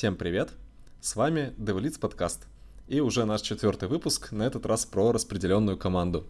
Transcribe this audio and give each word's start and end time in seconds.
Всем 0.00 0.16
привет! 0.16 0.48
С 1.02 1.14
вами 1.14 1.52
DevLeads 1.58 2.00
подкаст. 2.00 2.46
И 2.88 3.00
уже 3.00 3.26
наш 3.26 3.42
четвертый 3.42 3.86
выпуск, 3.86 4.32
на 4.32 4.44
этот 4.44 4.64
раз 4.64 4.86
про 4.86 5.12
распределенную 5.12 5.76
команду. 5.76 6.24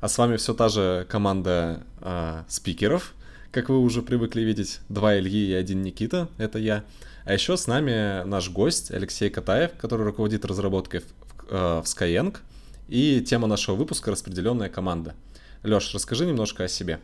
А 0.00 0.08
с 0.08 0.18
вами 0.18 0.34
все 0.38 0.54
та 0.54 0.68
же 0.68 1.06
команда 1.08 1.86
э, 2.00 2.42
спикеров, 2.48 3.14
как 3.52 3.68
вы 3.68 3.78
уже 3.78 4.02
привыкли 4.02 4.40
видеть, 4.40 4.80
два 4.88 5.16
Ильи 5.16 5.50
и 5.50 5.54
один 5.54 5.82
Никита, 5.82 6.30
это 6.36 6.58
я. 6.58 6.84
А 7.24 7.32
еще 7.32 7.56
с 7.56 7.68
нами 7.68 8.24
наш 8.24 8.50
гость 8.50 8.90
Алексей 8.90 9.30
Катаев, 9.30 9.76
который 9.78 10.04
руководит 10.04 10.44
разработкой 10.44 11.02
в, 11.02 11.04
э, 11.48 11.80
в 11.80 11.84
Skyeng. 11.84 12.36
И 12.88 13.20
тема 13.20 13.46
нашего 13.46 13.76
выпуска— 13.76 14.10
распределенная 14.10 14.68
команда. 14.68 15.14
Леш, 15.62 15.94
расскажи 15.94 16.26
немножко 16.26 16.64
о 16.64 16.68
себе. 16.68 16.98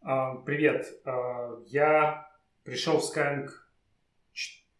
А, 0.00 0.36
привет. 0.36 0.86
Я 1.66 2.26
пришел 2.64 3.00
в 3.00 3.14
Skyeng 3.14 3.50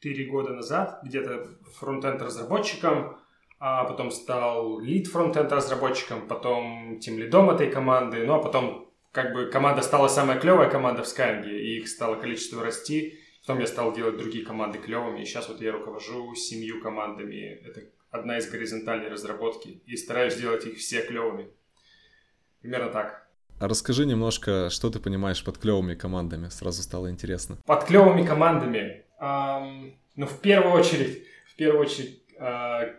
4 0.00 0.26
года 0.26 0.50
назад, 0.50 1.00
где-то 1.02 1.46
фронтенд 1.78 2.20
разработчиком, 2.22 3.18
а 3.58 3.84
потом 3.84 4.10
стал 4.10 4.80
лид 4.80 5.06
фронтенд 5.06 5.50
разработчиком, 5.52 6.28
потом 6.28 6.98
тем 7.00 7.18
лидом 7.18 7.50
этой 7.50 7.70
команды, 7.70 8.24
ну 8.24 8.34
а 8.34 8.38
потом 8.38 8.92
как 9.12 9.32
бы 9.32 9.46
команда 9.46 9.80
стала 9.80 10.08
самая 10.08 10.38
клевая 10.38 10.68
команда 10.68 11.02
в 11.02 11.06
Skyeng, 11.06 11.48
и 11.48 11.78
их 11.78 11.88
стало 11.88 12.16
количество 12.16 12.62
расти. 12.62 13.18
Потом 13.46 13.60
я 13.60 13.66
стал 13.66 13.94
делать 13.94 14.18
другие 14.18 14.44
команды 14.44 14.78
клевыми, 14.78 15.22
и 15.22 15.24
сейчас 15.24 15.48
вот 15.48 15.60
я 15.62 15.72
руковожу 15.72 16.34
семью 16.34 16.82
командами. 16.82 17.60
Это 17.64 17.82
одна 18.10 18.36
из 18.38 18.50
горизонтальной 18.50 19.08
разработки, 19.08 19.80
и 19.86 19.96
стараюсь 19.96 20.34
делать 20.34 20.66
их 20.66 20.76
все 20.78 21.00
клевыми. 21.00 21.48
Примерно 22.60 22.90
так. 22.90 23.26
А 23.58 23.68
расскажи 23.68 24.04
немножко, 24.04 24.68
что 24.68 24.90
ты 24.90 25.00
понимаешь 25.00 25.42
под 25.42 25.56
клевыми 25.56 25.94
командами, 25.94 26.50
сразу 26.50 26.82
стало 26.82 27.10
интересно. 27.10 27.56
Под 27.64 27.84
клевыми 27.84 28.26
командами 28.26 29.05
ну, 29.18 30.26
в 30.26 30.40
первую 30.40 30.74
очередь, 30.74 31.26
в 31.46 31.56
первую 31.56 31.82
очередь, 31.82 32.22
uh, 32.38 32.94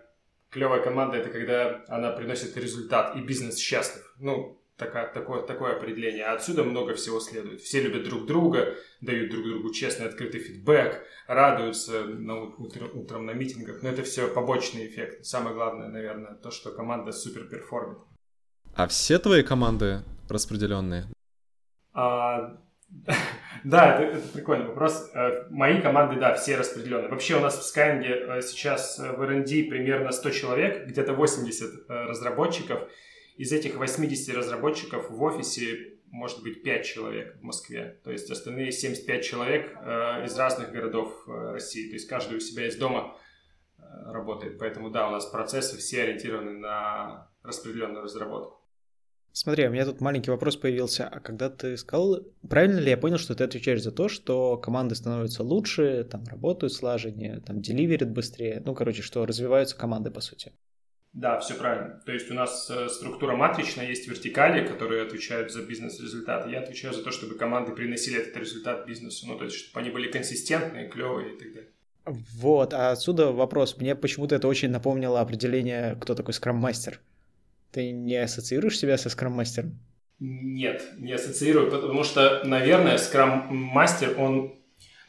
клевая 0.49 0.81
команда 0.81 1.17
это 1.17 1.29
когда 1.29 1.83
она 1.87 2.11
приносит 2.11 2.57
результат 2.57 3.15
и 3.15 3.21
бизнес 3.21 3.57
счастлив. 3.57 4.03
Ну, 4.19 4.59
такое, 4.77 5.07
такое, 5.07 5.41
такое 5.41 5.75
определение. 5.75 6.25
А 6.25 6.33
отсюда 6.33 6.63
много 6.63 6.93
всего 6.95 7.19
следует. 7.19 7.61
Все 7.61 7.81
любят 7.81 8.03
друг 8.03 8.25
друга, 8.25 8.75
дают 9.01 9.29
друг 9.31 9.45
другу 9.45 9.73
честный, 9.73 10.07
открытый 10.07 10.39
фидбэк, 10.39 11.03
радуются 11.27 12.05
на 12.05 12.43
утро, 12.43 12.87
утром 12.93 13.25
на 13.25 13.31
митингах. 13.31 13.83
Но 13.83 13.89
это 13.89 14.03
все 14.03 14.27
побочный 14.27 14.87
эффект. 14.87 15.25
Самое 15.25 15.55
главное, 15.55 15.89
наверное, 15.89 16.35
то, 16.35 16.51
что 16.51 16.71
команда 16.71 17.11
супер 17.11 17.47
перформит. 17.47 17.99
А 18.75 18.87
все 18.87 19.19
твои 19.19 19.43
команды 19.43 20.03
распределенные? 20.29 21.05
А, 21.93 22.57
да, 23.63 23.95
это, 23.95 24.17
это 24.17 24.27
прикольный 24.29 24.67
вопрос. 24.67 25.11
Э, 25.13 25.47
мои 25.49 25.81
команды, 25.81 26.19
да, 26.19 26.35
все 26.35 26.55
распределенные. 26.55 27.09
Вообще 27.09 27.35
у 27.35 27.39
нас 27.39 27.57
в 27.57 27.77
Skyeng 27.77 28.03
э, 28.03 28.41
сейчас 28.41 28.97
в 28.97 29.21
R&D 29.21 29.65
примерно 29.69 30.11
100 30.11 30.29
человек, 30.31 30.87
где-то 30.87 31.13
80 31.13 31.89
э, 31.89 31.93
разработчиков. 32.05 32.89
Из 33.35 33.51
этих 33.51 33.75
80 33.75 34.35
разработчиков 34.35 35.09
в 35.09 35.21
офисе 35.21 35.93
может 36.09 36.41
быть 36.41 36.63
5 36.63 36.85
человек 36.85 37.37
в 37.39 37.43
Москве. 37.43 37.99
То 38.03 38.11
есть 38.11 38.31
остальные 38.31 38.71
75 38.71 39.23
человек 39.23 39.71
из 40.23 40.35
разных 40.39 40.71
городов 40.71 41.27
России. 41.27 41.89
То 41.89 41.93
есть 41.93 42.07
каждый 42.07 42.37
у 42.37 42.39
себя 42.39 42.65
из 42.65 42.77
дома 42.77 43.15
работает. 44.05 44.57
Поэтому 44.57 44.89
да, 44.89 45.07
у 45.09 45.11
нас 45.11 45.27
процессы 45.27 45.77
все 45.77 46.03
ориентированы 46.03 46.53
на 46.53 47.29
распределенную 47.43 48.03
разработку. 48.03 48.56
Смотри, 49.37 49.67
у 49.67 49.69
меня 49.69 49.85
тут 49.85 50.01
маленький 50.01 50.31
вопрос 50.31 50.57
появился. 50.57 51.07
А 51.07 51.19
когда 51.19 51.51
ты 51.51 51.77
сказал, 51.77 52.23
правильно 52.49 52.79
ли 52.79 52.89
я 52.89 52.97
понял, 52.97 53.19
что 53.19 53.35
ты 53.35 53.43
отвечаешь 53.43 53.83
за 53.83 53.91
то, 53.91 54.09
что 54.09 54.57
команды 54.57 54.95
становятся 54.95 55.43
лучше, 55.43 56.07
там 56.09 56.23
работают 56.25 56.73
слаженнее, 56.73 57.39
там 57.45 57.61
деливерят 57.61 58.09
быстрее, 58.09 58.63
ну, 58.65 58.73
короче, 58.73 59.03
что 59.03 59.27
развиваются 59.27 59.77
команды, 59.77 60.09
по 60.09 60.21
сути? 60.21 60.53
Да, 61.13 61.39
все 61.39 61.53
правильно. 61.53 62.01
То 62.03 62.13
есть 62.13 62.31
у 62.31 62.33
нас 62.33 62.67
э, 62.71 62.89
структура 62.89 63.35
матричная, 63.35 63.85
есть 63.85 64.07
вертикали, 64.07 64.65
которые 64.65 65.03
отвечают 65.03 65.51
за 65.51 65.61
бизнес-результаты. 65.61 66.49
Я 66.49 66.61
отвечаю 66.61 66.95
за 66.95 67.03
то, 67.03 67.11
чтобы 67.11 67.35
команды 67.35 67.73
приносили 67.73 68.19
этот 68.19 68.35
результат 68.37 68.87
бизнесу. 68.87 69.27
Ну, 69.27 69.37
то 69.37 69.43
есть, 69.43 69.57
чтобы 69.57 69.81
они 69.81 69.91
были 69.91 70.11
консистентные, 70.11 70.89
клевые 70.89 71.35
и 71.35 71.37
так 71.37 71.53
далее. 71.53 71.69
Вот, 72.05 72.73
а 72.73 72.89
отсюда 72.89 73.31
вопрос. 73.31 73.77
Мне 73.77 73.95
почему-то 73.95 74.33
это 74.33 74.47
очень 74.47 74.71
напомнило 74.71 75.21
определение, 75.21 75.95
кто 76.01 76.15
такой 76.15 76.33
скрам-мастер. 76.33 76.99
Ты 77.71 77.91
не 77.91 78.15
ассоциируешь 78.15 78.77
себя 78.77 78.97
со 78.97 79.09
скрам-мастером? 79.09 79.79
Нет, 80.19 80.83
не 80.97 81.13
ассоциирую, 81.13 81.69
потому 81.69 82.03
что, 82.03 82.41
наверное, 82.43 82.97
скрам-мастер, 82.97 84.19
он... 84.19 84.55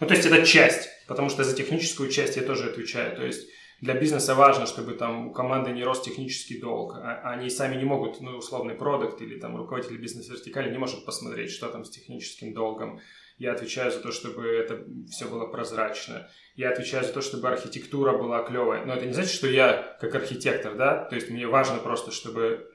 Ну, 0.00 0.06
то 0.06 0.14
есть 0.14 0.26
это 0.26 0.44
часть, 0.44 0.88
потому 1.06 1.28
что 1.30 1.44
за 1.44 1.56
техническую 1.56 2.10
часть 2.10 2.36
я 2.36 2.42
тоже 2.42 2.70
отвечаю. 2.70 3.16
То 3.16 3.24
есть 3.24 3.48
для 3.80 3.94
бизнеса 3.94 4.34
важно, 4.34 4.66
чтобы 4.66 4.94
там 4.94 5.28
у 5.28 5.32
команды 5.32 5.70
не 5.70 5.84
рос 5.84 6.02
технический 6.02 6.60
долг. 6.60 6.94
А, 6.96 7.20
они 7.32 7.48
сами 7.48 7.76
не 7.76 7.84
могут, 7.84 8.20
ну, 8.20 8.36
условный 8.36 8.74
продукт 8.74 9.22
или 9.22 9.38
там 9.38 9.56
руководитель 9.56 9.98
бизнес-вертикали 9.98 10.70
не 10.70 10.78
может 10.78 11.04
посмотреть, 11.04 11.52
что 11.52 11.68
там 11.68 11.84
с 11.84 11.90
техническим 11.90 12.52
долгом. 12.52 13.00
Я 13.38 13.52
отвечаю 13.52 13.92
за 13.92 14.00
то, 14.00 14.10
чтобы 14.10 14.46
это 14.46 14.84
все 15.08 15.28
было 15.28 15.46
прозрачно. 15.46 16.28
Я 16.56 16.70
отвечаю 16.70 17.04
за 17.04 17.12
то, 17.12 17.20
чтобы 17.20 17.48
архитектура 17.48 18.18
была 18.18 18.42
клевая. 18.42 18.84
Но 18.84 18.94
это 18.94 19.06
не 19.06 19.12
значит, 19.12 19.32
что 19.32 19.46
я 19.46 19.96
как 20.00 20.14
архитектор, 20.16 20.74
да, 20.74 21.04
то 21.04 21.14
есть 21.14 21.30
мне 21.30 21.46
важно 21.46 21.78
просто, 21.78 22.10
чтобы 22.10 22.68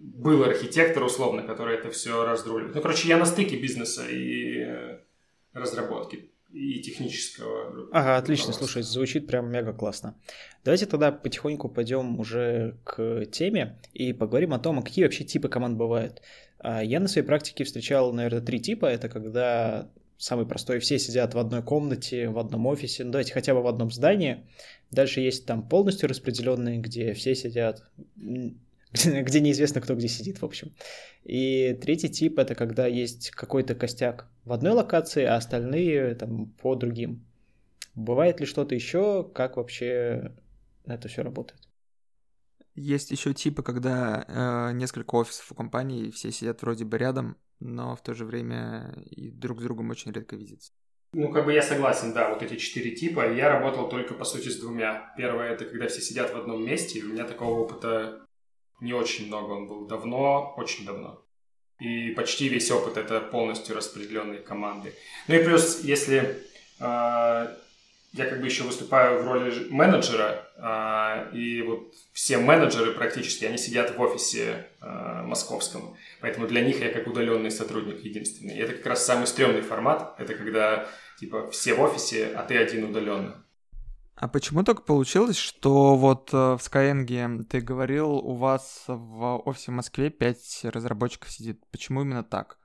был 0.00 0.42
архитектор, 0.42 1.02
условно, 1.04 1.42
который 1.42 1.76
это 1.76 1.90
все 1.90 2.24
разруливает. 2.24 2.74
Ну, 2.74 2.82
короче, 2.82 3.06
я 3.06 3.18
на 3.18 3.26
стыке 3.26 3.56
бизнеса 3.56 4.04
и 4.08 4.64
э, 4.64 4.98
разработки 5.52 6.30
и 6.52 6.80
технического. 6.80 7.88
Ага, 7.92 8.16
отлично, 8.16 8.52
слушай, 8.52 8.82
звучит 8.82 9.26
прям 9.26 9.50
мега 9.50 9.72
классно. 9.72 10.16
Давайте 10.64 10.86
тогда 10.86 11.12
потихоньку 11.12 11.68
пойдем 11.68 12.18
уже 12.18 12.78
к 12.84 13.26
теме 13.26 13.78
и 13.92 14.12
поговорим 14.12 14.54
о 14.54 14.58
том, 14.58 14.78
а 14.78 14.82
какие 14.82 15.04
вообще 15.04 15.24
типы 15.24 15.48
команд 15.48 15.76
бывают. 15.76 16.22
А, 16.58 16.82
я 16.82 16.98
на 16.98 17.08
своей 17.08 17.26
практике 17.26 17.64
встречал, 17.64 18.12
наверное, 18.12 18.40
три 18.40 18.58
типа. 18.60 18.86
Это 18.86 19.08
когда 19.08 19.90
самый 20.20 20.46
простой, 20.46 20.78
все 20.80 20.98
сидят 20.98 21.34
в 21.34 21.38
одной 21.38 21.62
комнате, 21.62 22.28
в 22.28 22.38
одном 22.38 22.66
офисе, 22.66 23.04
ну 23.04 23.10
давайте 23.10 23.32
хотя 23.32 23.54
бы 23.54 23.62
в 23.62 23.66
одном 23.66 23.90
здании. 23.90 24.46
Дальше 24.90 25.20
есть 25.20 25.46
там 25.46 25.66
полностью 25.66 26.08
распределенные, 26.08 26.78
где 26.78 27.14
все 27.14 27.34
сидят, 27.34 27.82
где, 28.16 29.40
неизвестно, 29.40 29.80
кто 29.80 29.94
где 29.94 30.08
сидит, 30.08 30.42
в 30.42 30.44
общем. 30.44 30.72
И 31.24 31.78
третий 31.80 32.10
тип— 32.10 32.38
это 32.38 32.54
когда 32.54 32.86
есть 32.86 33.30
какой-то 33.30 33.74
костяк 33.74 34.28
в 34.44 34.52
одной 34.52 34.72
локации, 34.72 35.24
а 35.24 35.36
остальные 35.36 36.14
там 36.16 36.50
по 36.60 36.74
другим. 36.74 37.24
Бывает 37.94 38.40
ли 38.40 38.46
что-то 38.46 38.74
еще? 38.74 39.28
Как 39.34 39.56
вообще 39.56 40.32
это 40.84 41.08
все 41.08 41.22
работает? 41.22 41.60
Есть 42.74 43.10
еще 43.10 43.32
типы, 43.32 43.62
когда 43.62 44.24
э, 44.28 44.74
несколько 44.74 45.14
офисов 45.14 45.50
у 45.50 45.54
компании, 45.54 46.10
все 46.10 46.30
сидят 46.30 46.60
вроде 46.60 46.84
бы 46.84 46.98
рядом, 46.98 47.36
но 47.60 47.94
в 47.94 48.02
то 48.02 48.14
же 48.14 48.24
время 48.24 48.94
и 49.10 49.30
друг 49.30 49.60
с 49.60 49.64
другом 49.64 49.90
очень 49.90 50.12
редко 50.12 50.36
видятся. 50.36 50.72
Ну, 51.12 51.32
как 51.32 51.44
бы 51.44 51.52
я 51.52 51.62
согласен, 51.62 52.12
да, 52.12 52.28
вот 52.30 52.42
эти 52.42 52.56
четыре 52.56 52.92
типа. 52.92 53.32
Я 53.32 53.48
работал 53.48 53.88
только, 53.88 54.14
по 54.14 54.24
сути, 54.24 54.48
с 54.48 54.60
двумя. 54.60 55.12
Первое— 55.16 55.50
это 55.52 55.64
когда 55.64 55.88
все 55.88 56.00
сидят 56.00 56.32
в 56.32 56.36
одном 56.36 56.64
месте, 56.64 57.02
у 57.02 57.08
меня 57.08 57.24
такого 57.24 57.60
опыта 57.60 58.26
не 58.80 58.92
очень 58.92 59.26
много. 59.26 59.52
Он 59.52 59.66
был 59.66 59.86
давно, 59.86 60.54
очень 60.56 60.86
давно. 60.86 61.24
И 61.80 62.10
почти 62.10 62.48
весь 62.48 62.70
опыт— 62.70 62.96
это 62.96 63.20
полностью 63.20 63.74
распределенные 63.74 64.38
команды. 64.38 64.94
Ну 65.26 65.34
и 65.34 65.44
плюс, 65.44 65.80
если 65.82 66.44
э, 66.78 67.56
я 68.12 68.26
как 68.26 68.40
бы 68.40 68.46
еще 68.46 68.64
выступаю 68.64 69.22
в 69.22 69.26
роли 69.26 69.68
менеджера, 69.70 70.44
э, 70.56 71.36
и 71.36 71.62
вот 71.62 71.94
все 72.12 72.38
менеджеры 72.38 72.92
практически, 72.92 73.44
они 73.44 73.56
сидят 73.56 73.96
в 73.96 74.00
офисе 74.00 74.66
э, 74.80 75.22
московском. 75.22 75.96
Поэтому 76.20 76.46
для 76.46 76.64
них 76.64 76.80
я 76.80 76.92
как 76.92 77.06
удаленный 77.06 77.50
сотрудник 77.50 78.04
единственный. 78.04 78.56
И 78.56 78.60
это 78.60 78.74
как 78.74 78.86
раз 78.86 79.04
самый 79.04 79.26
стрёмный 79.26 79.62
формат. 79.62 80.14
Это 80.18 80.34
когда 80.34 80.88
типа 81.18 81.50
все 81.50 81.74
в 81.74 81.80
офисе, 81.80 82.32
а 82.34 82.42
ты 82.42 82.56
один 82.56 82.84
удаленно. 82.84 83.44
А 84.16 84.28
почему 84.28 84.64
так 84.64 84.84
получилось, 84.84 85.36
что 85.36 85.96
вот 85.96 86.30
э, 86.34 86.36
в 86.36 86.58
Skyeng 86.58 87.44
ты 87.44 87.60
говорил, 87.60 88.10
у 88.10 88.34
вас 88.34 88.84
в 88.86 89.38
офисе 89.46 89.70
в 89.70 89.74
Москве 89.74 90.10
5 90.10 90.64
разработчиков 90.64 91.30
сидит? 91.30 91.64
Почему 91.70 92.02
именно 92.02 92.24
так? 92.24 92.59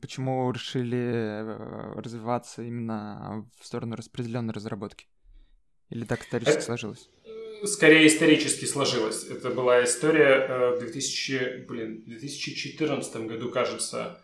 Почему 0.00 0.50
решили 0.50 0.98
э, 0.98 1.92
развиваться 2.00 2.62
именно 2.62 3.48
в 3.58 3.66
сторону 3.66 3.96
распределенной 3.96 4.52
разработки? 4.52 5.06
Или 5.90 6.04
так 6.04 6.22
исторически 6.22 6.56
Это... 6.56 6.64
сложилось? 6.64 7.08
скорее 7.66 8.06
исторически 8.06 8.64
сложилось. 8.64 9.24
Это 9.24 9.50
была 9.50 9.84
история 9.84 10.46
э, 10.48 10.76
в 10.76 10.80
2000, 10.80 11.64
блин, 11.68 12.02
2014 12.06 13.16
году, 13.26 13.50
кажется, 13.50 14.20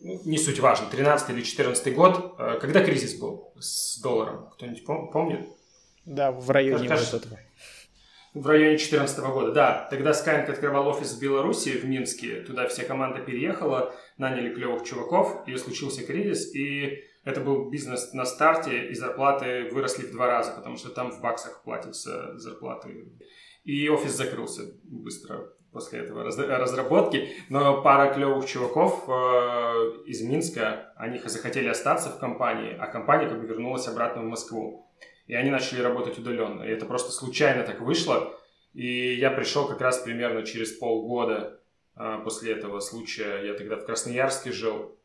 ну, 0.00 0.20
не 0.24 0.38
суть 0.38 0.60
важно, 0.60 0.88
13 0.88 1.30
или 1.30 1.42
14 1.42 1.94
год, 1.94 2.36
э, 2.38 2.58
когда 2.60 2.84
кризис 2.84 3.14
был 3.14 3.52
с 3.58 3.98
долларом. 4.00 4.50
Кто-нибудь 4.50 4.84
помнит? 4.84 5.48
Да, 6.04 6.30
в 6.30 6.48
районе 6.50 6.88
кажется, 6.88 7.16
вот 7.16 7.26
этого. 7.26 7.40
В 8.36 8.46
районе 8.48 8.76
2014 8.76 9.18
года, 9.20 9.52
да. 9.52 9.88
Тогда 9.88 10.10
Skyeng 10.10 10.50
открывал 10.50 10.88
офис 10.88 11.14
в 11.14 11.20
Беларуси, 11.22 11.70
в 11.70 11.86
Минске. 11.86 12.42
Туда 12.42 12.68
вся 12.68 12.84
команда 12.84 13.20
переехала, 13.20 13.94
наняли 14.18 14.52
клевых 14.52 14.84
чуваков, 14.84 15.48
и 15.48 15.56
случился 15.56 16.04
кризис, 16.06 16.54
и 16.54 17.02
это 17.24 17.40
был 17.40 17.70
бизнес 17.70 18.12
на 18.12 18.26
старте, 18.26 18.88
и 18.88 18.94
зарплаты 18.94 19.70
выросли 19.72 20.04
в 20.04 20.12
два 20.12 20.26
раза, 20.26 20.52
потому 20.52 20.76
что 20.76 20.90
там 20.90 21.12
в 21.12 21.22
баксах 21.22 21.62
платятся 21.64 22.38
зарплаты. 22.38 23.10
И 23.64 23.88
офис 23.88 24.12
закрылся 24.12 24.64
быстро 24.84 25.50
после 25.72 26.00
этого 26.00 26.22
разработки. 26.22 27.30
Но 27.48 27.80
пара 27.80 28.12
клевых 28.12 28.44
чуваков 28.44 29.08
э, 29.08 29.12
из 30.04 30.20
Минска, 30.20 30.92
они 30.96 31.18
захотели 31.24 31.68
остаться 31.68 32.10
в 32.10 32.18
компании, 32.18 32.76
а 32.78 32.86
компания 32.86 33.30
как 33.30 33.40
бы 33.40 33.46
вернулась 33.46 33.88
обратно 33.88 34.20
в 34.20 34.26
Москву. 34.26 34.85
И 35.26 35.34
они 35.34 35.50
начали 35.50 35.80
работать 35.80 36.18
удаленно. 36.18 36.62
И 36.62 36.68
это 36.68 36.86
просто 36.86 37.12
случайно 37.12 37.64
так 37.64 37.80
вышло. 37.80 38.38
И 38.74 39.14
я 39.14 39.30
пришел 39.30 39.66
как 39.66 39.80
раз 39.80 39.98
примерно 39.98 40.44
через 40.44 40.72
полгода 40.72 41.60
э, 41.96 42.20
после 42.22 42.52
этого 42.52 42.80
случая. 42.80 43.44
Я 43.44 43.54
тогда 43.54 43.76
в 43.76 43.84
Красноярске 43.84 44.52
жил 44.52 44.96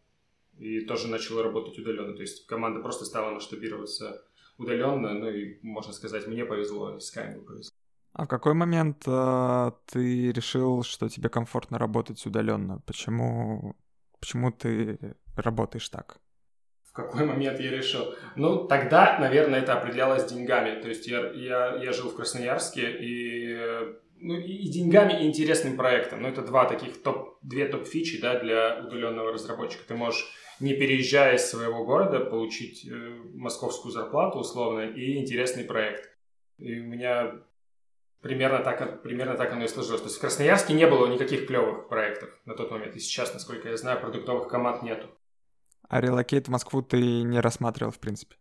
и 0.59 0.81
тоже 0.81 1.07
начала 1.07 1.43
работать 1.43 1.79
удаленно. 1.79 2.13
То 2.13 2.21
есть 2.21 2.45
команда 2.45 2.81
просто 2.81 3.05
стала 3.05 3.31
масштабироваться 3.31 4.23
удаленно, 4.57 5.13
ну 5.13 5.29
и, 5.29 5.57
можно 5.63 5.93
сказать, 5.93 6.27
мне 6.27 6.45
повезло, 6.45 6.91
и 6.91 6.97
Skyeng 6.97 7.41
повезло. 7.41 7.71
А 8.13 8.25
в 8.25 8.27
какой 8.27 8.53
момент 8.53 9.03
э, 9.07 9.71
ты 9.85 10.31
решил, 10.31 10.83
что 10.83 11.09
тебе 11.09 11.29
комфортно 11.29 11.79
работать 11.79 12.23
удаленно? 12.25 12.79
Почему, 12.85 13.75
почему 14.19 14.51
ты 14.51 15.15
работаешь 15.35 15.89
так? 15.89 16.19
В 16.91 16.93
какой 16.93 17.25
момент 17.25 17.59
я 17.59 17.71
решил? 17.71 18.13
Ну, 18.35 18.67
тогда, 18.67 19.17
наверное, 19.17 19.61
это 19.61 19.73
определялось 19.73 20.25
деньгами. 20.25 20.81
То 20.81 20.89
есть 20.89 21.07
я, 21.07 21.31
я, 21.31 21.75
я 21.75 21.93
жил 21.93 22.09
в 22.09 22.15
Красноярске, 22.15 22.91
и, 22.99 23.57
ну, 24.19 24.37
и 24.37 24.67
деньгами, 24.67 25.23
и 25.23 25.27
интересным 25.27 25.77
проектом. 25.77 26.21
Ну, 26.21 26.27
это 26.27 26.41
два 26.41 26.65
таких 26.65 27.01
топ, 27.01 27.37
две 27.41 27.67
топ-фичи 27.67 28.19
да, 28.19 28.39
для 28.39 28.83
удаленного 28.85 29.31
разработчика. 29.31 29.85
Ты 29.87 29.95
можешь 29.95 30.29
не 30.59 30.73
переезжая 30.73 31.35
из 31.35 31.49
своего 31.49 31.85
города, 31.85 32.19
получить 32.19 32.85
э, 32.85 32.91
московскую 33.33 33.91
зарплату 33.93 34.39
условно 34.39 34.81
и 34.81 35.17
интересный 35.17 35.63
проект. 35.63 36.09
И 36.57 36.79
у 36.79 36.83
меня 36.83 37.41
примерно 38.21 38.59
так, 38.59 39.01
примерно 39.01 39.35
так 39.35 39.53
оно 39.53 39.63
и 39.63 39.67
сложилось. 39.67 40.01
То 40.01 40.07
есть 40.07 40.17
в 40.17 40.21
Красноярске 40.21 40.73
не 40.73 40.85
было 40.87 41.07
никаких 41.07 41.47
клевых 41.47 41.87
проектов 41.87 42.29
на 42.45 42.53
тот 42.53 42.69
момент. 42.69 42.95
И 42.95 42.99
сейчас, 42.99 43.33
насколько 43.33 43.69
я 43.69 43.77
знаю, 43.77 43.99
продуктовых 43.99 44.49
команд 44.49 44.83
нету. 44.83 45.07
А 45.91 45.99
релокейт 45.99 46.47
в 46.47 46.51
Москву 46.51 46.81
ты 46.81 47.21
не 47.21 47.41
рассматривал, 47.41 47.91
в 47.91 47.99
принципе? 47.99 48.37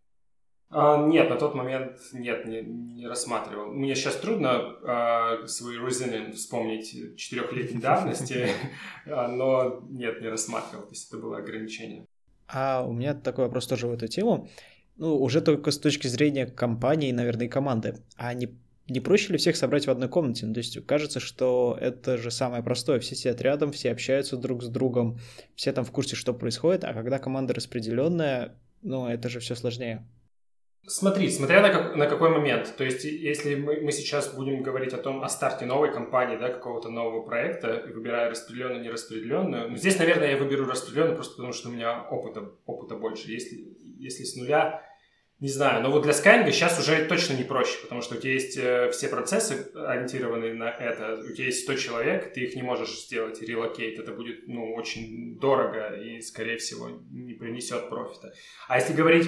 А, 0.69 1.05
нет, 1.05 1.29
на 1.29 1.35
тот 1.35 1.53
момент 1.53 1.97
нет, 2.13 2.45
не, 2.45 2.61
не 2.61 3.07
рассматривал. 3.07 3.73
Мне 3.73 3.93
сейчас 3.93 4.15
трудно 4.15 4.77
а, 4.85 5.45
свой 5.47 5.75
reasoning 5.75 6.31
вспомнить 6.31 7.17
четырехлетней 7.17 7.81
давности, 7.81 8.47
а, 9.05 9.27
но 9.27 9.83
нет, 9.89 10.21
не 10.21 10.29
рассматривал. 10.29 10.85
То 10.85 10.91
есть 10.91 11.09
это 11.09 11.21
было 11.21 11.39
ограничение. 11.39 12.05
А 12.47 12.85
у 12.87 12.93
меня 12.93 13.13
такой 13.13 13.43
вопрос 13.47 13.67
тоже 13.67 13.87
в 13.87 13.91
эту 13.91 14.07
тему. 14.07 14.47
Ну, 14.95 15.17
уже 15.17 15.41
только 15.41 15.71
с 15.71 15.77
точки 15.77 16.07
зрения 16.07 16.45
компании, 16.45 17.11
наверное, 17.11 17.47
и 17.47 17.49
команды. 17.49 17.97
А 18.15 18.33
не, 18.33 18.57
не 18.91 18.99
проще 18.99 19.31
ли 19.31 19.37
всех 19.37 19.55
собрать 19.55 19.87
в 19.87 19.91
одной 19.91 20.09
комнате? 20.09 20.45
Ну, 20.45 20.53
то 20.53 20.59
есть 20.59 20.85
кажется, 20.85 21.19
что 21.19 21.77
это 21.79 22.17
же 22.17 22.31
самое 22.31 22.63
простое. 22.63 22.99
Все 22.99 23.15
сидят 23.15 23.41
рядом, 23.41 23.71
все 23.71 23.91
общаются 23.91 24.37
друг 24.37 24.63
с 24.63 24.67
другом, 24.67 25.19
все 25.55 25.71
там 25.71 25.85
в 25.85 25.91
курсе, 25.91 26.15
что 26.15 26.33
происходит. 26.33 26.83
А 26.83 26.93
когда 26.93 27.17
команда 27.17 27.53
распределенная, 27.53 28.57
ну, 28.81 29.07
это 29.07 29.29
же 29.29 29.39
все 29.39 29.55
сложнее. 29.55 30.05
Смотри, 30.87 31.29
смотря 31.29 31.61
на, 31.61 31.69
как, 31.69 31.95
на 31.95 32.07
какой 32.07 32.29
момент. 32.29 32.73
То 32.75 32.83
есть, 32.83 33.03
если 33.03 33.53
мы, 33.53 33.81
мы 33.81 33.91
сейчас 33.91 34.33
будем 34.33 34.63
говорить 34.63 34.93
о 34.93 34.97
том, 34.97 35.23
о 35.23 35.29
старте 35.29 35.65
новой 35.65 35.93
компании, 35.93 36.37
да, 36.37 36.49
какого-то 36.49 36.89
нового 36.89 37.21
проекта, 37.21 37.83
выбирая 37.93 38.31
распределенную, 38.31 38.81
нераспределенную, 38.81 39.69
ну, 39.69 39.77
здесь, 39.77 39.99
наверное, 39.99 40.31
я 40.31 40.37
выберу 40.37 40.65
распределенную 40.65 41.15
просто 41.15 41.35
потому, 41.35 41.53
что 41.53 41.69
у 41.69 41.71
меня 41.71 42.01
опыта, 42.09 42.51
опыта 42.65 42.95
больше. 42.95 43.31
Если, 43.31 43.77
если 43.99 44.23
с 44.23 44.35
нуля, 44.35 44.83
не 45.41 45.49
знаю. 45.49 45.81
Но 45.81 45.89
вот 45.91 46.03
для 46.03 46.11
Skyeng 46.11 46.49
сейчас 46.51 46.79
уже 46.79 47.05
точно 47.05 47.33
не 47.33 47.43
проще, 47.43 47.79
потому 47.81 48.01
что 48.01 48.15
у 48.15 48.19
тебя 48.19 48.33
есть 48.33 48.57
э, 48.57 48.91
все 48.91 49.07
процессы 49.07 49.71
ориентированные 49.75 50.53
на 50.53 50.69
это. 50.69 51.19
У 51.19 51.33
тебя 51.33 51.47
есть 51.47 51.63
100 51.63 51.75
человек, 51.75 52.33
ты 52.33 52.41
их 52.41 52.55
не 52.55 52.61
можешь 52.61 53.05
сделать 53.05 53.41
relocate. 53.41 53.99
Это 53.99 54.13
будет, 54.13 54.47
ну, 54.47 54.73
очень 54.75 55.39
дорого 55.39 55.95
и, 55.95 56.21
скорее 56.21 56.57
всего, 56.57 56.89
не 57.09 57.33
принесет 57.33 57.89
профита. 57.89 58.31
А 58.67 58.77
если 58.77 58.93
говорить 58.93 59.27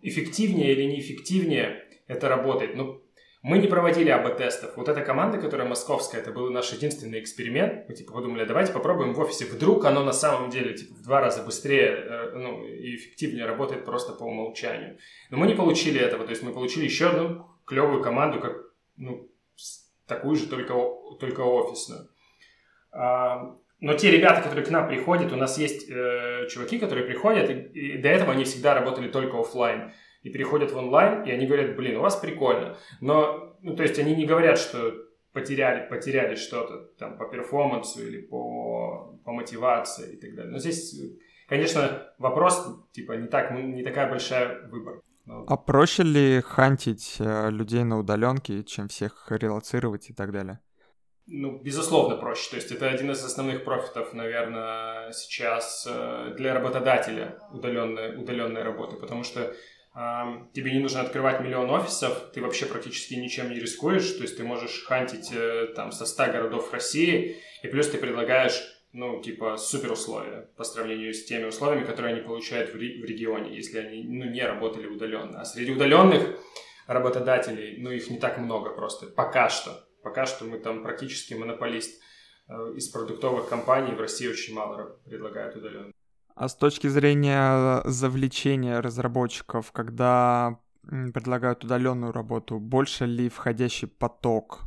эффективнее 0.00 0.72
или 0.72 0.84
неэффективнее 0.84 1.86
это 2.06 2.28
работает. 2.28 2.76
Ну, 2.76 3.01
мы 3.42 3.58
не 3.58 3.66
проводили 3.66 4.08
АБ-тестов. 4.08 4.76
Вот 4.76 4.88
эта 4.88 5.00
команда, 5.00 5.38
которая 5.38 5.68
московская, 5.68 6.20
это 6.20 6.30
был 6.30 6.48
наш 6.50 6.72
единственный 6.72 7.20
эксперимент. 7.20 7.88
Мы 7.88 7.94
типа 7.96 8.12
подумали, 8.12 8.44
давайте 8.44 8.72
попробуем 8.72 9.14
в 9.14 9.20
офисе. 9.20 9.46
Вдруг 9.46 9.84
оно 9.84 10.04
на 10.04 10.12
самом 10.12 10.48
деле 10.48 10.74
типа, 10.74 10.94
в 10.94 11.02
два 11.02 11.20
раза 11.20 11.42
быстрее 11.42 11.88
э, 11.88 12.32
ну, 12.36 12.64
и 12.64 12.94
эффективнее 12.94 13.44
работает 13.44 13.84
просто 13.84 14.12
по 14.12 14.22
умолчанию. 14.22 14.96
Но 15.30 15.38
мы 15.38 15.48
не 15.48 15.54
получили 15.54 16.00
этого. 16.00 16.24
То 16.24 16.30
есть 16.30 16.44
мы 16.44 16.52
получили 16.52 16.84
еще 16.84 17.08
одну 17.08 17.46
клевую 17.66 18.00
команду, 18.00 18.38
как 18.38 18.58
ну, 18.96 19.28
такую 20.06 20.36
же, 20.36 20.46
только, 20.46 20.74
только 21.18 21.40
офисную. 21.40 22.08
А, 22.92 23.56
но 23.80 23.94
те 23.94 24.12
ребята, 24.12 24.42
которые 24.42 24.64
к 24.64 24.70
нам 24.70 24.86
приходят, 24.86 25.32
у 25.32 25.36
нас 25.36 25.58
есть 25.58 25.90
э, 25.90 26.46
чуваки, 26.48 26.78
которые 26.78 27.04
приходят, 27.04 27.50
и, 27.50 27.54
и 27.54 27.98
до 27.98 28.08
этого 28.08 28.32
они 28.32 28.44
всегда 28.44 28.74
работали 28.74 29.08
только 29.08 29.40
офлайн. 29.40 29.92
И 30.22 30.30
переходят 30.30 30.72
в 30.72 30.76
онлайн, 30.76 31.24
и 31.24 31.30
они 31.30 31.46
говорят, 31.46 31.76
блин, 31.76 31.96
у 31.96 32.00
вас 32.00 32.16
прикольно. 32.16 32.76
Но, 33.00 33.56
ну, 33.62 33.74
то 33.74 33.82
есть 33.82 33.98
они 33.98 34.14
не 34.14 34.24
говорят, 34.24 34.58
что 34.58 34.94
потеряли, 35.32 35.88
потеряли 35.88 36.36
что-то 36.36 36.90
там 36.98 37.18
по 37.18 37.24
перформансу 37.26 38.06
или 38.06 38.20
по, 38.20 39.18
по 39.24 39.32
мотивации 39.32 40.14
и 40.14 40.16
так 40.16 40.34
далее. 40.34 40.52
Но 40.52 40.58
здесь, 40.58 40.94
конечно, 41.48 42.12
вопрос, 42.18 42.66
типа, 42.92 43.12
не, 43.12 43.26
так, 43.26 43.50
не 43.52 43.82
такая 43.82 44.08
большая 44.08 44.68
выбор. 44.68 45.00
Но... 45.24 45.44
А 45.46 45.56
проще 45.56 46.02
ли 46.02 46.40
хантить 46.40 47.16
э, 47.20 47.50
людей 47.50 47.84
на 47.84 47.98
удаленке, 47.98 48.64
чем 48.64 48.88
всех 48.88 49.26
релацировать 49.30 50.10
и 50.10 50.12
так 50.12 50.32
далее? 50.32 50.58
ну, 51.26 51.58
безусловно, 51.58 52.16
проще. 52.16 52.50
То 52.50 52.56
есть 52.56 52.70
это 52.72 52.88
один 52.88 53.10
из 53.10 53.24
основных 53.24 53.64
профитов, 53.64 54.12
наверное, 54.12 55.12
сейчас 55.12 55.86
э, 55.88 56.34
для 56.36 56.54
работодателя 56.54 57.38
удаленной, 57.52 58.16
удаленной 58.16 58.62
работы, 58.62 58.96
потому 58.96 59.22
что 59.22 59.54
тебе 59.94 60.72
не 60.72 60.78
нужно 60.78 61.02
открывать 61.02 61.40
миллион 61.40 61.68
офисов, 61.70 62.30
ты 62.32 62.40
вообще 62.40 62.66
практически 62.66 63.14
ничем 63.14 63.50
не 63.50 63.60
рискуешь, 63.60 64.10
то 64.12 64.22
есть 64.22 64.38
ты 64.38 64.44
можешь 64.44 64.84
хантить 64.84 65.30
э, 65.32 65.68
там 65.76 65.92
со 65.92 66.06
100 66.06 66.26
городов 66.26 66.72
России, 66.72 67.36
и 67.62 67.68
плюс 67.68 67.88
ты 67.88 67.98
предлагаешь 67.98 68.62
ну, 68.92 69.22
типа, 69.22 69.56
супер 69.56 69.92
условия 69.92 70.48
по 70.56 70.64
сравнению 70.64 71.14
с 71.14 71.24
теми 71.24 71.44
условиями, 71.44 71.86
которые 71.86 72.14
они 72.14 72.22
получают 72.22 72.70
в, 72.70 72.74
в 72.74 72.78
регионе, 72.78 73.54
если 73.54 73.78
они, 73.78 74.02
ну, 74.04 74.30
не 74.30 74.42
работали 74.42 74.86
удаленно. 74.86 75.40
А 75.40 75.44
среди 75.44 75.72
удаленных 75.72 76.38
работодателей, 76.86 77.76
ну, 77.78 77.90
их 77.90 78.10
не 78.10 78.18
так 78.18 78.38
много 78.38 78.70
просто, 78.70 79.06
пока 79.06 79.48
что. 79.48 79.88
Пока 80.02 80.26
что 80.26 80.44
мы 80.44 80.58
там 80.58 80.82
практически 80.82 81.34
монополист. 81.34 82.02
Э, 82.48 82.74
из 82.76 82.88
продуктовых 82.88 83.48
компаний 83.48 83.94
в 83.94 84.00
России 84.00 84.28
очень 84.28 84.54
мало 84.54 84.98
предлагают 85.06 85.56
удаленно. 85.56 85.92
А 86.34 86.48
с 86.48 86.54
точки 86.54 86.86
зрения 86.86 87.82
завлечения 87.84 88.80
разработчиков, 88.80 89.72
когда 89.72 90.58
предлагают 90.82 91.64
удаленную 91.64 92.12
работу, 92.12 92.58
больше 92.58 93.06
ли 93.06 93.28
входящий 93.28 93.86
поток 93.86 94.62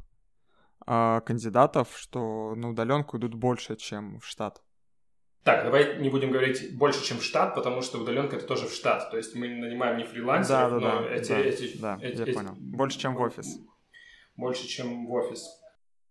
э, 0.88 1.22
кандидатов, 1.26 1.90
что 1.96 2.54
на 2.56 2.70
удаленку 2.70 3.18
идут 3.18 3.34
больше, 3.34 3.76
чем 3.76 4.20
в 4.20 4.26
штат? 4.26 4.62
Так, 5.44 5.64
давай 5.64 6.00
не 6.00 6.10
будем 6.10 6.32
говорить 6.32 6.76
больше, 6.78 7.04
чем 7.04 7.18
в 7.18 7.24
штат, 7.24 7.54
потому 7.54 7.82
что 7.82 8.00
удаленка 8.00 8.38
это 8.38 8.46
тоже 8.48 8.68
в 8.68 8.72
штат. 8.72 9.12
То 9.12 9.18
есть 9.18 9.36
мы 9.36 9.48
нанимаем 9.48 9.98
не 9.98 10.06
фрилансеров, 10.06 10.72
да, 10.72 10.80
да, 10.80 10.80
но 10.80 11.02
да, 11.02 11.10
эти, 11.10 11.30
да, 11.30 11.40
эти, 11.40 11.78
да, 11.78 12.00
эти, 12.02 12.18
я 12.18 12.24
эти, 12.24 12.34
понял. 12.34 12.56
Больше, 12.58 12.98
чем 13.00 13.16
в 13.16 13.22
офис 13.22 13.60
больше, 14.38 14.68
чем 14.68 15.08
в 15.08 15.14
офис. 15.14 15.48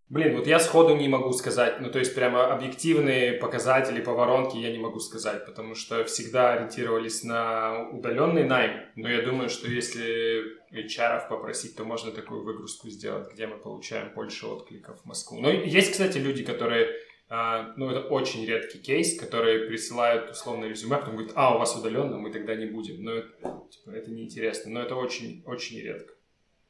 Блин, 0.07 0.37
вот 0.37 0.45
я 0.45 0.59
сходу 0.59 0.95
не 0.95 1.07
могу 1.07 1.33
сказать, 1.33 1.81
ну 1.81 1.89
то 1.89 1.97
есть 1.97 2.13
прямо 2.13 2.53
объективные 2.53 3.33
показатели 3.33 3.99
по 3.99 4.13
воронке 4.13 4.59
я 4.59 4.71
не 4.71 4.77
могу 4.77 4.99
сказать, 4.99 5.47
потому 5.47 5.73
что 5.73 6.03
всегда 6.05 6.53
ориентировались 6.53 7.23
на 7.23 7.89
удаленный 7.89 8.43
найм, 8.43 8.85
но 8.95 9.09
я 9.09 9.23
думаю, 9.23 9.49
что 9.49 9.67
если 9.67 10.43
HR 10.71 11.27
попросить, 11.27 11.75
то 11.75 11.85
можно 11.85 12.11
такую 12.11 12.43
выгрузку 12.43 12.87
сделать, 12.89 13.33
где 13.33 13.47
мы 13.47 13.57
получаем 13.57 14.13
больше 14.13 14.45
откликов 14.45 15.01
в 15.01 15.05
Москву. 15.05 15.39
Но 15.41 15.49
есть, 15.49 15.93
кстати, 15.93 16.19
люди, 16.19 16.43
которые, 16.43 16.89
а, 17.27 17.73
ну 17.75 17.89
это 17.89 18.01
очень 18.01 18.45
редкий 18.45 18.77
кейс, 18.77 19.19
которые 19.19 19.67
присылают 19.67 20.29
условно 20.29 20.65
резюме, 20.65 20.97
а 20.97 20.99
потом 20.99 21.15
говорят, 21.15 21.33
а, 21.35 21.55
у 21.55 21.57
вас 21.57 21.75
удаленно, 21.75 22.19
мы 22.19 22.31
тогда 22.31 22.53
не 22.53 22.67
будем. 22.67 23.03
Но 23.03 23.11
это, 23.11 23.29
типа, 23.71 23.89
это 23.89 24.11
неинтересно, 24.11 24.71
но 24.71 24.81
это 24.83 24.93
очень, 24.93 25.41
очень 25.47 25.79
редко. 25.79 26.13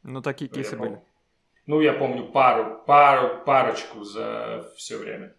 Ну 0.04 0.22
такие 0.22 0.50
кейсы 0.50 0.77
были. 0.77 1.01
Ну, 1.67 1.81
я 1.81 1.93
помню 1.93 2.31
пару, 2.31 2.84
пару, 2.86 3.43
парочку 3.43 4.03
за 4.03 4.69
все 4.77 4.98
время. 4.98 5.34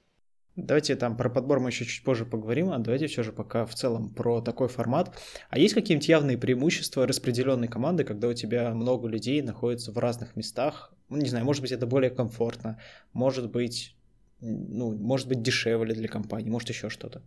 Давайте 0.57 0.97
там 0.97 1.19
про 1.19 1.29
подбор 1.29 1.61
мы 1.61 1.69
еще 1.69 1.85
чуть 1.85 2.03
позже 2.03 2.25
поговорим, 2.25 2.71
а 2.71 2.79
давайте 2.79 3.09
все 3.09 3.23
же 3.23 3.31
пока 3.31 3.67
в 3.67 3.75
целом 3.75 4.09
про 4.15 4.41
такой 4.41 4.69
формат. 4.69 5.15
А 5.51 5.59
есть 5.59 5.75
какие-нибудь 5.75 6.09
явные 6.09 6.39
преимущества 6.39 7.07
распределенной 7.07 7.69
команды, 7.69 8.05
когда 8.05 8.29
у 8.29 8.33
тебя 8.33 8.73
много 8.75 9.07
людей 9.07 9.43
находится 9.43 9.93
в 9.93 9.99
разных 9.99 10.35
местах? 10.35 10.95
Ну, 11.11 11.19
не 11.19 11.29
знаю, 11.29 11.45
может 11.45 11.61
быть, 11.61 11.73
это 11.73 11.87
более 11.87 12.11
комфортно, 12.11 12.81
может 13.13 13.51
быть, 13.51 13.95
ну, 14.41 14.93
может 14.97 15.29
быть, 15.29 15.43
дешевле 15.43 15.95
для 15.95 16.09
компании, 16.09 16.49
может, 16.49 16.71
еще 16.71 16.89
что-то. 16.89 17.23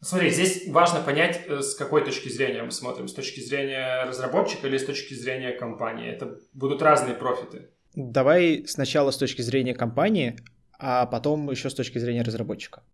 Смотри, 0.00 0.30
здесь 0.30 0.68
важно 0.68 1.00
понять, 1.00 1.42
э, 1.48 1.60
с 1.60 1.74
какой 1.74 2.04
точки 2.04 2.28
зрения 2.28 2.62
мы 2.62 2.70
смотрим. 2.70 3.08
С 3.08 3.14
точки 3.14 3.40
зрения 3.40 4.04
разработчика 4.04 4.68
или 4.68 4.78
с 4.78 4.84
точки 4.84 5.14
зрения 5.14 5.50
компании. 5.50 6.08
Это 6.08 6.38
будут 6.52 6.80
разные 6.82 7.16
профиты. 7.16 7.70
Давай 7.98 8.64
сначала 8.68 9.10
с 9.10 9.16
точки 9.16 9.42
зрения 9.42 9.74
компании, 9.74 10.36
а 10.78 11.04
потом 11.06 11.50
еще 11.50 11.68
с 11.68 11.74
точки 11.74 11.98
зрения 11.98 12.22
разработчика. 12.22 12.84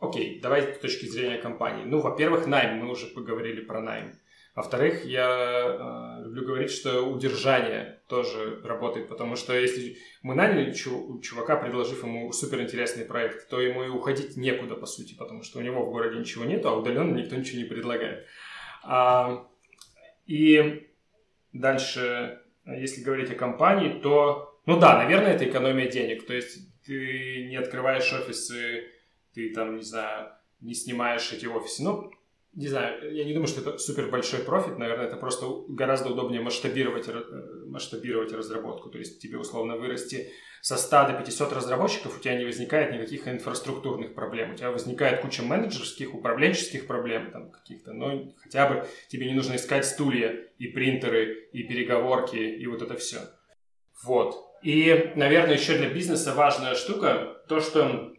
Окей, 0.00 0.40
давай 0.40 0.62
с 0.62 0.78
точки 0.78 1.04
зрения 1.04 1.36
компании. 1.36 1.84
Ну, 1.84 2.00
во-первых, 2.00 2.46
найм. 2.46 2.78
Мы 2.78 2.90
уже 2.90 3.06
поговорили 3.08 3.60
про 3.60 3.82
найм. 3.82 4.14
Во-вторых, 4.54 5.04
я 5.04 6.18
э, 6.18 6.24
люблю 6.24 6.46
говорить, 6.46 6.70
что 6.70 7.02
удержание 7.02 8.00
тоже 8.08 8.62
работает, 8.64 9.08
потому 9.08 9.36
что 9.36 9.52
если 9.52 9.98
мы 10.22 10.34
наняли 10.34 10.72
чувака, 10.72 11.56
предложив 11.56 12.02
ему 12.02 12.32
суперинтересный 12.32 13.04
проект, 13.04 13.46
то 13.50 13.60
ему 13.60 13.84
и 13.84 13.88
уходить 13.88 14.38
некуда, 14.38 14.74
по 14.74 14.86
сути, 14.86 15.14
потому 15.14 15.42
что 15.42 15.58
у 15.58 15.62
него 15.62 15.84
в 15.84 15.90
городе 15.90 16.18
ничего 16.18 16.46
нет, 16.46 16.64
а 16.64 16.72
удаленно 16.72 17.14
никто 17.14 17.36
ничего 17.36 17.58
не 17.58 17.68
предлагает. 17.68 18.26
А, 18.84 19.46
и 20.26 20.88
дальше, 21.52 22.40
если 22.66 23.02
говорить 23.02 23.30
о 23.30 23.34
компании, 23.34 24.00
то, 24.00 24.60
ну 24.66 24.78
да, 24.78 24.96
наверное, 24.96 25.34
это 25.34 25.48
экономия 25.48 25.90
денег, 25.90 26.26
то 26.26 26.34
есть 26.34 26.58
ты 26.84 27.46
не 27.48 27.56
открываешь 27.56 28.12
офисы, 28.12 28.84
ты 29.34 29.52
там, 29.52 29.76
не 29.76 29.82
знаю, 29.82 30.30
не 30.60 30.74
снимаешь 30.74 31.32
эти 31.32 31.46
офисы, 31.46 31.82
ну, 31.82 32.10
не 32.52 32.66
знаю, 32.66 33.14
я 33.14 33.24
не 33.24 33.32
думаю, 33.32 33.46
что 33.46 33.60
это 33.60 33.78
супер 33.78 34.10
большой 34.10 34.40
профит, 34.40 34.78
наверное, 34.78 35.06
это 35.06 35.16
просто 35.16 35.46
гораздо 35.68 36.10
удобнее 36.10 36.40
масштабировать, 36.40 37.08
э, 37.08 37.22
масштабировать 37.70 38.32
разработку. 38.32 38.90
То 38.90 38.98
есть 38.98 39.20
тебе 39.20 39.38
условно 39.38 39.76
вырасти 39.76 40.30
со 40.60 40.76
100 40.76 41.08
до 41.08 41.12
500 41.14 41.52
разработчиков, 41.52 42.18
у 42.18 42.20
тебя 42.20 42.36
не 42.36 42.44
возникает 42.44 42.92
никаких 42.92 43.26
инфраструктурных 43.26 44.14
проблем. 44.14 44.52
У 44.52 44.56
тебя 44.56 44.70
возникает 44.70 45.20
куча 45.20 45.42
менеджерских, 45.42 46.14
управленческих 46.14 46.86
проблем 46.86 47.30
там 47.30 47.50
каких-то, 47.50 47.92
но 47.92 48.32
хотя 48.42 48.68
бы 48.68 48.86
тебе 49.08 49.26
не 49.26 49.34
нужно 49.34 49.56
искать 49.56 49.86
стулья 49.86 50.34
и 50.58 50.68
принтеры, 50.68 51.48
и 51.52 51.62
переговорки, 51.62 52.36
и 52.36 52.66
вот 52.66 52.82
это 52.82 52.96
все. 52.96 53.18
Вот. 54.02 54.34
И, 54.62 55.12
наверное, 55.16 55.54
еще 55.54 55.78
для 55.78 55.88
бизнеса 55.88 56.34
важная 56.34 56.74
штука, 56.74 57.42
то, 57.48 57.60
что 57.60 58.12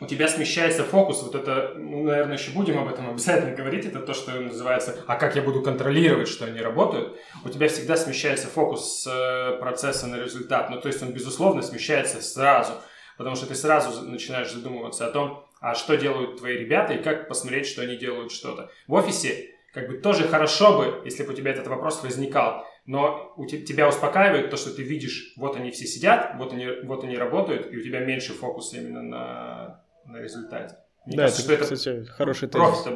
у 0.00 0.06
тебя 0.06 0.28
смещается 0.28 0.84
фокус, 0.84 1.22
вот 1.22 1.34
это, 1.34 1.72
ну, 1.76 2.02
наверное, 2.02 2.36
еще 2.36 2.50
будем 2.50 2.78
об 2.78 2.88
этом 2.88 3.08
обязательно 3.10 3.54
говорить, 3.54 3.86
это 3.86 4.00
то, 4.00 4.14
что 4.14 4.32
называется 4.32 4.96
«а 5.06 5.16
как 5.16 5.36
я 5.36 5.42
буду 5.42 5.62
контролировать, 5.62 6.28
что 6.28 6.44
они 6.44 6.60
работают?», 6.60 7.16
у 7.44 7.48
тебя 7.48 7.68
всегда 7.68 7.96
смещается 7.96 8.48
фокус 8.48 9.02
с 9.02 9.06
э, 9.06 9.58
процесса 9.58 10.06
на 10.06 10.16
результат, 10.16 10.70
ну, 10.70 10.80
то 10.80 10.88
есть 10.88 11.02
он, 11.02 11.12
безусловно, 11.12 11.62
смещается 11.62 12.20
сразу, 12.20 12.72
потому 13.16 13.36
что 13.36 13.46
ты 13.46 13.54
сразу 13.54 14.02
начинаешь 14.02 14.52
задумываться 14.52 15.06
о 15.06 15.10
том, 15.10 15.46
а 15.60 15.74
что 15.74 15.96
делают 15.96 16.38
твои 16.38 16.58
ребята 16.58 16.92
и 16.94 17.02
как 17.02 17.28
посмотреть, 17.28 17.66
что 17.66 17.82
они 17.82 17.96
делают 17.96 18.30
что-то. 18.30 18.70
В 18.86 18.92
офисе 18.92 19.50
как 19.72 19.88
бы 19.88 19.98
тоже 19.98 20.28
хорошо 20.28 20.78
бы, 20.78 21.02
если 21.04 21.22
бы 21.22 21.32
у 21.32 21.36
тебя 21.36 21.50
этот 21.50 21.66
вопрос 21.66 22.02
возникал, 22.02 22.66
но 22.86 23.32
у 23.36 23.46
тебя 23.46 23.88
успокаивает 23.88 24.48
то, 24.48 24.56
что 24.56 24.70
ты 24.74 24.82
видишь, 24.82 25.34
вот 25.36 25.56
они 25.56 25.70
все 25.70 25.86
сидят, 25.86 26.36
вот 26.38 26.52
они, 26.52 26.66
вот 26.84 27.04
они 27.04 27.16
работают, 27.16 27.72
и 27.72 27.76
у 27.76 27.82
тебя 27.82 28.00
меньше 28.00 28.32
фокуса 28.32 28.76
именно 28.78 29.02
на 29.02 29.65
на 30.06 30.18
результате. 30.18 30.76
Мне 31.06 31.16
да, 31.16 31.22
кажется, 31.24 31.52
это, 31.52 31.64
что 31.64 31.74
кстати, 31.74 31.96
это 31.96 32.12
хороший 32.12 32.48
тезис. 32.48 32.86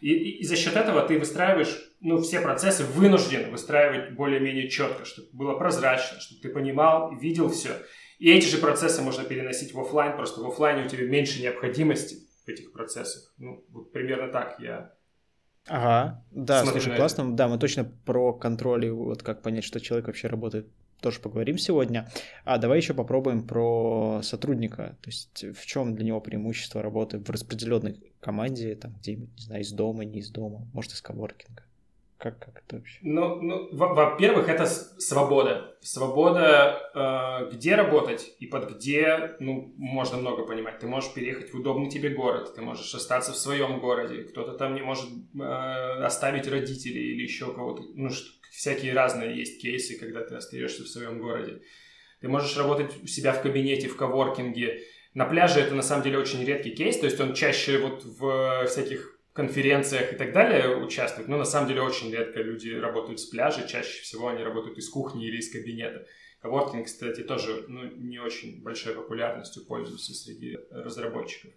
И, 0.00 0.12
и, 0.12 0.40
и 0.40 0.44
за 0.44 0.56
счет 0.56 0.74
этого 0.74 1.06
ты 1.06 1.16
выстраиваешь, 1.16 1.80
ну, 2.00 2.20
все 2.20 2.40
процессы 2.40 2.84
вынужден 2.84 3.52
выстраивать 3.52 4.16
более-менее 4.16 4.68
четко, 4.68 5.04
чтобы 5.04 5.28
было 5.32 5.54
прозрачно, 5.54 6.18
чтобы 6.18 6.40
ты 6.40 6.48
понимал, 6.48 7.16
видел 7.16 7.48
все. 7.48 7.70
И 8.18 8.30
эти 8.32 8.46
же 8.46 8.58
процессы 8.58 9.00
можно 9.00 9.22
переносить 9.22 9.72
в 9.72 9.80
офлайн, 9.80 10.16
просто 10.16 10.40
в 10.40 10.46
офлайне 10.46 10.84
у 10.84 10.88
тебя 10.88 11.06
меньше 11.06 11.40
необходимости 11.40 12.16
в 12.44 12.48
этих 12.48 12.72
процессах. 12.72 13.32
Ну, 13.38 13.64
вот 13.70 13.92
примерно 13.92 14.32
так 14.32 14.58
я 14.58 14.92
Ага, 15.68 16.24
да, 16.32 16.64
слушай, 16.64 16.96
классно. 16.96 17.36
Да, 17.36 17.46
мы 17.48 17.58
точно 17.58 17.84
про 17.84 18.32
контроль 18.32 18.86
и 18.86 18.90
вот 18.90 19.22
как 19.22 19.42
понять, 19.42 19.64
что 19.64 19.80
человек 19.80 20.08
вообще 20.08 20.26
работает 20.26 20.66
тоже 21.02 21.20
поговорим 21.20 21.58
сегодня. 21.58 22.08
А 22.44 22.58
давай 22.58 22.78
еще 22.78 22.94
попробуем 22.94 23.46
про 23.46 24.20
сотрудника. 24.22 24.96
То 25.02 25.10
есть 25.10 25.44
в 25.44 25.66
чем 25.66 25.94
для 25.94 26.06
него 26.06 26.20
преимущество 26.20 26.80
работы 26.80 27.18
в 27.18 27.28
распределенной 27.28 28.00
команде, 28.20 28.74
там 28.76 28.94
где-нибудь, 29.00 29.30
не 29.36 29.42
знаю, 29.42 29.62
из 29.62 29.72
дома, 29.72 30.04
не 30.04 30.20
из 30.20 30.30
дома, 30.30 30.66
может, 30.72 30.92
из 30.92 31.02
коворкинга. 31.02 31.64
Как, 32.22 32.38
как 32.38 32.62
это 32.64 32.76
вообще? 32.76 32.98
Ну, 33.02 33.42
ну 33.42 33.68
во-первых, 33.72 34.48
это 34.48 34.64
свобода. 34.66 35.74
Свобода, 35.80 36.78
э, 36.94 37.52
где 37.52 37.74
работать 37.74 38.36
и 38.38 38.46
под 38.46 38.72
где, 38.72 39.34
ну, 39.40 39.74
можно 39.76 40.18
много 40.18 40.46
понимать. 40.46 40.78
Ты 40.78 40.86
можешь 40.86 41.12
переехать 41.12 41.52
в 41.52 41.58
удобный 41.58 41.90
тебе 41.90 42.10
город, 42.10 42.54
ты 42.54 42.62
можешь 42.62 42.94
остаться 42.94 43.32
в 43.32 43.36
своем 43.36 43.80
городе, 43.80 44.22
кто-то 44.22 44.52
там 44.52 44.76
не 44.76 44.82
может 44.82 45.08
э, 45.34 46.04
оставить 46.04 46.46
родителей 46.46 47.12
или 47.12 47.24
еще 47.24 47.52
кого-то. 47.52 47.82
Ну, 47.96 48.08
что, 48.10 48.30
всякие 48.52 48.92
разные 48.92 49.36
есть 49.36 49.60
кейсы, 49.60 49.98
когда 49.98 50.22
ты 50.22 50.34
остаешься 50.34 50.84
в 50.84 50.88
своем 50.88 51.18
городе. 51.18 51.62
Ты 52.20 52.28
можешь 52.28 52.56
работать 52.56 53.02
у 53.02 53.06
себя 53.06 53.32
в 53.32 53.42
кабинете, 53.42 53.88
в 53.88 53.96
коворкинге. 53.96 54.82
На 55.14 55.24
пляже 55.24 55.60
это 55.60 55.74
на 55.74 55.82
самом 55.82 56.04
деле 56.04 56.18
очень 56.18 56.44
редкий 56.44 56.70
кейс, 56.70 56.98
то 56.98 57.06
есть 57.06 57.18
он 57.20 57.34
чаще 57.34 57.78
вот 57.78 58.04
в 58.04 58.66
всяких 58.66 59.18
конференциях 59.32 60.12
и 60.12 60.16
так 60.16 60.32
далее 60.32 60.76
участвует, 60.76 61.28
но 61.28 61.38
на 61.38 61.44
самом 61.44 61.68
деле 61.68 61.80
очень 61.80 62.12
редко 62.12 62.40
люди 62.40 62.68
работают 62.70 63.18
с 63.18 63.24
пляжа, 63.24 63.66
чаще 63.66 64.02
всего 64.02 64.28
они 64.28 64.44
работают 64.44 64.78
из 64.78 64.88
кухни 64.90 65.26
или 65.26 65.38
из 65.38 65.50
кабинета. 65.50 66.06
Коворкинг, 66.42 66.86
кстати, 66.86 67.22
тоже 67.22 67.64
ну, 67.68 67.84
не 67.84 68.18
очень 68.18 68.62
большой 68.62 68.94
популярностью 68.94 69.64
пользуется 69.64 70.12
среди 70.12 70.58
разработчиков. 70.70 71.52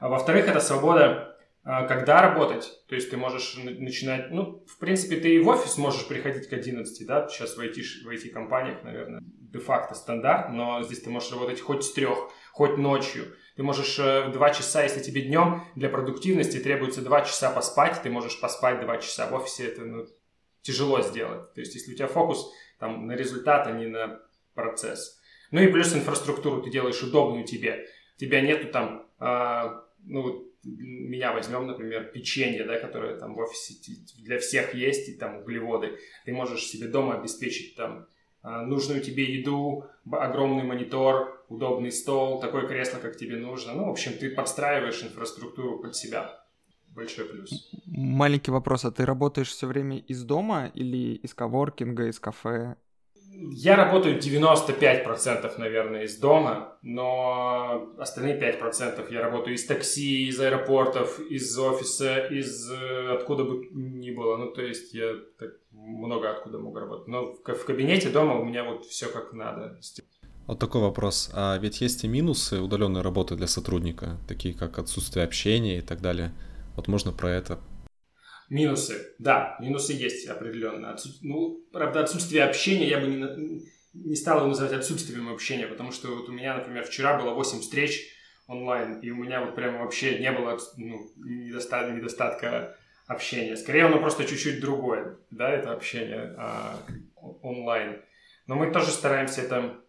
А 0.00 0.08
во-вторых, 0.08 0.48
это 0.48 0.60
свобода 0.60 1.38
когда 1.64 2.20
работать. 2.22 2.72
То 2.88 2.94
есть 2.94 3.10
ты 3.10 3.16
можешь 3.16 3.56
начинать, 3.56 4.30
ну, 4.30 4.64
в 4.66 4.78
принципе, 4.78 5.16
ты 5.16 5.34
и 5.34 5.38
в 5.38 5.48
офис 5.48 5.78
можешь 5.78 6.06
приходить 6.08 6.48
к 6.48 6.52
11, 6.52 7.06
да, 7.06 7.28
сейчас 7.28 7.56
в 7.56 7.60
IT, 7.60 7.80
в 8.04 8.08
IT-компаниях, 8.08 8.82
наверное, 8.82 9.22
де-факто 9.22 9.94
стандарт, 9.94 10.50
но 10.50 10.82
здесь 10.82 11.02
ты 11.02 11.10
можешь 11.10 11.30
работать 11.30 11.60
хоть 11.60 11.84
с 11.84 11.92
трех, 11.92 12.30
хоть 12.52 12.78
ночью. 12.78 13.36
Ты 13.56 13.62
можешь 13.62 13.98
э, 13.98 14.30
2 14.32 14.50
часа, 14.50 14.82
если 14.82 15.00
тебе 15.00 15.22
днем 15.22 15.62
для 15.76 15.88
продуктивности 15.88 16.58
требуется 16.58 17.02
2 17.02 17.20
часа 17.22 17.50
поспать, 17.50 18.00
ты 18.02 18.10
можешь 18.10 18.40
поспать 18.40 18.80
2 18.80 18.98
часа. 18.98 19.28
В 19.28 19.34
офисе 19.34 19.66
это 19.66 19.84
ну, 19.84 20.06
тяжело 20.62 21.00
сделать. 21.02 21.52
То 21.52 21.60
есть 21.60 21.74
если 21.74 21.92
у 21.92 21.96
тебя 21.96 22.08
фокус 22.08 22.50
там, 22.78 23.06
на 23.06 23.12
результат, 23.12 23.66
а 23.66 23.72
не 23.72 23.86
на 23.86 24.20
процесс. 24.54 25.20
Ну 25.50 25.60
и 25.60 25.68
плюс 25.68 25.94
инфраструктуру 25.94 26.62
ты 26.62 26.70
делаешь 26.70 27.02
удобную 27.02 27.44
тебе. 27.44 27.86
У 28.16 28.18
тебя 28.18 28.40
нету 28.40 28.68
там, 28.68 29.06
э, 29.20 29.80
ну, 30.04 30.51
меня 30.64 31.32
возьмем, 31.32 31.66
например, 31.66 32.04
печенье, 32.04 32.64
да, 32.64 32.78
которое 32.78 33.18
там 33.18 33.34
в 33.34 33.38
офисе 33.38 33.74
для 34.18 34.38
всех 34.38 34.74
есть, 34.74 35.08
и 35.08 35.14
там 35.14 35.38
углеводы. 35.38 35.98
Ты 36.24 36.32
можешь 36.32 36.64
себе 36.66 36.88
дома 36.88 37.18
обеспечить 37.18 37.76
там 37.76 38.06
а, 38.42 38.62
нужную 38.62 39.00
тебе 39.00 39.24
еду, 39.24 39.86
огромный 40.10 40.64
монитор, 40.64 41.44
удобный 41.48 41.92
стол, 41.92 42.40
такое 42.40 42.66
кресло, 42.66 42.98
как 42.98 43.16
тебе 43.16 43.36
нужно. 43.36 43.74
Ну, 43.74 43.86
в 43.86 43.90
общем, 43.90 44.12
ты 44.18 44.30
подстраиваешь 44.30 45.02
инфраструктуру 45.02 45.78
под 45.78 45.94
себя. 45.94 46.38
Большой 46.88 47.24
плюс. 47.24 47.70
Маленький 47.86 48.50
вопрос, 48.50 48.84
а 48.84 48.90
ты 48.90 49.06
работаешь 49.06 49.48
все 49.48 49.66
время 49.66 49.98
из 49.98 50.24
дома 50.24 50.70
или 50.74 51.14
из 51.14 51.32
коворкинга, 51.34 52.08
из 52.08 52.20
кафе? 52.20 52.76
Я 53.34 53.76
работаю 53.76 54.18
95%, 54.18 55.58
наверное, 55.58 56.04
из 56.04 56.18
дома, 56.18 56.76
но 56.82 57.88
остальные 57.98 58.38
5% 58.38 59.12
я 59.12 59.22
работаю 59.22 59.56
из 59.56 59.64
такси, 59.64 60.28
из 60.28 60.38
аэропортов, 60.38 61.18
из 61.18 61.58
офиса, 61.58 62.26
из 62.26 62.70
э, 62.70 63.14
откуда 63.14 63.44
бы 63.44 63.68
ни 63.72 64.10
было. 64.10 64.36
Ну, 64.36 64.50
то 64.50 64.62
есть 64.62 64.92
я 64.92 65.14
так 65.38 65.50
много 65.70 66.30
откуда 66.30 66.58
могу 66.58 66.78
работать. 66.78 67.08
Но 67.08 67.32
в 67.32 67.64
кабинете 67.64 68.10
дома 68.10 68.38
у 68.38 68.44
меня 68.44 68.64
вот 68.64 68.84
все 68.84 69.06
как 69.06 69.32
надо. 69.32 69.78
Вот 70.46 70.58
такой 70.58 70.82
вопрос. 70.82 71.30
А 71.32 71.56
ведь 71.58 71.80
есть 71.80 72.04
и 72.04 72.08
минусы 72.08 72.60
удаленной 72.60 73.00
работы 73.00 73.36
для 73.36 73.46
сотрудника, 73.46 74.18
такие 74.28 74.54
как 74.54 74.78
отсутствие 74.78 75.24
общения 75.24 75.78
и 75.78 75.82
так 75.82 76.00
далее. 76.00 76.32
Вот 76.76 76.88
можно 76.88 77.12
про 77.12 77.30
это 77.30 77.58
Минусы. 78.52 79.14
Да, 79.18 79.56
минусы 79.60 79.94
есть 79.94 80.28
определенно. 80.28 80.92
Отсут... 80.92 81.22
Ну, 81.22 81.64
правда, 81.72 82.00
отсутствие 82.00 82.44
общения 82.44 82.86
я 82.86 83.00
бы 83.00 83.06
не, 83.06 83.62
не 83.94 84.14
стал 84.14 84.40
его 84.40 84.48
называть 84.48 84.74
отсутствием 84.74 85.32
общения, 85.32 85.66
потому 85.66 85.90
что 85.90 86.08
вот 86.08 86.28
у 86.28 86.32
меня, 86.32 86.58
например, 86.58 86.84
вчера 86.84 87.18
было 87.18 87.32
8 87.32 87.60
встреч 87.60 88.10
онлайн, 88.46 89.00
и 89.00 89.08
у 89.08 89.16
меня 89.16 89.42
вот 89.42 89.54
прямо 89.54 89.78
вообще 89.78 90.18
не 90.18 90.30
было 90.30 90.58
ну, 90.76 91.10
недостатка, 91.16 91.92
недостатка 91.92 92.76
общения. 93.06 93.56
Скорее, 93.56 93.86
оно 93.86 93.98
просто 94.00 94.26
чуть-чуть 94.26 94.60
другое, 94.60 95.16
да, 95.30 95.48
это 95.48 95.72
общение 95.72 96.34
а, 96.36 96.78
онлайн. 97.40 98.02
Но 98.46 98.56
мы 98.56 98.70
тоже 98.70 98.90
стараемся 98.90 99.40
это 99.40 99.80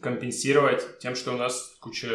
компенсировать 0.00 1.00
тем, 1.00 1.16
что 1.16 1.32
у 1.32 1.36
нас 1.36 1.76
куча 1.80 2.10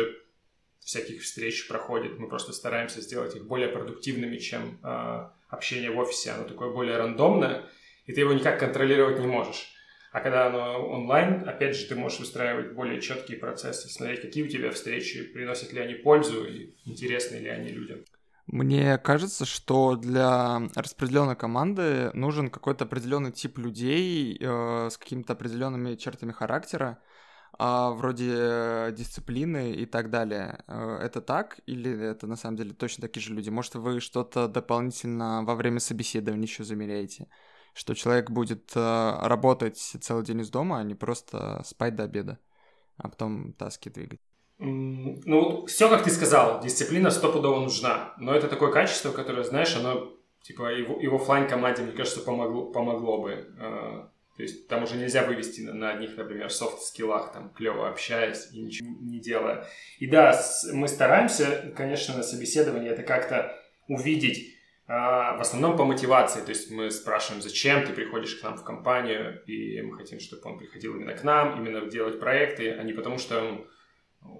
всяких 0.85 1.23
встреч 1.23 1.67
проходит. 1.67 2.19
Мы 2.19 2.29
просто 2.29 2.53
стараемся 2.53 3.01
сделать 3.01 3.35
их 3.35 3.45
более 3.45 3.69
продуктивными, 3.69 4.37
чем 4.37 4.79
э, 4.83 5.29
общение 5.49 5.89
в 5.89 5.97
офисе. 5.97 6.31
Оно 6.31 6.43
такое 6.45 6.71
более 6.71 6.97
рандомное, 6.97 7.65
и 8.05 8.13
ты 8.13 8.21
его 8.21 8.33
никак 8.33 8.59
контролировать 8.59 9.19
не 9.19 9.27
можешь. 9.27 9.73
А 10.11 10.21
когда 10.21 10.47
оно 10.47 10.87
онлайн, 10.87 11.43
опять 11.49 11.75
же, 11.75 11.87
ты 11.87 11.95
можешь 11.95 12.19
устраивать 12.21 12.73
более 12.73 13.01
четкие 13.01 13.37
процессы, 13.37 13.89
смотреть, 13.89 14.21
какие 14.21 14.45
у 14.45 14.47
тебя 14.47 14.71
встречи, 14.71 15.23
приносят 15.23 15.73
ли 15.73 15.81
они 15.81 15.95
пользу 15.95 16.45
и 16.45 16.75
интересны 16.85 17.37
ли 17.37 17.49
они 17.49 17.69
людям. 17.69 17.99
Мне 18.47 18.99
кажется, 18.99 19.43
что 19.43 19.95
для 19.95 20.69
распределенной 20.75 21.35
команды 21.35 22.11
нужен 22.13 22.49
какой-то 22.49 22.85
определенный 22.85 23.31
тип 23.31 23.57
людей 23.57 24.37
э, 24.39 24.89
с 24.91 24.97
какими-то 24.97 25.33
определенными 25.33 25.95
чертами 25.95 26.31
характера, 26.31 26.99
вроде 27.57 28.91
дисциплины 28.91 29.71
и 29.73 29.85
так 29.85 30.09
далее. 30.09 30.63
Э, 30.67 30.97
это 31.01 31.21
так 31.21 31.59
или 31.65 31.91
это 31.91 32.27
на 32.27 32.35
самом 32.35 32.57
деле 32.57 32.73
точно 32.73 33.01
такие 33.01 33.23
же 33.23 33.33
люди? 33.33 33.49
Может, 33.49 33.75
вы 33.75 33.99
что-то 33.99 34.47
дополнительно 34.47 35.43
во 35.43 35.55
время 35.55 35.79
собеседования 35.79 36.43
еще 36.45 36.63
замеряете? 36.63 37.27
что 37.75 37.93
человек 37.93 38.31
будет 38.31 38.71
э, 38.73 39.13
работать 39.21 39.77
целый 39.77 40.23
день 40.23 40.39
из 40.39 40.49
дома, 40.49 40.79
а 40.79 40.83
не 40.83 40.95
просто 40.95 41.61
спать 41.65 41.93
до 41.95 42.03
обеда, 42.03 42.39
а 42.97 43.09
потом 43.09 43.51
таски 43.51 43.89
двигать. 43.89 44.21
Ну, 44.57 45.65
все, 45.65 45.89
как 45.89 46.03
ты 46.03 46.09
сказал, 46.09 46.61
дисциплина 46.61 47.11
стопудово 47.11 47.59
нужна. 47.59 48.13
Но 48.17 48.33
это 48.33 48.47
такое 48.47 48.71
качество, 48.71 49.11
которое, 49.11 49.43
знаешь, 49.43 49.75
оно, 49.75 50.13
типа, 50.41 50.73
его, 50.73 51.01
его 51.01 51.17
флайн 51.17 51.49
команде, 51.49 51.83
мне 51.83 51.91
кажется, 51.91 52.21
помогло, 52.21 52.71
помогло 52.71 53.21
бы. 53.21 54.09
То 54.35 54.43
есть 54.43 54.67
там 54.67 54.83
уже 54.83 54.95
нельзя 54.97 55.23
вывести 55.23 55.61
на, 55.61 55.91
одних, 55.91 56.17
например, 56.17 56.49
софт-скиллах, 56.49 57.31
там, 57.31 57.51
клево 57.51 57.87
общаясь 57.87 58.49
и 58.51 58.61
ничего 58.61 58.89
не 59.01 59.19
делая. 59.19 59.65
И 59.99 60.07
да, 60.07 60.33
с, 60.33 60.69
мы 60.73 60.89
стараемся, 60.89 61.73
конечно, 61.75 62.17
на 62.17 62.23
собеседовании 62.23 62.89
это 62.89 63.03
как-то 63.03 63.57
увидеть, 63.87 64.55
а, 64.87 65.37
в 65.37 65.41
основном 65.41 65.77
по 65.77 65.85
мотивации, 65.85 66.41
то 66.41 66.49
есть 66.49 66.69
мы 66.69 66.91
спрашиваем, 66.91 67.41
зачем 67.41 67.85
ты 67.85 67.93
приходишь 67.93 68.35
к 68.35 68.43
нам 68.43 68.57
в 68.57 68.63
компанию, 68.63 69.41
и 69.45 69.81
мы 69.81 69.95
хотим, 69.95 70.19
чтобы 70.19 70.43
он 70.45 70.59
приходил 70.59 70.95
именно 70.95 71.13
к 71.13 71.23
нам, 71.23 71.59
именно 71.59 71.89
делать 71.89 72.19
проекты, 72.19 72.71
а 72.71 72.83
не 72.83 72.93
потому 72.93 73.17
что 73.17 73.39
он 73.39 73.67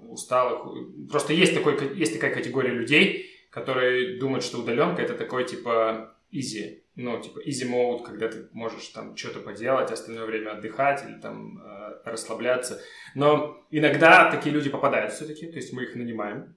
устал. 0.09 0.75
Просто 1.09 1.33
есть, 1.33 1.55
такой, 1.55 1.95
есть 1.95 2.13
такая 2.13 2.33
категория 2.33 2.71
людей, 2.71 3.31
которые 3.49 4.19
думают, 4.19 4.43
что 4.43 4.59
удаленка 4.59 5.01
это 5.01 5.15
такой 5.15 5.45
типа 5.45 6.15
easy, 6.31 6.81
ну 6.95 7.21
типа 7.21 7.39
easy 7.39 7.69
mode, 7.69 8.03
когда 8.03 8.29
ты 8.29 8.47
можешь 8.51 8.87
там 8.89 9.15
что-то 9.15 9.39
поделать, 9.39 9.91
остальное 9.91 10.25
время 10.25 10.51
отдыхать 10.51 11.03
или 11.07 11.19
там 11.19 11.59
э, 11.59 12.01
расслабляться. 12.05 12.81
Но 13.15 13.57
иногда 13.71 14.31
такие 14.31 14.53
люди 14.53 14.69
попадают 14.69 15.13
все-таки, 15.13 15.47
то 15.47 15.57
есть 15.57 15.73
мы 15.73 15.83
их 15.83 15.95
нанимаем, 15.95 16.55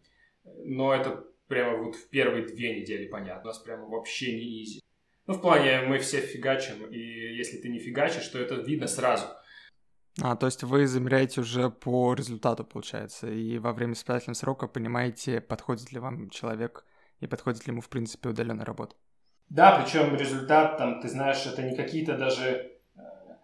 но 0.65 0.95
это 0.95 1.25
прямо 1.49 1.79
вот 1.79 1.97
в 1.97 2.09
первые 2.09 2.47
две 2.47 2.81
недели 2.81 3.07
понятно. 3.07 3.43
У 3.43 3.47
нас 3.47 3.59
прямо 3.59 3.87
вообще 3.87 4.35
не 4.37 4.63
изи. 4.63 4.83
Ну, 5.27 5.35
в 5.35 5.43
плане, 5.43 5.83
мы 5.83 5.99
все 5.99 6.21
фигачим, 6.21 6.87
и 6.87 6.99
если 6.99 7.59
ты 7.59 7.69
не 7.69 7.79
фигачишь, 7.79 8.29
то 8.29 8.39
это 8.39 8.55
видно 8.55 8.87
сразу. 8.87 9.27
А, 10.21 10.37
то 10.37 10.47
есть 10.47 10.63
вы 10.63 10.87
замеряете 10.87 11.43
уже 11.43 11.71
по 11.71 12.15
результату, 12.15 12.65
получается, 12.65 13.31
и 13.31 13.59
во 13.59 13.73
время 13.73 13.93
испытательного 13.93 14.35
срока 14.35 14.67
понимаете, 14.67 15.41
подходит 15.41 15.93
ли 15.93 15.99
вам 15.99 16.31
человек 16.31 16.85
и 17.21 17.27
подходит 17.27 17.67
ли 17.67 17.73
ему, 17.73 17.83
в 17.83 17.89
принципе, 17.89 18.31
удаленная 18.31 18.65
работа. 18.65 18.97
Да, 19.51 19.81
причем 19.81 20.15
результат, 20.17 20.77
там, 20.79 21.01
ты 21.01 21.09
знаешь, 21.09 21.47
это 21.47 21.63
не 21.63 21.75
какие-то 21.75 22.17
даже 22.17 22.69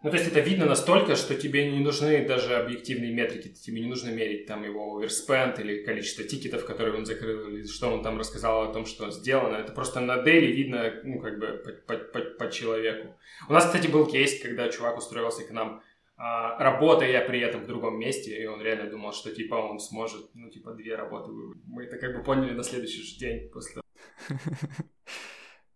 ну, 0.04 0.10
то 0.10 0.18
есть 0.18 0.30
это 0.30 0.40
видно 0.40 0.66
настолько, 0.66 1.16
что 1.16 1.34
тебе 1.34 1.70
не 1.70 1.80
нужны 1.80 2.28
даже 2.28 2.56
объективные 2.56 3.10
метрики, 3.10 3.48
тебе 3.48 3.80
не 3.80 3.86
нужно 3.86 4.10
мерить 4.10 4.44
там 4.44 4.62
его 4.62 4.98
оверспенд 4.98 5.58
или 5.60 5.82
количество 5.82 6.24
тикетов, 6.24 6.66
которые 6.66 6.94
он 6.94 7.06
закрыл, 7.06 7.48
или 7.48 7.66
что 7.66 7.88
он 7.88 8.02
там 8.02 8.18
рассказал 8.18 8.68
о 8.68 8.72
том, 8.74 8.84
что 8.84 9.10
сделано. 9.10 9.56
Это 9.56 9.72
просто 9.72 10.00
на 10.00 10.18
дейли 10.18 10.52
видно, 10.52 10.92
ну, 11.04 11.20
как 11.20 11.38
бы 11.38 11.46
по, 11.86 11.96
по, 11.96 12.04
по, 12.04 12.20
по 12.20 12.50
человеку. 12.50 13.16
У 13.48 13.54
нас, 13.54 13.64
кстати, 13.64 13.86
был 13.86 14.04
кейс, 14.04 14.42
когда 14.42 14.68
чувак 14.68 14.98
устроился 14.98 15.42
к 15.42 15.50
нам, 15.52 15.82
а, 16.18 16.62
работая 16.62 17.26
при 17.26 17.40
этом 17.40 17.62
в 17.62 17.66
другом 17.66 17.98
месте, 17.98 18.36
и 18.36 18.44
он 18.44 18.60
реально 18.60 18.90
думал, 18.90 19.14
что, 19.14 19.34
типа, 19.34 19.54
он 19.54 19.78
сможет, 19.78 20.28
ну, 20.34 20.50
типа, 20.50 20.72
две 20.72 20.96
работы. 20.96 21.32
Мы 21.66 21.84
это 21.84 21.96
как 21.96 22.14
бы 22.14 22.22
поняли 22.22 22.52
на 22.52 22.62
следующий 22.62 23.02
же 23.02 23.18
день 23.18 23.48
после 23.48 23.80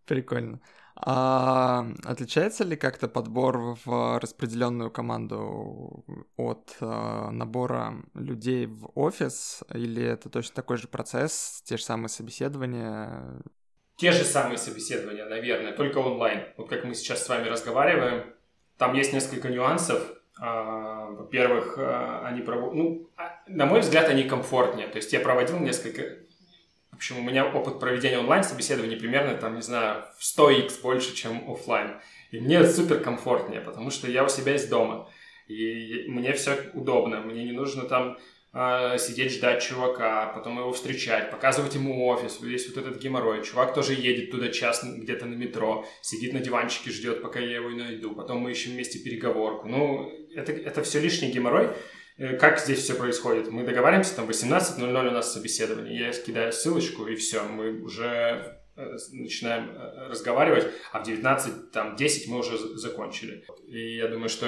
Прикольно. 0.09 0.61
А 0.97 1.87
отличается 2.05 2.65
ли 2.65 2.75
как-то 2.75 3.07
подбор 3.07 3.77
в 3.85 4.19
распределенную 4.19 4.91
команду 4.91 6.05
от 6.37 6.77
э, 6.81 7.29
набора 7.31 8.03
людей 8.15 8.67
в 8.67 8.91
офис, 8.97 9.63
или 9.73 10.03
это 10.03 10.29
точно 10.29 10.57
такой 10.57 10.77
же 10.77 10.89
процесс, 10.89 11.63
те 11.65 11.77
же 11.77 11.85
самые 11.85 12.09
собеседования? 12.09 13.43
Те 13.97 14.11
же 14.11 14.25
самые 14.25 14.59
собеседования, 14.59 15.27
наверное, 15.27 15.73
только 15.73 15.99
онлайн. 15.99 16.49
Вот 16.57 16.69
как 16.69 16.85
мы 16.85 16.95
сейчас 16.95 17.25
с 17.25 17.29
вами 17.29 17.49
разговариваем, 17.49 18.35
там 18.77 18.95
есть 18.95 19.13
несколько 19.13 19.51
нюансов. 19.51 20.03
А, 20.41 21.07
во-первых, 21.11 21.77
а, 21.79 22.23
они 22.25 22.41
проводят, 22.41 22.75
ну, 22.75 23.11
а, 23.17 23.41
на 23.47 23.67
мой 23.67 23.81
взгляд, 23.81 24.09
они 24.09 24.25
комфортнее. 24.25 24.89
То 24.89 24.97
есть 24.97 25.13
я 25.13 25.21
проводил 25.21 25.59
несколько 25.59 26.03
в 26.91 26.97
общем, 26.97 27.19
у 27.19 27.23
меня 27.23 27.47
опыт 27.47 27.79
проведения 27.79 28.19
онлайн-собеседований 28.19 28.97
примерно, 28.97 29.37
там, 29.37 29.55
не 29.55 29.63
знаю, 29.63 30.05
в 30.19 30.23
100x 30.23 30.81
больше, 30.83 31.15
чем 31.15 31.49
офлайн. 31.51 32.01
И 32.31 32.41
мне 32.41 32.67
супер 32.67 33.01
комфортнее, 33.01 33.61
потому 33.61 33.91
что 33.91 34.11
я 34.11 34.25
у 34.25 34.29
себя 34.29 34.55
из 34.55 34.67
дома. 34.67 35.09
И 35.47 36.05
мне 36.09 36.33
все 36.33 36.57
удобно. 36.75 37.21
Мне 37.21 37.45
не 37.45 37.53
нужно 37.53 37.85
там 37.85 38.19
э, 38.53 38.99
сидеть, 38.99 39.33
ждать 39.33 39.63
чувака, 39.63 40.27
потом 40.35 40.59
его 40.59 40.73
встречать, 40.73 41.31
показывать 41.31 41.75
ему 41.75 42.07
офис. 42.07 42.41
Есть 42.43 42.75
вот 42.75 42.85
этот 42.85 43.01
геморрой. 43.01 43.45
Чувак 43.45 43.75
тоже 43.75 43.95
едет 43.95 44.31
туда 44.31 44.51
час 44.51 44.85
где-то 44.85 45.27
на 45.27 45.35
метро, 45.35 45.87
сидит 46.03 46.33
на 46.33 46.41
диванчике, 46.41 46.91
ждет, 46.91 47.23
пока 47.23 47.41
я 47.41 47.57
его 47.57 47.71
найду. 47.71 48.15
Потом 48.15 48.41
мы 48.41 48.51
ищем 48.51 48.73
вместе 48.73 48.99
переговорку. 48.99 49.69
Ну, 49.69 50.13
это, 50.35 50.53
это 50.53 50.83
все 50.83 51.01
лишний 51.01 51.31
геморрой. 51.31 51.71
Э, 52.19 52.37
как 52.37 52.59
здесь 52.59 52.81
все 52.81 52.95
происходит? 52.95 53.51
Мы 53.51 53.65
договариваемся, 53.65 54.17
там 54.17 54.29
18.00 54.29 55.09
у 55.09 55.11
нас 55.11 55.33
собеседование, 55.33 56.07
я 56.07 56.13
скидаю 56.13 56.53
ссылочку, 56.53 57.07
и 57.07 57.15
все, 57.15 57.45
мы 57.45 57.81
уже 57.81 58.61
э, 58.77 58.97
начинаем 59.13 59.71
э, 59.71 60.09
разговаривать, 60.09 60.67
а 60.93 61.01
в 61.01 61.07
19, 61.07 61.71
там, 61.71 61.95
10 61.95 62.29
мы 62.29 62.41
уже 62.41 62.59
закончили. 62.77 63.45
И 63.69 63.97
я 63.97 64.09
думаю, 64.09 64.29
что 64.29 64.47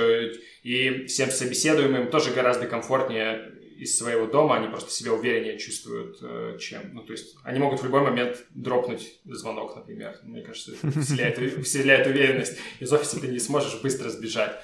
и 0.64 1.06
всем 1.06 1.30
собеседуемым 1.30 2.10
тоже 2.10 2.32
гораздо 2.32 2.66
комфортнее 2.66 3.52
из 3.78 3.96
своего 3.96 4.26
дома, 4.26 4.56
они 4.56 4.66
просто 4.68 4.90
себя 4.90 5.14
увереннее 5.14 5.56
чувствуют, 5.58 6.18
чем... 6.60 6.92
Ну, 6.92 7.02
то 7.02 7.12
есть 7.12 7.34
они 7.44 7.60
могут 7.60 7.80
в 7.80 7.84
любой 7.84 8.02
момент 8.02 8.44
дропнуть 8.50 9.20
звонок, 9.24 9.74
например. 9.74 10.18
Мне 10.22 10.42
кажется, 10.42 10.72
вселяет, 11.00 11.64
вселяет 11.64 12.06
уверенность. 12.06 12.58
Из 12.78 12.92
офиса 12.92 13.18
ты 13.18 13.28
не 13.28 13.38
сможешь 13.38 13.80
быстро 13.80 14.10
сбежать. 14.10 14.54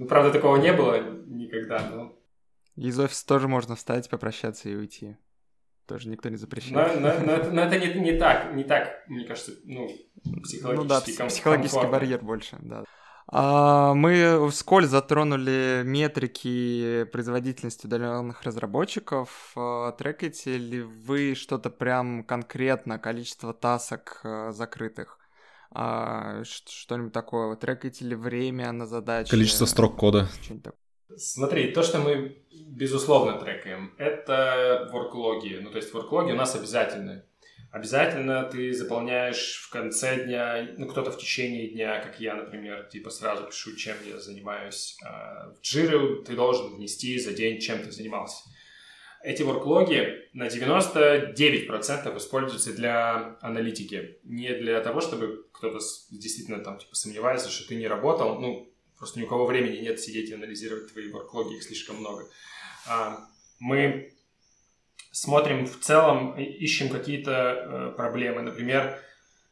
Ну, 0.00 0.08
правда, 0.08 0.32
такого 0.32 0.56
не 0.56 0.72
было 0.72 1.00
никогда, 1.28 1.88
но 1.88 2.18
из 2.76 2.98
офиса 2.98 3.26
тоже 3.26 3.48
можно 3.48 3.76
встать, 3.76 4.08
попрощаться 4.08 4.68
и 4.68 4.74
уйти. 4.74 5.16
Тоже 5.86 6.08
никто 6.08 6.28
не 6.28 6.36
запрещает. 6.36 7.00
Но, 7.00 7.08
но, 7.08 7.20
но, 7.26 7.32
это, 7.32 7.50
но 7.50 7.62
это 7.62 7.78
не, 7.78 8.00
не 8.00 8.18
так, 8.18 8.54
не 8.54 8.64
так, 8.64 9.04
мне 9.08 9.24
кажется, 9.24 9.52
ну, 9.64 9.88
психологический, 10.42 10.74
ну, 10.76 10.84
да, 10.84 11.00
ком- 11.00 11.28
психологический 11.28 11.80
комфортно. 11.80 11.90
барьер 11.90 12.20
больше, 12.22 12.56
да. 12.60 12.84
А, 13.26 13.94
мы 13.94 14.48
вскользь 14.50 14.88
затронули 14.88 15.82
метрики 15.84 17.04
производительности 17.12 17.86
удаленных 17.86 18.42
разработчиков. 18.42 19.52
А, 19.56 19.92
трекаете 19.92 20.56
ли 20.56 20.82
вы 20.82 21.34
что-то 21.34 21.70
прям 21.70 22.24
конкретно, 22.24 22.98
количество 22.98 23.52
тасок 23.52 24.20
а, 24.24 24.52
закрытых? 24.52 25.18
Что-нибудь 25.72 27.14
такое? 27.14 27.56
Трекаете 27.56 28.04
ли 28.04 28.14
время 28.14 28.70
на 28.72 28.86
задачи? 28.86 29.30
Количество 29.30 29.64
строк 29.64 29.96
кода. 29.96 30.28
Что-нибудь 30.42 30.64
такое. 30.64 30.81
Смотри, 31.16 31.72
то, 31.72 31.82
что 31.82 31.98
мы 31.98 32.42
безусловно 32.50 33.38
трекаем, 33.38 33.94
это 33.98 34.88
ворклоги. 34.92 35.58
Ну, 35.62 35.70
то 35.70 35.76
есть 35.76 35.92
ворклоги 35.92 36.32
у 36.32 36.36
нас 36.36 36.54
обязательны. 36.54 37.24
Обязательно 37.70 38.44
ты 38.44 38.72
заполняешь 38.74 39.62
в 39.66 39.70
конце 39.70 40.24
дня, 40.24 40.68
ну, 40.76 40.86
кто-то 40.86 41.10
в 41.10 41.16
течение 41.16 41.68
дня, 41.68 42.00
как 42.00 42.20
я, 42.20 42.34
например, 42.34 42.84
типа 42.84 43.08
сразу 43.08 43.46
пишу, 43.46 43.74
чем 43.76 43.96
я 44.06 44.18
занимаюсь. 44.18 44.98
А 45.02 45.54
в 45.54 45.60
Jira 45.62 46.22
ты 46.22 46.34
должен 46.34 46.74
внести 46.74 47.18
за 47.18 47.32
день, 47.32 47.60
чем 47.60 47.82
ты 47.82 47.90
занимался. 47.90 48.44
Эти 49.22 49.42
ворклоги 49.42 50.28
на 50.34 50.48
99% 50.48 52.16
используются 52.18 52.74
для 52.74 53.38
аналитики. 53.40 54.18
Не 54.24 54.52
для 54.54 54.80
того, 54.80 55.00
чтобы 55.00 55.46
кто-то 55.52 55.78
действительно 56.10 56.58
там 56.58 56.76
типа 56.78 56.94
сомневается, 56.94 57.48
что 57.48 57.68
ты 57.68 57.76
не 57.76 57.86
работал. 57.86 58.38
Ну, 58.40 58.71
Просто 59.02 59.18
ни 59.18 59.24
у 59.24 59.26
кого 59.26 59.46
времени 59.46 59.78
нет 59.78 59.98
сидеть 59.98 60.30
и 60.30 60.34
анализировать 60.34 60.92
твои 60.92 61.10
ворклоги, 61.10 61.56
их 61.56 61.64
слишком 61.64 61.96
много. 61.96 62.28
А, 62.86 63.18
мы 63.58 64.12
смотрим 65.10 65.66
в 65.66 65.80
целом, 65.80 66.38
ищем 66.38 66.88
какие-то 66.88 67.32
э, 67.32 67.96
проблемы. 67.96 68.42
Например, 68.42 68.96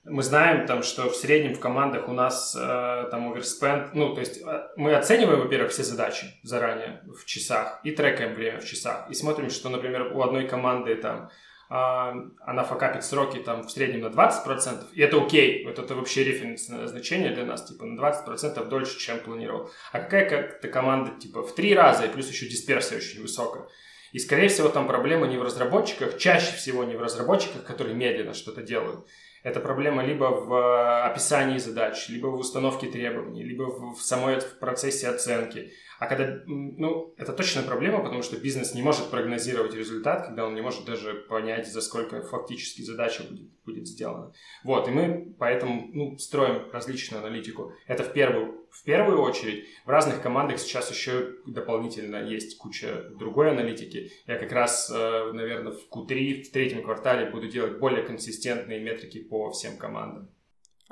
мы 0.04 0.22
знаем, 0.22 0.68
там, 0.68 0.84
что 0.84 1.10
в 1.10 1.16
среднем 1.16 1.56
в 1.56 1.58
командах 1.58 2.08
у 2.08 2.12
нас 2.12 2.54
э, 2.56 3.08
там 3.10 3.32
оверспенд, 3.32 3.92
ну, 3.92 4.14
то 4.14 4.20
есть 4.20 4.40
э, 4.40 4.68
мы 4.76 4.94
оцениваем, 4.94 5.40
во-первых, 5.40 5.72
все 5.72 5.82
задачи 5.82 6.28
заранее 6.44 7.02
в 7.08 7.24
часах 7.24 7.80
и 7.82 7.90
трекаем 7.90 8.34
время 8.34 8.60
в 8.60 8.64
часах. 8.64 9.10
И 9.10 9.14
смотрим, 9.14 9.50
что, 9.50 9.68
например, 9.68 10.12
у 10.16 10.22
одной 10.22 10.46
команды 10.46 10.94
там 10.94 11.28
она 11.70 12.64
факапит 12.64 13.04
сроки 13.04 13.38
там 13.38 13.62
в 13.62 13.70
среднем 13.70 14.00
на 14.00 14.06
20%, 14.06 14.87
и 14.92 15.00
это 15.00 15.22
окей, 15.22 15.64
вот 15.64 15.78
это 15.78 15.94
вообще 15.94 16.24
референсное 16.24 16.88
значение 16.88 17.33
для 17.33 17.44
нас, 17.44 17.64
типа 17.64 17.85
на 17.85 18.00
20% 18.00 18.68
дольше, 18.68 18.98
чем 18.98 19.20
планировал. 19.20 19.70
А 19.92 20.00
какая 20.00 20.28
как-то 20.28 20.66
команда, 20.66 21.12
типа 21.20 21.44
в 21.44 21.54
три 21.54 21.72
раза, 21.72 22.06
и 22.06 22.09
плюс 22.09 22.28
еще 22.28 22.48
дисперсия 22.48 22.98
очень 22.98 23.22
высокая. 23.22 23.68
И, 24.11 24.18
скорее 24.18 24.48
всего, 24.48 24.68
там 24.68 24.88
проблема 24.88 25.28
не 25.28 25.38
в 25.38 25.42
разработчиках, 25.42 26.18
чаще 26.18 26.56
всего 26.56 26.83
не 26.83 26.96
в 26.96 27.02
разработчиках, 27.02 27.62
которые 27.62 27.94
медленно 27.94 28.35
что-то 28.35 28.62
делают. 28.62 29.06
Это 29.42 29.61
проблема 29.61 30.04
либо 30.04 30.24
в 30.24 30.52
э, 30.52 31.02
описании 31.04 31.59
задач, 31.59 32.09
либо 32.09 32.26
в 32.26 32.35
установке 32.35 32.88
требований, 32.88 33.42
либо 33.42 33.62
в 33.94 34.02
самой 34.02 34.40
в 34.40 34.59
процессе 34.59 35.09
оценки. 35.09 35.72
А 36.00 36.06
когда, 36.06 36.40
ну, 36.46 37.12
это 37.18 37.34
точная 37.34 37.62
проблема, 37.62 38.02
потому 38.02 38.22
что 38.22 38.40
бизнес 38.40 38.74
не 38.74 38.80
может 38.80 39.10
прогнозировать 39.10 39.74
результат, 39.74 40.24
когда 40.24 40.46
он 40.46 40.54
не 40.54 40.62
может 40.62 40.86
даже 40.86 41.12
понять, 41.12 41.70
за 41.70 41.82
сколько 41.82 42.22
фактически 42.22 42.80
задача 42.80 43.22
будет, 43.22 43.50
будет 43.66 43.86
сделана. 43.86 44.32
Вот, 44.64 44.88
и 44.88 44.92
мы 44.92 45.34
поэтому 45.38 45.90
ну, 45.92 46.16
строим 46.16 46.70
различную 46.72 47.22
аналитику. 47.22 47.74
Это 47.86 48.02
в 48.02 48.14
первую, 48.14 48.66
в 48.70 48.82
первую 48.82 49.20
очередь. 49.20 49.66
В 49.84 49.90
разных 49.90 50.22
командах 50.22 50.58
сейчас 50.58 50.90
еще 50.90 51.34
дополнительно 51.46 52.16
есть 52.24 52.56
куча 52.56 53.10
другой 53.18 53.50
аналитики. 53.50 54.10
Я 54.26 54.38
как 54.38 54.52
раз, 54.52 54.90
э, 54.90 55.32
наверное, 55.34 55.72
в 55.72 55.94
Q3, 55.94 56.44
в 56.44 56.50
третьем 56.50 56.82
квартале 56.82 57.30
буду 57.30 57.46
делать 57.46 57.78
более 57.78 58.02
консистентные 58.02 58.80
метрики 58.80 59.22
по 59.22 59.50
всем 59.50 59.76
командам. 59.76 60.30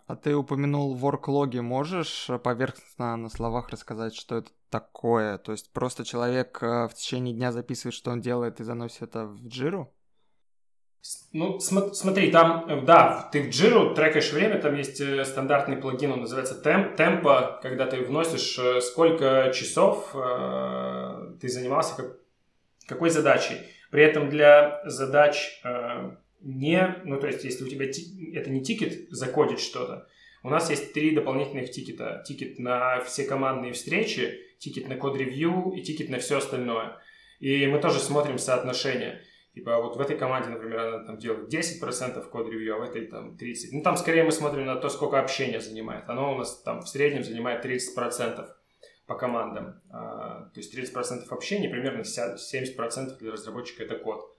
А 0.08 0.16
ты 0.16 0.34
упомянул 0.34 0.94
ворклоги, 0.94 1.58
можешь 1.58 2.30
поверхностно 2.42 3.14
на 3.16 3.28
словах 3.28 3.68
рассказать, 3.68 4.14
что 4.14 4.38
это 4.38 4.50
такое? 4.70 5.36
То 5.36 5.52
есть 5.52 5.70
просто 5.70 6.02
человек 6.02 6.62
э, 6.62 6.88
в 6.88 6.94
течение 6.94 7.34
дня 7.34 7.52
записывает, 7.52 7.94
что 7.94 8.10
он 8.10 8.22
делает, 8.22 8.58
и 8.58 8.64
заносит 8.64 9.02
это 9.02 9.26
в 9.26 9.46
джиру? 9.46 9.92
Ну, 11.34 11.60
см- 11.60 11.92
смотри, 11.92 12.30
там, 12.30 12.64
э, 12.70 12.80
да, 12.86 13.28
ты 13.30 13.42
в 13.42 13.50
джиру 13.50 13.94
трекаешь 13.94 14.32
время, 14.32 14.58
там 14.58 14.74
есть 14.76 14.98
э, 14.98 15.26
стандартный 15.26 15.76
плагин, 15.76 16.12
он 16.12 16.20
называется 16.20 16.54
Temp, 16.54 16.96
Tempo, 16.96 17.60
когда 17.60 17.84
ты 17.84 18.00
вносишь, 18.00 18.58
сколько 18.82 19.52
часов 19.54 20.14
э, 20.14 21.34
ты 21.38 21.50
занимался 21.50 21.96
как, 21.96 22.16
какой 22.86 23.10
задачей. 23.10 23.58
При 23.90 24.04
этом 24.04 24.30
для 24.30 24.80
задач 24.86 25.60
э, 25.64 26.16
не, 26.40 27.02
ну 27.04 27.20
то 27.20 27.26
есть 27.26 27.44
если 27.44 27.64
у 27.64 27.68
тебя 27.68 27.86
это 27.86 28.50
не 28.50 28.62
тикет 28.62 29.10
закодить 29.10 29.60
что-то, 29.60 30.08
у 30.42 30.50
нас 30.50 30.70
есть 30.70 30.92
три 30.92 31.14
дополнительных 31.14 31.70
тикета. 31.70 32.22
Тикет 32.26 32.58
на 32.58 33.00
все 33.00 33.24
командные 33.24 33.72
встречи, 33.72 34.38
тикет 34.58 34.88
на 34.88 34.96
код-ревью 34.96 35.72
и 35.76 35.82
тикет 35.82 36.08
на 36.08 36.18
все 36.18 36.38
остальное. 36.38 36.96
И 37.40 37.66
мы 37.66 37.80
тоже 37.80 37.98
смотрим 37.98 38.38
соотношение. 38.38 39.22
Типа 39.54 39.78
вот 39.82 39.96
в 39.96 40.00
этой 40.00 40.16
команде, 40.16 40.50
например, 40.50 40.78
она 40.78 41.04
там 41.04 41.18
делает 41.18 41.52
10% 41.52 42.30
код-ревью, 42.30 42.76
а 42.76 42.78
в 42.78 42.82
этой 42.82 43.06
там 43.06 43.36
30%. 43.36 43.54
Ну 43.72 43.82
там 43.82 43.96
скорее 43.96 44.22
мы 44.22 44.30
смотрим 44.30 44.66
на 44.66 44.76
то, 44.76 44.88
сколько 44.88 45.18
общения 45.18 45.60
занимает. 45.60 46.08
Оно 46.08 46.34
у 46.34 46.38
нас 46.38 46.62
там 46.62 46.82
в 46.82 46.88
среднем 46.88 47.24
занимает 47.24 47.64
30% 47.64 48.46
по 49.06 49.14
командам. 49.16 49.80
А, 49.90 50.50
то 50.54 50.60
есть 50.60 50.76
30% 50.76 51.26
общения, 51.30 51.68
примерно 51.68 52.02
70% 52.02 53.18
для 53.18 53.32
разработчика 53.32 53.82
это 53.82 53.96
код. 53.96 54.37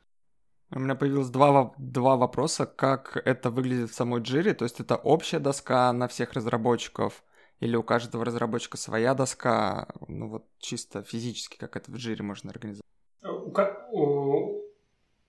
У 0.71 0.79
меня 0.79 0.93
появилось 0.93 1.29
два, 1.29 1.73
два 1.77 2.15
вопроса, 2.15 2.67
как 2.67 3.19
это 3.25 3.49
выглядит 3.49 3.89
в 3.89 3.95
самой 3.95 4.21
джире, 4.21 4.53
то 4.53 4.65
есть 4.65 4.79
это 4.79 4.95
общая 4.97 5.39
доска 5.39 5.91
на 5.93 6.07
всех 6.07 6.33
разработчиков, 6.33 7.23
или 7.59 7.75
у 7.75 7.81
каждого 7.81 8.23
разработчика 8.23 8.77
своя 8.77 9.15
доска, 9.15 9.87
ну 10.07 10.29
вот 10.29 10.45
чисто 10.59 11.01
физически, 11.03 11.57
как 11.57 11.75
это 11.75 11.91
в 11.91 11.95
джире 11.95 12.23
можно 12.23 12.51
организовать? 12.51 12.85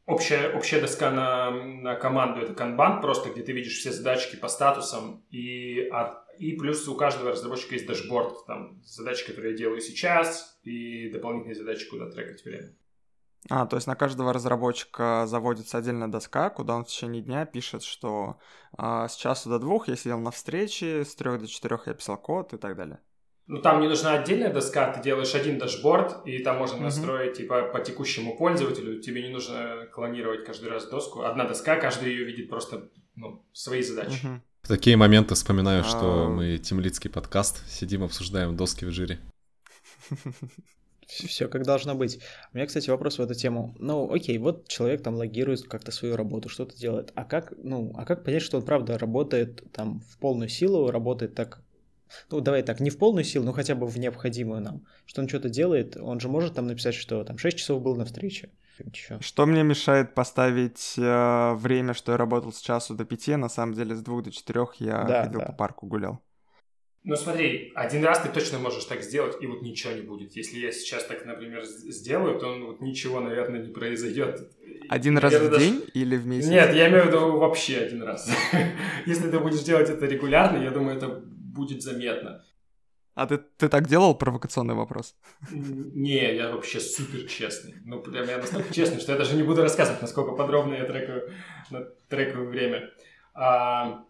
Общая, 0.07 0.53
общая 0.55 0.81
доска 0.81 1.11
на, 1.11 1.51
на 1.51 1.95
команду 1.95 2.41
это 2.41 2.53
канбан, 2.53 3.01
просто 3.01 3.31
где 3.31 3.43
ты 3.43 3.53
видишь 3.53 3.79
все 3.79 3.93
задачки 3.93 4.37
по 4.37 4.49
статусам, 4.49 5.25
и, 5.31 5.89
от, 5.91 6.25
и 6.37 6.53
плюс 6.57 6.87
у 6.89 6.97
каждого 6.97 7.31
разработчика 7.31 7.75
есть 7.75 7.87
дашборд, 7.87 8.45
там 8.47 8.83
задачи, 8.85 9.25
которые 9.25 9.53
я 9.53 9.59
делаю 9.59 9.81
сейчас, 9.81 10.59
и 10.65 11.09
дополнительные 11.11 11.55
задачи, 11.55 11.89
куда 11.89 12.11
трекать 12.11 12.45
время. 12.45 12.75
А, 13.49 13.67
то 13.67 13.77
есть 13.77 13.87
на 13.87 13.97
каждого 13.97 14.33
разработчика 14.33 15.25
заводится 15.27 15.79
отдельная 15.79 16.09
доска, 16.09 16.51
куда 16.51 16.77
он 16.77 16.85
в 16.85 16.89
течение 16.89 17.23
дня 17.23 17.47
пишет, 17.47 17.83
что 17.83 18.39
а, 18.77 19.09
с 19.09 19.17
часу 19.17 19.49
до 19.49 19.59
двух 19.59 19.89
я 19.89 19.97
сидел 19.97 20.21
на 20.21 20.31
встрече, 20.31 21.05
с 21.05 21.15
трех 21.15 21.41
до 21.41 21.47
четырех 21.47 21.87
я 21.87 21.95
писал 21.95 22.19
код 22.19 22.53
и 22.53 22.59
так 22.59 22.77
далее. 22.77 22.99
Ну, 23.47 23.61
там 23.61 23.81
не 23.81 23.89
нужна 23.89 24.13
отдельная 24.13 24.53
доска, 24.53 24.93
ты 24.93 25.03
делаешь 25.03 25.35
один 25.35 25.59
дашборд, 25.59 26.25
и 26.25 26.39
там 26.39 26.59
можно 26.59 26.79
настроить, 26.79 27.33
mm-hmm. 27.33 27.37
типа, 27.37 27.63
по 27.73 27.81
текущему 27.81 28.37
пользователю. 28.37 29.01
Тебе 29.01 29.23
не 29.23 29.31
нужно 29.31 29.89
клонировать 29.93 30.45
каждый 30.45 30.71
раз 30.71 30.89
доску. 30.89 31.23
Одна 31.23 31.45
доска, 31.47 31.75
каждый 31.75 32.11
ее 32.11 32.25
видит 32.25 32.49
просто, 32.49 32.91
ну, 33.17 33.45
свои 33.53 33.83
задачи. 33.83 34.25
Mm-hmm. 34.25 34.41
В 34.63 34.69
такие 34.69 34.97
моменты 34.97 35.35
вспоминаю, 35.35 35.83
что 35.83 36.27
а... 36.27 36.29
мы 36.29 36.59
темлицкий 36.59 37.11
подкаст, 37.11 37.69
сидим, 37.69 38.05
обсуждаем 38.05 38.57
доски 38.57 38.85
в 38.85 38.93
жире. 38.93 39.19
все 41.11 41.49
как 41.49 41.65
должно 41.65 41.95
быть. 41.95 42.21
У 42.53 42.57
меня, 42.57 42.67
кстати, 42.67 42.91
вопрос 42.91 43.19
в 43.19 43.23
эту 43.23 43.35
тему. 43.35 43.75
Ну, 43.79 44.13
окей, 44.13 44.39
вот 44.39 44.69
человек 44.69 45.03
там 45.03 45.15
логирует 45.15 45.63
как-то 45.63 45.93
свою 45.93 46.17
работу, 46.17 46.49
что-то 46.49 46.77
делает. 46.77 47.13
А 47.15 47.25
как, 47.25 47.53
ну, 47.57 47.93
а 47.97 48.05
как 48.05 48.25
понять, 48.25 48.43
что 48.43 48.59
он 48.59 48.65
правда 48.65 48.99
работает 48.99 49.63
там 49.73 50.01
в 50.01 50.19
полную 50.19 50.49
силу, 50.49 50.91
работает 50.91 51.35
так, 51.35 51.63
ну, 52.31 52.41
давай 52.41 52.63
так, 52.63 52.81
не 52.81 52.91
в 52.91 52.99
полную 52.99 53.25
силу, 53.25 53.45
но 53.45 53.53
хотя 53.53 53.75
бы 53.75 53.87
в 53.87 53.99
необходимую 53.99 54.61
нам. 54.61 54.87
Что 55.07 55.23
он 55.23 55.29
что-то 55.29 55.49
делает, 55.49 55.97
он 55.97 56.21
же 56.21 56.29
может 56.29 56.55
там 56.55 56.67
написать, 56.67 56.95
что 56.95 57.25
там 57.25 57.39
6 57.39 57.59
часов 57.59 57.83
был 57.83 57.97
на 57.97 58.05
встрече. 58.05 58.51
Чё? 58.93 59.21
Что 59.21 59.45
мне 59.47 59.63
мешает 59.63 60.15
поставить 60.15 60.95
э, 60.97 61.55
время, 61.55 61.93
что 61.93 62.13
я 62.13 62.19
работал 62.19 62.53
с 62.53 62.61
часу 62.61 62.95
до 62.95 63.05
пяти, 63.05 63.37
на 63.37 63.49
самом 63.49 63.75
деле 63.75 63.95
с 63.95 64.01
двух 64.01 64.23
до 64.23 64.31
четырех 64.31 64.75
я 64.77 65.05
да, 65.05 65.25
ходил 65.25 65.41
да. 65.41 65.47
по 65.47 65.53
парку 65.53 65.87
гулял. 65.87 66.23
Ну 67.03 67.17
смотри, 67.17 67.73
один 67.75 68.05
раз 68.05 68.21
ты 68.21 68.29
точно 68.29 68.59
можешь 68.59 68.85
так 68.85 69.03
сделать, 69.03 69.37
и 69.41 69.47
вот 69.47 69.63
ничего 69.63 69.93
не 69.95 70.03
будет. 70.03 70.37
Если 70.37 70.59
я 70.59 70.71
сейчас 70.71 71.05
так, 71.05 71.25
например, 71.25 71.65
сделаю, 71.65 72.39
то 72.39 72.55
вот 72.59 72.83
ничего, 72.83 73.21
наверное, 73.21 73.63
не 73.63 73.73
произойдет. 73.73 74.53
Один 74.89 75.17
раз 75.17 75.33
в 75.33 75.51
даже... 75.51 75.65
день 75.65 75.85
или 75.95 76.17
в 76.17 76.27
месяц? 76.27 76.49
Нет, 76.49 76.75
я 76.75 76.91
имею 76.91 77.05
в 77.05 77.07
виду 77.07 77.39
вообще 77.39 77.79
один 77.79 78.03
раз. 78.03 78.31
Если 79.07 79.31
ты 79.31 79.39
будешь 79.39 79.63
делать 79.63 79.89
это 79.89 80.05
регулярно, 80.05 80.63
я 80.63 80.71
думаю, 80.71 80.99
это 80.99 81.09
будет 81.09 81.83
заметно. 81.83 82.45
А 83.15 83.27
ты, 83.27 83.39
ты 83.39 83.69
так 83.69 83.89
делал 83.89 84.15
провокационный 84.15 84.75
вопрос? 84.75 85.17
Не, 85.51 86.37
я 86.37 86.51
вообще 86.51 86.81
супер 86.81 87.27
честный. 87.29 87.77
Ну, 87.85 88.01
прям 88.01 88.29
я 88.29 88.39
настолько 88.39 88.73
честный, 88.73 89.01
что 89.01 89.13
я 89.13 89.19
даже 89.19 89.37
не 89.37 89.43
буду 89.43 89.63
рассказывать, 89.63 90.03
насколько 90.03 90.33
подробно 90.33 90.75
я 90.75 90.85
трекаю, 90.85 91.31
трекаю 92.09 92.49
время. 92.49 92.91
А, 93.35 94.05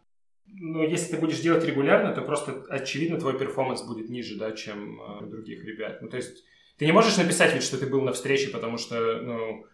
ну, 0.52 0.82
если 0.82 1.12
ты 1.12 1.20
будешь 1.20 1.40
делать 1.40 1.64
регулярно, 1.64 2.14
то 2.14 2.22
просто, 2.22 2.64
очевидно, 2.68 3.18
твой 3.18 3.38
перформанс 3.38 3.82
будет 3.82 4.10
ниже, 4.10 4.38
да, 4.38 4.52
чем 4.52 5.00
э, 5.00 5.26
других 5.26 5.64
ребят. 5.64 6.02
Ну, 6.02 6.08
то 6.08 6.16
есть, 6.16 6.44
ты 6.78 6.86
не 6.86 6.92
можешь 6.92 7.16
написать 7.16 7.54
ведь, 7.54 7.62
что 7.62 7.78
ты 7.78 7.86
был 7.86 8.02
на 8.02 8.12
встрече, 8.12 8.50
потому 8.50 8.78
что, 8.78 9.20
ну, 9.22 9.66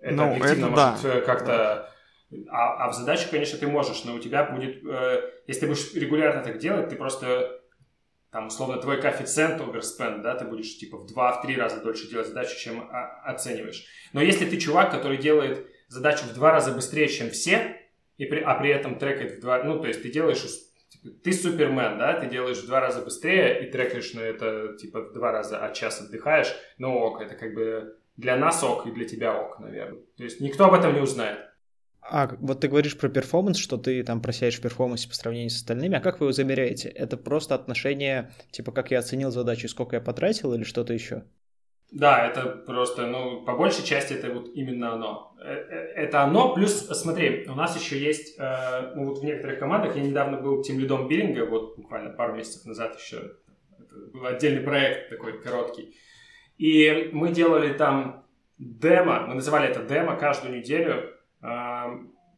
это 0.00 0.14
ну, 0.14 0.24
объективно 0.24 0.66
это 0.66 0.70
может 0.70 1.02
да. 1.02 1.20
как-то... 1.20 1.90
А, 2.48 2.86
а 2.86 2.88
в 2.90 2.94
задаче, 2.94 3.28
конечно, 3.30 3.58
ты 3.58 3.66
можешь, 3.66 4.04
но 4.04 4.14
у 4.14 4.18
тебя 4.18 4.44
будет... 4.44 4.84
Э, 4.84 5.30
если 5.46 5.62
ты 5.62 5.66
будешь 5.68 5.94
регулярно 5.94 6.42
так 6.42 6.58
делать, 6.58 6.88
ты 6.88 6.96
просто... 6.96 7.60
Там, 8.30 8.48
условно, 8.48 8.78
твой 8.78 9.00
коэффициент 9.00 9.60
overspend, 9.60 10.22
да, 10.22 10.34
ты 10.34 10.44
будешь, 10.44 10.76
типа, 10.76 10.98
в 10.98 11.06
два-три 11.06 11.56
раза 11.56 11.80
дольше 11.80 12.10
делать 12.10 12.26
задачу, 12.26 12.58
чем 12.58 12.80
а, 12.90 13.22
оцениваешь. 13.24 13.86
Но 14.12 14.20
если 14.20 14.44
ты 14.44 14.56
чувак, 14.56 14.90
который 14.90 15.18
делает 15.18 15.68
задачу 15.86 16.24
в 16.24 16.34
два 16.34 16.50
раза 16.50 16.72
быстрее, 16.72 17.06
чем 17.08 17.30
все, 17.30 17.83
и 18.18 18.26
при, 18.26 18.40
а 18.40 18.54
при 18.54 18.70
этом 18.70 18.98
трекать 18.98 19.38
в 19.38 19.40
два... 19.40 19.62
Ну, 19.62 19.80
то 19.80 19.88
есть 19.88 20.02
ты 20.02 20.10
делаешь... 20.10 20.44
Типа, 20.88 21.08
ты 21.22 21.32
супермен, 21.32 21.98
да? 21.98 22.20
Ты 22.20 22.28
делаешь 22.28 22.58
в 22.58 22.66
два 22.66 22.80
раза 22.80 23.02
быстрее 23.02 23.66
и 23.66 23.70
трекаешь 23.70 24.14
на 24.14 24.20
это, 24.20 24.76
типа, 24.78 25.00
в 25.00 25.12
два 25.12 25.32
раза 25.32 25.58
от 25.58 25.74
час 25.74 26.00
отдыхаешь. 26.00 26.54
Ну, 26.78 26.94
ок, 26.94 27.20
это 27.20 27.34
как 27.34 27.54
бы 27.54 27.96
для 28.16 28.36
нас 28.36 28.62
ок 28.62 28.86
и 28.86 28.92
для 28.92 29.04
тебя 29.04 29.36
ок, 29.36 29.58
наверное. 29.58 30.02
То 30.16 30.24
есть 30.24 30.40
никто 30.40 30.66
об 30.66 30.74
этом 30.74 30.94
не 30.94 31.00
узнает. 31.00 31.38
А, 32.06 32.28
вот 32.38 32.60
ты 32.60 32.68
говоришь 32.68 32.98
про 32.98 33.08
перформанс, 33.08 33.56
что 33.56 33.78
ты 33.78 34.02
там 34.04 34.20
проседаешь 34.20 34.58
в 34.58 34.62
перформансе 34.62 35.08
по 35.08 35.14
сравнению 35.14 35.50
с 35.50 35.56
остальными, 35.56 35.96
а 35.96 36.00
как 36.00 36.20
вы 36.20 36.26
его 36.26 36.32
замеряете? 36.32 36.88
Это 36.90 37.16
просто 37.16 37.54
отношение, 37.54 38.30
типа, 38.50 38.72
как 38.72 38.90
я 38.90 38.98
оценил 38.98 39.30
задачу, 39.30 39.68
сколько 39.68 39.96
я 39.96 40.02
потратил 40.02 40.52
или 40.52 40.64
что-то 40.64 40.92
еще? 40.92 41.24
Да, 41.94 42.26
это 42.26 42.48
просто, 42.48 43.06
ну, 43.06 43.44
по 43.44 43.54
большей 43.54 43.84
части 43.84 44.14
это 44.14 44.32
вот 44.32 44.50
именно 44.52 44.94
оно. 44.94 45.32
Э, 45.40 45.52
э, 45.52 45.76
это 45.94 46.24
оно, 46.24 46.52
плюс, 46.52 46.88
смотри, 46.88 47.46
у 47.48 47.54
нас 47.54 47.80
еще 47.80 47.96
есть, 47.96 48.36
э, 48.36 48.94
ну, 48.96 49.04
вот 49.04 49.20
в 49.20 49.24
некоторых 49.24 49.60
командах, 49.60 49.94
я 49.94 50.02
недавно 50.02 50.40
был 50.40 50.60
тем 50.60 50.80
лидом 50.80 51.06
биллинга, 51.06 51.46
вот 51.46 51.76
буквально 51.76 52.10
пару 52.10 52.34
месяцев 52.34 52.66
назад 52.66 52.98
еще, 52.98 53.36
это 53.78 53.96
был 54.12 54.26
отдельный 54.26 54.64
проект 54.64 55.08
такой 55.08 55.40
короткий, 55.40 55.94
и 56.58 57.10
мы 57.12 57.30
делали 57.30 57.72
там 57.74 58.26
демо, 58.58 59.28
мы 59.28 59.34
называли 59.34 59.68
это 59.68 59.84
демо 59.84 60.16
каждую 60.16 60.58
неделю, 60.58 61.12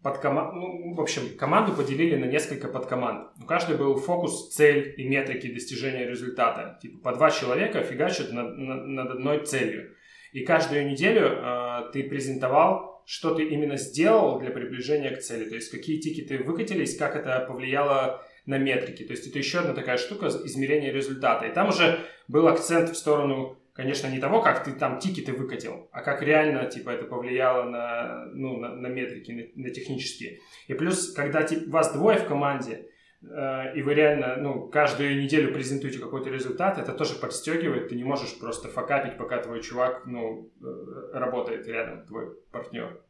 под 0.07 0.19
команд... 0.19 0.55
ну, 0.55 0.95
в 0.95 1.01
общем, 1.01 1.37
команду 1.37 1.73
поделили 1.73 2.15
на 2.15 2.27
несколько 2.27 2.69
подкоманд. 2.69 3.29
У 3.43 3.45
каждой 3.45 3.77
был 3.77 3.97
фокус, 3.97 4.55
цель 4.55 4.95
и 4.97 5.09
метрики 5.09 5.53
достижения 5.53 6.07
результата. 6.07 6.79
Типа 6.81 7.11
по 7.11 7.17
два 7.17 7.29
человека 7.33 7.83
фигачат 7.83 8.31
над, 8.31 8.57
над, 8.57 8.87
над 8.87 9.11
одной 9.11 9.45
целью. 9.45 9.97
И 10.31 10.45
каждую 10.45 10.89
неделю 10.89 11.27
э, 11.27 11.91
ты 11.93 12.05
презентовал, 12.05 13.03
что 13.05 13.35
ты 13.35 13.49
именно 13.49 13.77
сделал 13.77 14.39
для 14.39 14.51
приближения 14.53 15.11
к 15.11 15.19
цели, 15.19 15.49
то 15.49 15.57
есть 15.57 15.73
какие 15.73 15.99
тикеты 15.99 16.39
выкатились, 16.39 16.97
как 16.97 17.17
это 17.17 17.45
повлияло 17.49 18.25
на 18.47 18.59
метрики. 18.59 19.03
То 19.03 19.13
есть 19.13 19.27
это 19.27 19.39
еще 19.39 19.59
одна 19.59 19.75
такая 19.75 19.97
штука 19.97 20.29
измерения 20.29 20.93
результата. 20.93 21.47
И 21.47 21.53
там 21.53 21.71
уже 21.71 21.99
был 22.29 22.47
акцент 22.47 22.91
в 22.91 22.97
сторону, 22.97 23.59
конечно, 23.77 24.09
не 24.09 24.19
того, 24.19 24.41
как 24.41 24.65
ты 24.65 24.73
там 24.73 24.99
тикеты 24.99 25.33
выкатил, 25.33 25.89
а 25.93 26.03
как 26.03 26.23
реально 26.23 26.67
типа 26.67 26.91
это 26.91 27.05
повлияло 27.05 27.65
на, 27.65 28.27
ну, 28.33 28.57
на, 28.57 28.75
на 28.75 28.87
метрики, 28.89 29.33
на, 29.33 29.65
на 29.65 29.71
технические. 29.71 30.41
И 30.67 30.75
плюс, 30.75 31.13
когда 31.13 31.43
типа, 31.43 31.71
вас 31.71 31.93
двое 31.93 32.19
в 32.19 32.27
команде, 32.27 32.89
э, 33.23 33.77
и 33.77 33.83
вы 33.83 33.95
реально 33.95 34.37
ну, 34.37 34.69
каждую 34.69 35.23
неделю 35.23 35.53
презентуете 35.53 35.99
какой-то 35.99 36.31
результат, 36.31 36.79
это 36.79 36.93
тоже 36.93 37.15
подстегивает. 37.15 37.89
Ты 37.89 37.97
не 37.97 38.05
можешь 38.05 38.39
просто 38.39 38.69
факапить, 38.69 39.19
пока 39.19 39.43
твой 39.43 39.63
чувак 39.63 40.07
ну, 40.07 40.51
э, 40.61 41.19
работает 41.19 41.67
рядом, 41.67 42.07
твой 42.07 42.35
партнер. 42.51 43.03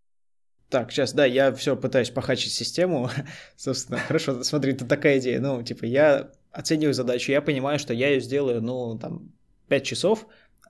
Так, 0.69 0.91
сейчас, 0.91 1.13
да, 1.13 1.25
я 1.25 1.53
все 1.53 1.77
пытаюсь 1.77 2.11
похачить 2.11 2.53
систему. 2.53 3.09
Собственно, 3.57 3.99
хорошо, 3.99 4.43
смотри, 4.43 4.73
это 4.73 4.85
такая 4.85 5.19
идея. 5.19 5.39
Ну, 5.41 5.63
типа, 5.63 5.85
я 5.85 6.33
оцениваю 6.51 6.93
задачу, 6.93 7.31
я 7.31 7.41
понимаю, 7.41 7.79
что 7.79 7.95
я 7.95 8.09
ее 8.09 8.21
сделаю, 8.21 8.61
ну, 8.61 8.99
там, 8.99 9.31
5 9.69 9.85
часов, 9.85 10.27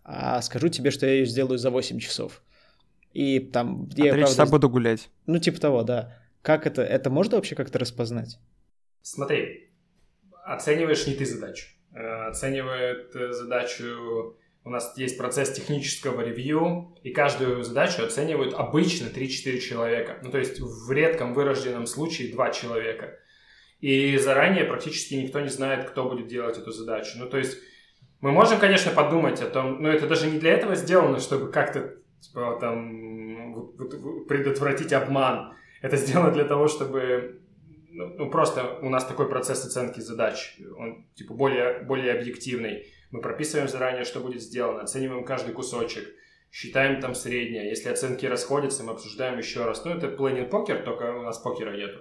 а 0.08 0.40
скажу 0.40 0.68
тебе, 0.68 0.92
что 0.92 1.04
я 1.04 1.14
ее 1.14 1.26
сделаю 1.26 1.58
за 1.58 1.70
8 1.70 1.98
часов. 1.98 2.40
И 3.12 3.40
там... 3.40 3.88
А 3.96 3.98
я, 3.98 4.12
3 4.12 4.20
правда, 4.20 4.26
часа 4.26 4.46
буду 4.46 4.70
гулять. 4.70 5.10
Ну, 5.26 5.38
типа 5.40 5.60
того, 5.60 5.82
да. 5.82 6.16
Как 6.42 6.64
это? 6.64 6.82
Это 6.82 7.10
можно 7.10 7.36
вообще 7.36 7.56
как-то 7.56 7.80
распознать? 7.80 8.38
Смотри, 9.02 9.72
оцениваешь 10.44 11.08
не 11.08 11.14
ты 11.14 11.26
задачу. 11.26 11.66
Э, 11.92 12.28
оценивает 12.28 13.16
э, 13.16 13.32
задачу 13.32 14.36
у 14.62 14.70
нас 14.70 14.96
есть 14.96 15.18
процесс 15.18 15.52
технического 15.52 16.20
ревью, 16.20 16.96
и 17.02 17.10
каждую 17.10 17.64
задачу 17.64 18.04
оценивают 18.04 18.54
обычно 18.54 19.06
3-4 19.06 19.58
человека. 19.58 20.20
Ну, 20.22 20.30
то 20.30 20.38
есть 20.38 20.60
в 20.60 20.90
редком 20.92 21.34
вырожденном 21.34 21.86
случае 21.86 22.32
2 22.32 22.50
человека. 22.50 23.18
И 23.80 24.16
заранее 24.18 24.64
практически 24.64 25.14
никто 25.14 25.40
не 25.40 25.48
знает, 25.48 25.88
кто 25.88 26.08
будет 26.08 26.28
делать 26.28 26.58
эту 26.58 26.70
задачу. 26.70 27.16
Ну, 27.16 27.28
то 27.28 27.38
есть 27.38 27.58
мы 28.26 28.32
можем, 28.32 28.58
конечно, 28.58 28.90
подумать 28.90 29.40
о 29.40 29.48
том, 29.48 29.80
но 29.80 29.88
это 29.88 30.08
даже 30.08 30.28
не 30.28 30.40
для 30.40 30.50
этого 30.50 30.74
сделано, 30.74 31.20
чтобы 31.20 31.52
как-то 31.52 31.94
типа, 32.18 32.58
там, 32.60 33.76
предотвратить 34.26 34.92
обман. 34.92 35.54
Это 35.80 35.96
сделано 35.96 36.32
для 36.32 36.42
того, 36.42 36.66
чтобы 36.66 37.40
ну, 37.88 38.14
ну, 38.18 38.28
просто 38.28 38.80
у 38.82 38.88
нас 38.88 39.04
такой 39.04 39.28
процесс 39.28 39.64
оценки 39.64 40.00
задач, 40.00 40.58
он 40.76 41.06
типа 41.14 41.34
более, 41.34 41.84
более 41.84 42.14
объективный. 42.14 42.88
Мы 43.12 43.20
прописываем 43.20 43.68
заранее, 43.68 44.02
что 44.02 44.18
будет 44.18 44.42
сделано, 44.42 44.82
оцениваем 44.82 45.24
каждый 45.24 45.54
кусочек, 45.54 46.12
считаем 46.50 47.00
там 47.00 47.14
среднее. 47.14 47.68
Если 47.68 47.90
оценки 47.90 48.26
расходятся, 48.26 48.82
мы 48.82 48.90
обсуждаем 48.90 49.38
еще 49.38 49.64
раз. 49.64 49.84
Ну, 49.84 49.92
это 49.92 50.08
planning 50.08 50.48
покер, 50.48 50.82
только 50.82 51.16
у 51.16 51.22
нас 51.22 51.38
покера 51.38 51.76
нету. 51.76 52.00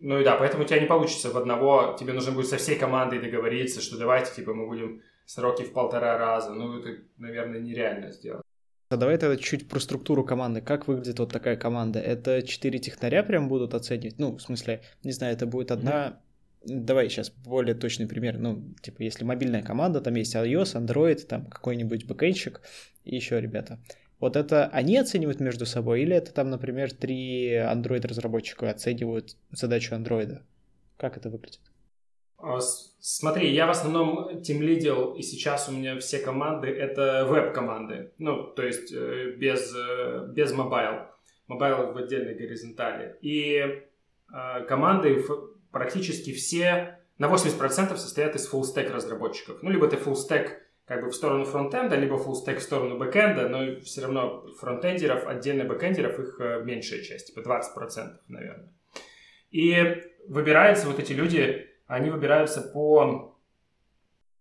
Ну 0.00 0.20
и 0.20 0.24
да, 0.24 0.36
поэтому 0.36 0.64
у 0.64 0.66
тебя 0.66 0.80
не 0.80 0.86
получится 0.86 1.30
в 1.30 1.36
одного, 1.36 1.96
тебе 1.98 2.12
нужно 2.12 2.32
будет 2.32 2.46
со 2.46 2.56
всей 2.56 2.78
командой 2.78 3.20
договориться, 3.20 3.80
что 3.80 3.98
давайте, 3.98 4.34
типа, 4.34 4.54
мы 4.54 4.66
будем 4.66 5.02
сроки 5.24 5.62
в 5.62 5.72
полтора 5.72 6.18
раза. 6.18 6.52
Ну, 6.52 6.78
это, 6.78 7.02
наверное, 7.16 7.60
нереально 7.60 8.12
сделать. 8.12 8.42
А 8.90 8.96
давай 8.96 9.18
тогда 9.18 9.36
чуть 9.36 9.68
про 9.68 9.80
структуру 9.80 10.24
команды. 10.24 10.62
Как 10.62 10.88
выглядит 10.88 11.18
вот 11.18 11.30
такая 11.30 11.56
команда? 11.56 11.98
Это 11.98 12.42
четыре 12.42 12.78
технаря 12.78 13.22
прям 13.22 13.48
будут 13.48 13.74
оценивать? 13.74 14.18
Ну, 14.18 14.36
в 14.36 14.40
смысле, 14.40 14.82
не 15.02 15.12
знаю, 15.12 15.34
это 15.34 15.46
будет 15.46 15.70
одна 15.70 16.20
Давай 16.64 17.08
сейчас 17.08 17.30
более 17.30 17.74
точный 17.74 18.06
пример. 18.06 18.38
Ну, 18.38 18.74
типа, 18.82 19.02
если 19.02 19.24
мобильная 19.24 19.62
команда, 19.62 20.00
там 20.00 20.14
есть 20.14 20.34
iOS, 20.34 20.74
Android, 20.74 21.26
там 21.26 21.46
какой-нибудь 21.46 22.06
бэкэндщик 22.06 22.60
и 23.04 23.14
еще 23.14 23.40
ребята. 23.40 23.78
Вот 24.20 24.36
это 24.36 24.66
они 24.66 24.96
оценивают 24.96 25.40
между 25.40 25.64
собой, 25.64 26.02
или 26.02 26.16
это 26.16 26.32
там, 26.32 26.50
например, 26.50 26.92
три 26.92 27.54
Android-разработчика 27.54 28.70
оценивают 28.70 29.36
задачу 29.50 29.94
Android? 29.94 30.40
Как 30.96 31.16
это 31.16 31.30
выглядит? 31.30 31.60
А, 32.38 32.58
смотри, 33.00 33.52
я 33.52 33.66
в 33.66 33.70
основном 33.70 34.42
тем 34.42 34.62
лидил, 34.62 35.14
и 35.14 35.22
сейчас 35.22 35.68
у 35.68 35.72
меня 35.72 35.98
все 35.98 36.18
команды— 36.18 36.68
это 36.68 37.26
веб-команды. 37.28 38.12
Ну, 38.18 38.44
то 38.44 38.64
есть 38.64 38.92
э, 38.92 39.32
без, 39.36 39.74
э, 39.74 40.28
без 40.32 40.52
мобайл. 40.52 41.06
Мобайл 41.48 41.92
в 41.92 41.96
отдельной 41.96 42.34
горизонтали. 42.34 43.16
И 43.22 43.58
э, 43.58 44.64
команды 44.68 45.24
практически 45.72 46.32
все 46.32 46.98
на 47.18 47.26
80% 47.26 47.96
состоят 47.96 48.36
из 48.36 48.52
full 48.52 48.62
stack 48.62 48.92
разработчиков. 48.92 49.62
Ну, 49.62 49.70
либо 49.70 49.86
это 49.86 49.96
full 49.96 50.14
stack 50.14 50.50
как 50.88 51.04
бы 51.04 51.10
в 51.10 51.14
сторону 51.14 51.44
фронтенда, 51.44 51.96
либо 51.96 52.16
full 52.16 52.34
stack 52.34 52.56
в 52.56 52.62
сторону 52.62 52.98
бэкенда, 52.98 53.48
но 53.48 53.80
все 53.82 54.00
равно 54.00 54.46
фронтендеров, 54.58 55.26
отдельно 55.26 55.64
бэкендеров 55.64 56.18
их 56.18 56.40
э, 56.40 56.62
меньшая 56.64 57.02
часть, 57.02 57.26
типа 57.26 57.40
20%, 57.40 58.16
наверное. 58.28 58.72
И 59.50 60.02
выбираются 60.26 60.86
вот 60.86 60.98
эти 60.98 61.12
люди, 61.12 61.68
они 61.86 62.10
выбираются 62.10 62.62
по... 62.62 63.36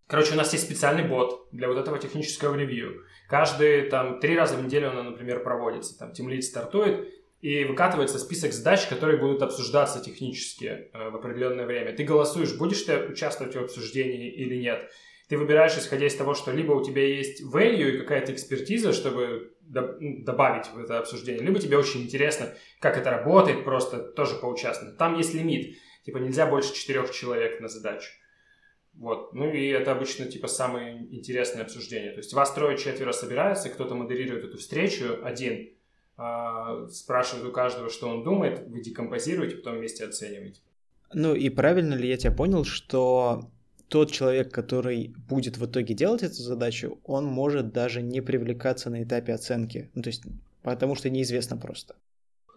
Короче, 0.08 0.34
у 0.34 0.38
нас 0.38 0.54
есть 0.54 0.64
специальный 0.64 1.04
бот 1.04 1.50
для 1.52 1.68
вот 1.68 1.78
этого 1.78 2.00
технического 2.00 2.56
ревью. 2.56 3.04
Каждые 3.28 3.90
там 3.90 4.22
три 4.22 4.38
раза 4.38 4.56
в 4.56 4.64
неделю 4.64 4.90
он, 4.92 5.06
например, 5.06 5.44
проводится. 5.44 6.00
Там 6.00 6.12
Team 6.12 6.30
Lead 6.30 6.44
стартует, 6.44 7.10
и 7.42 7.66
выкатывается 7.66 8.20
список 8.20 8.54
задач, 8.54 8.88
которые 8.88 9.20
будут 9.20 9.42
обсуждаться 9.42 10.00
технически 10.00 10.90
э, 10.94 11.10
в 11.10 11.16
определенное 11.18 11.66
время. 11.66 11.94
Ты 11.94 12.04
голосуешь, 12.04 12.58
будешь 12.58 12.82
ты 12.84 13.06
участвовать 13.06 13.56
в 13.56 13.60
обсуждении 13.60 14.32
или 14.32 14.56
нет. 14.56 14.90
Ты 15.28 15.38
выбираешь, 15.38 15.78
исходя 15.78 16.08
из 16.08 16.16
того, 16.16 16.34
что 16.34 16.52
либо 16.52 16.74
у 16.74 16.84
тебя 16.84 17.06
есть 17.06 17.44
value 17.44 17.92
и 17.92 17.98
какая-то 17.98 18.34
экспертиза, 18.34 18.94
чтобы 18.94 19.54
ну, 19.62 20.24
добавить 20.24 20.68
в 20.68 20.80
это 20.80 21.00
обсуждение, 21.00 21.44
либо 21.44 21.60
тебе 21.60 21.78
очень 21.78 22.04
интересно, 22.04 22.54
как 22.80 22.98
это 22.98 23.10
работает, 23.10 23.64
просто 23.64 24.00
тоже 24.00 24.36
поучаствовать. 24.36 24.98
Там 24.98 25.18
есть 25.18 25.34
лимит, 25.34 25.78
типа 26.06 26.18
нельзя 26.18 26.48
больше 26.48 26.74
четырех 26.74 27.12
человек 27.12 27.60
на 27.60 27.68
задачу. 27.68 28.10
Вот. 28.94 29.34
Ну 29.34 29.52
и 29.52 29.68
это 29.68 29.92
обычно 29.92 30.26
типа 30.26 30.48
самое 30.48 31.06
интересное 31.14 31.64
обсуждение. 31.64 32.12
То 32.12 32.20
есть 32.20 32.34
вас 32.34 32.52
трое-четверо 32.54 33.12
собираются, 33.12 33.70
кто-то 33.70 33.96
модерирует 33.96 34.46
эту 34.46 34.58
встречу, 34.58 35.20
один– 35.24 35.70
а, 36.18 36.88
спрашивают 36.90 37.48
у 37.48 37.52
каждого, 37.52 37.90
что 37.90 38.10
он 38.10 38.24
думает, 38.24 38.68
вы 38.68 38.82
декомпозируете, 38.82 39.58
потом 39.58 39.78
вместе 39.78 40.04
оцениваете. 40.04 40.62
Ну 41.14 41.36
и 41.36 41.50
правильно 41.50 41.94
ли 41.94 42.10
я 42.10 42.18
тебя 42.18 42.32
понял, 42.32 42.64
что 42.66 43.52
тот 43.90 44.12
человек, 44.12 44.52
который 44.52 45.14
будет 45.30 45.58
в 45.58 45.66
итоге 45.66 45.94
делать 45.94 46.24
эту 46.24 46.36
задачу, 46.36 47.00
он 47.06 47.26
может 47.26 47.72
даже 47.72 48.02
не 48.02 48.22
привлекаться 48.22 48.90
на 48.90 49.04
этапе 49.04 49.34
оценки. 49.34 49.90
Ну, 49.96 50.02
то 50.02 50.10
есть, 50.10 50.24
потому 50.62 50.96
что 50.96 51.10
неизвестно 51.10 51.58
просто. 51.58 51.96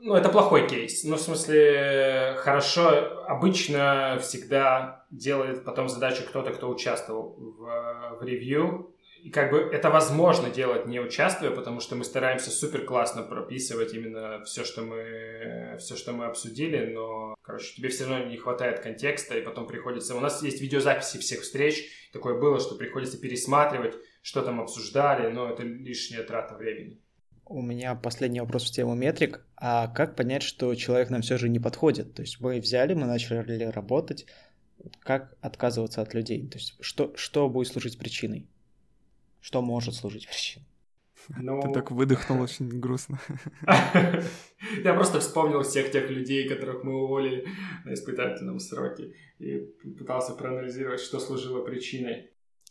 Ну, 0.02 0.14
это 0.14 0.30
плохой 0.30 0.66
кейс. 0.66 1.04
Ну, 1.04 1.16
в 1.16 1.20
смысле, 1.20 2.34
хорошо, 2.38 3.22
обычно 3.26 4.18
всегда 4.22 5.04
делает 5.10 5.64
потом 5.64 5.88
задачу 5.88 6.22
кто-то, 6.26 6.52
кто 6.52 6.70
участвовал 6.70 7.36
в, 7.38 8.18
в 8.18 8.24
ревью, 8.24 8.94
и 9.22 9.30
как 9.30 9.50
бы 9.50 9.58
это 9.58 9.90
возможно 9.90 10.50
делать 10.50 10.86
не 10.86 11.00
участвуя, 11.00 11.50
потому 11.50 11.80
что 11.80 11.94
мы 11.94 12.04
стараемся 12.04 12.50
супер 12.50 12.84
классно 12.84 13.22
прописывать 13.22 13.92
именно 13.92 14.42
все, 14.44 14.64
что 14.64 14.82
мы, 14.82 15.76
все, 15.78 15.96
что 15.96 16.12
мы 16.12 16.24
обсудили, 16.24 16.92
но, 16.92 17.34
короче, 17.42 17.74
тебе 17.74 17.90
все 17.90 18.06
равно 18.06 18.26
не 18.26 18.36
хватает 18.36 18.80
контекста, 18.80 19.36
и 19.36 19.42
потом 19.42 19.66
приходится... 19.66 20.14
У 20.14 20.20
нас 20.20 20.42
есть 20.42 20.60
видеозаписи 20.60 21.18
всех 21.18 21.42
встреч, 21.42 21.84
такое 22.12 22.38
было, 22.38 22.60
что 22.60 22.76
приходится 22.76 23.20
пересматривать, 23.20 23.94
что 24.22 24.42
там 24.42 24.60
обсуждали, 24.60 25.30
но 25.30 25.50
это 25.50 25.62
лишняя 25.62 26.22
трата 26.22 26.54
времени. 26.54 26.98
У 27.44 27.62
меня 27.62 27.96
последний 27.96 28.40
вопрос 28.40 28.70
в 28.70 28.72
тему 28.72 28.94
метрик. 28.94 29.44
А 29.56 29.88
как 29.88 30.14
понять, 30.14 30.44
что 30.44 30.72
человек 30.76 31.10
нам 31.10 31.22
все 31.22 31.36
же 31.36 31.48
не 31.48 31.58
подходит? 31.58 32.14
То 32.14 32.22
есть 32.22 32.40
мы 32.40 32.60
взяли, 32.60 32.94
мы 32.94 33.06
начали 33.06 33.64
работать. 33.64 34.26
Как 35.00 35.34
отказываться 35.40 36.00
от 36.00 36.14
людей? 36.14 36.46
То 36.46 36.58
есть 36.58 36.76
что, 36.80 37.12
что 37.16 37.48
будет 37.48 37.66
служить 37.66 37.98
причиной? 37.98 38.46
Что 39.40 39.62
может 39.62 39.94
служить 39.94 40.28
причиной? 40.28 40.66
Ну... 41.28 41.60
Ты 41.62 41.72
так 41.72 41.90
выдохнул 41.90 42.40
очень 42.40 42.68
грустно. 42.80 43.20
Я 44.84 44.94
просто 44.94 45.20
вспомнил 45.20 45.62
всех 45.62 45.90
тех 45.92 46.10
людей, 46.10 46.48
которых 46.48 46.82
мы 46.82 47.04
уволили 47.04 47.46
на 47.84 47.94
испытательном 47.94 48.58
сроке, 48.58 49.14
и 49.38 49.58
пытался 49.98 50.32
проанализировать, 50.34 51.00
что 51.00 51.20
служило 51.20 51.64
причиной. 51.64 52.30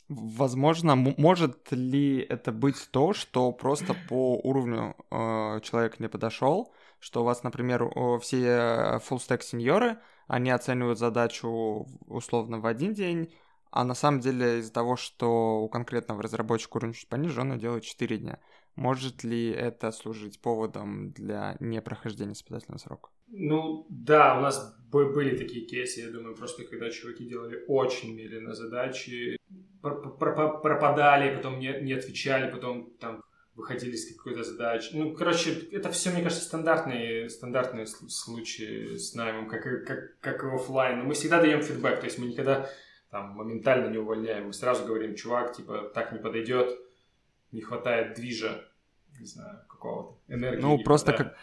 Возможно, 0.09 0.95
может 0.95 1.71
ли 1.71 2.19
это 2.19 2.51
быть 2.51 2.89
то, 2.91 3.13
что 3.13 3.51
просто 3.51 3.95
по 4.09 4.37
уровню 4.37 4.95
э, 5.11 5.59
человек 5.61 5.99
не 5.99 6.09
подошел, 6.09 6.73
что 6.99 7.21
у 7.21 7.25
вас, 7.25 7.43
например, 7.43 7.87
все 8.19 8.99
full 9.07 9.19
stack 9.19 9.41
сеньоры, 9.41 9.97
они 10.27 10.49
оценивают 10.49 10.97
задачу 10.97 11.87
условно 12.07 12.59
в 12.59 12.65
один 12.65 12.93
день, 12.93 13.31
а 13.71 13.83
на 13.83 13.93
самом 13.93 14.19
деле 14.19 14.59
из-за 14.59 14.73
того, 14.73 14.95
что 14.95 15.61
у 15.61 15.69
конкретного 15.69 16.23
разработчика 16.23 16.77
уровень 16.77 16.93
чуть 16.93 17.09
пониже, 17.09 17.41
он 17.41 17.57
делает 17.57 17.83
4 17.83 18.17
дня. 18.17 18.39
Может 18.75 19.23
ли 19.23 19.49
это 19.49 19.91
служить 19.91 20.41
поводом 20.41 21.11
для 21.11 21.57
непрохождения 21.59 22.33
испытательного 22.33 22.79
срока? 22.79 23.09
Ну, 23.27 23.85
да, 23.89 24.37
у 24.37 24.41
нас 24.41 24.75
были 24.91 25.37
такие 25.37 25.65
кейсы, 25.65 26.01
я 26.01 26.09
думаю, 26.09 26.35
просто 26.35 26.63
когда 26.63 26.89
чуваки 26.89 27.25
делали 27.25 27.63
очень 27.67 28.15
медленно 28.15 28.55
задачи, 28.55 29.37
пропадали, 29.81 31.35
потом 31.35 31.59
не, 31.59 31.79
не 31.81 31.93
отвечали, 31.93 32.51
потом 32.51 32.91
там 32.99 33.23
выходили 33.53 33.95
с 33.95 34.15
какой-то 34.15 34.43
задачи. 34.43 34.91
Ну, 34.93 35.13
короче, 35.13 35.51
это 35.71 35.91
все, 35.91 36.11
мне 36.11 36.23
кажется, 36.23 36.45
стандартные, 36.45 37.29
стандартные 37.29 37.85
случаи 37.85 38.97
с 38.97 39.13
наймом, 39.13 39.47
как, 39.47 39.63
как, 39.85 40.19
как 40.19 40.43
и 40.43 40.47
офлайн. 40.47 40.99
Но 40.99 41.05
мы 41.05 41.13
всегда 41.13 41.41
даем 41.41 41.61
фидбэк, 41.61 41.99
то 41.99 42.05
есть 42.05 42.17
мы 42.17 42.27
никогда 42.27 42.69
там 43.09 43.31
моментально 43.31 43.89
не 43.89 43.97
увольняем. 43.97 44.47
Мы 44.47 44.53
сразу 44.53 44.85
говорим, 44.85 45.15
чувак, 45.15 45.55
типа, 45.55 45.91
так 45.93 46.11
не 46.11 46.19
подойдет, 46.19 46.79
не 47.51 47.61
хватает 47.61 48.15
движа, 48.15 48.65
не 49.19 49.25
знаю, 49.25 49.59
какого-то 49.67 50.17
энергии. 50.27 50.61
Ну, 50.61 50.83
просто 50.83 51.13
как, 51.13 51.35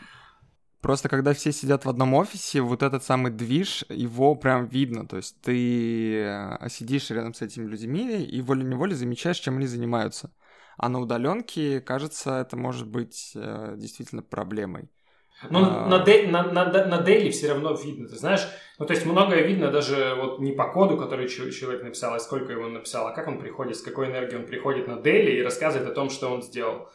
Просто 0.87 1.09
когда 1.09 1.33
все 1.33 1.51
сидят 1.51 1.85
в 1.85 1.89
одном 1.89 2.15
офисе, 2.15 2.61
вот 2.61 2.85
этот 2.85 3.03
самый 3.03 3.33
движ, 3.33 3.85
его 3.89 4.37
прям 4.37 4.69
видно. 4.69 5.05
То 5.05 5.17
есть 5.17 5.41
ты 5.41 6.23
э, 6.23 6.69
сидишь 6.69 7.11
рядом 7.11 7.35
с 7.35 7.43
этими 7.43 7.67
людьми 7.67 8.23
и 8.23 8.41
волей-неволей 8.41 8.95
замечаешь, 8.95 9.41
чем 9.41 9.57
они 9.57 9.67
занимаются. 9.67 10.33
А 10.77 10.89
на 10.89 11.01
удаленке, 11.01 11.81
кажется, 11.81 12.39
это 12.39 12.57
может 12.57 12.87
быть 12.87 13.33
э, 13.35 13.75
действительно 13.77 14.23
проблемой. 14.23 14.89
Ну, 15.51 15.59
а... 15.63 15.87
на, 15.87 16.05
на, 16.05 16.53
на, 16.53 16.87
на 16.87 16.99
дейли 17.03 17.31
все 17.31 17.49
равно 17.49 17.75
видно, 17.75 18.09
ты 18.09 18.17
знаешь. 18.17 18.47
Ну, 18.79 18.87
то 18.87 18.95
есть 18.95 19.07
многое 19.07 19.43
видно 19.43 19.71
даже 19.71 20.15
вот 20.17 20.39
не 20.39 20.53
по 20.53 20.71
коду, 20.73 20.97
который 20.97 21.29
человек 21.29 21.83
написал, 21.83 22.15
а 22.15 22.21
сколько 22.21 22.53
его 22.53 22.69
написал, 22.69 23.07
а 23.07 23.13
как 23.13 23.29
он 23.29 23.39
приходит, 23.39 23.77
с 23.77 23.83
какой 23.83 24.07
энергией 24.07 24.41
он 24.41 24.47
приходит 24.47 24.87
на 24.87 25.01
дейли 25.01 25.33
и 25.33 25.43
рассказывает 25.43 25.89
о 25.89 25.95
том, 25.95 26.11
что 26.11 26.29
он 26.29 26.43
сделал. 26.43 26.89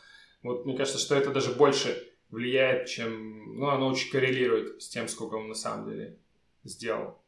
Вот 0.43 0.65
мне 0.65 0.75
кажется, 0.75 0.99
что 0.99 1.15
это 1.15 1.31
даже 1.31 1.53
больше 1.53 1.95
влияет, 2.29 2.87
чем... 2.87 3.59
Ну, 3.59 3.69
оно 3.69 3.87
очень 3.87 4.11
коррелирует 4.11 4.81
с 4.81 4.89
тем, 4.89 5.07
сколько 5.07 5.35
он 5.35 5.49
на 5.49 5.53
самом 5.53 5.89
деле 5.89 6.17
сделал. 6.63 7.21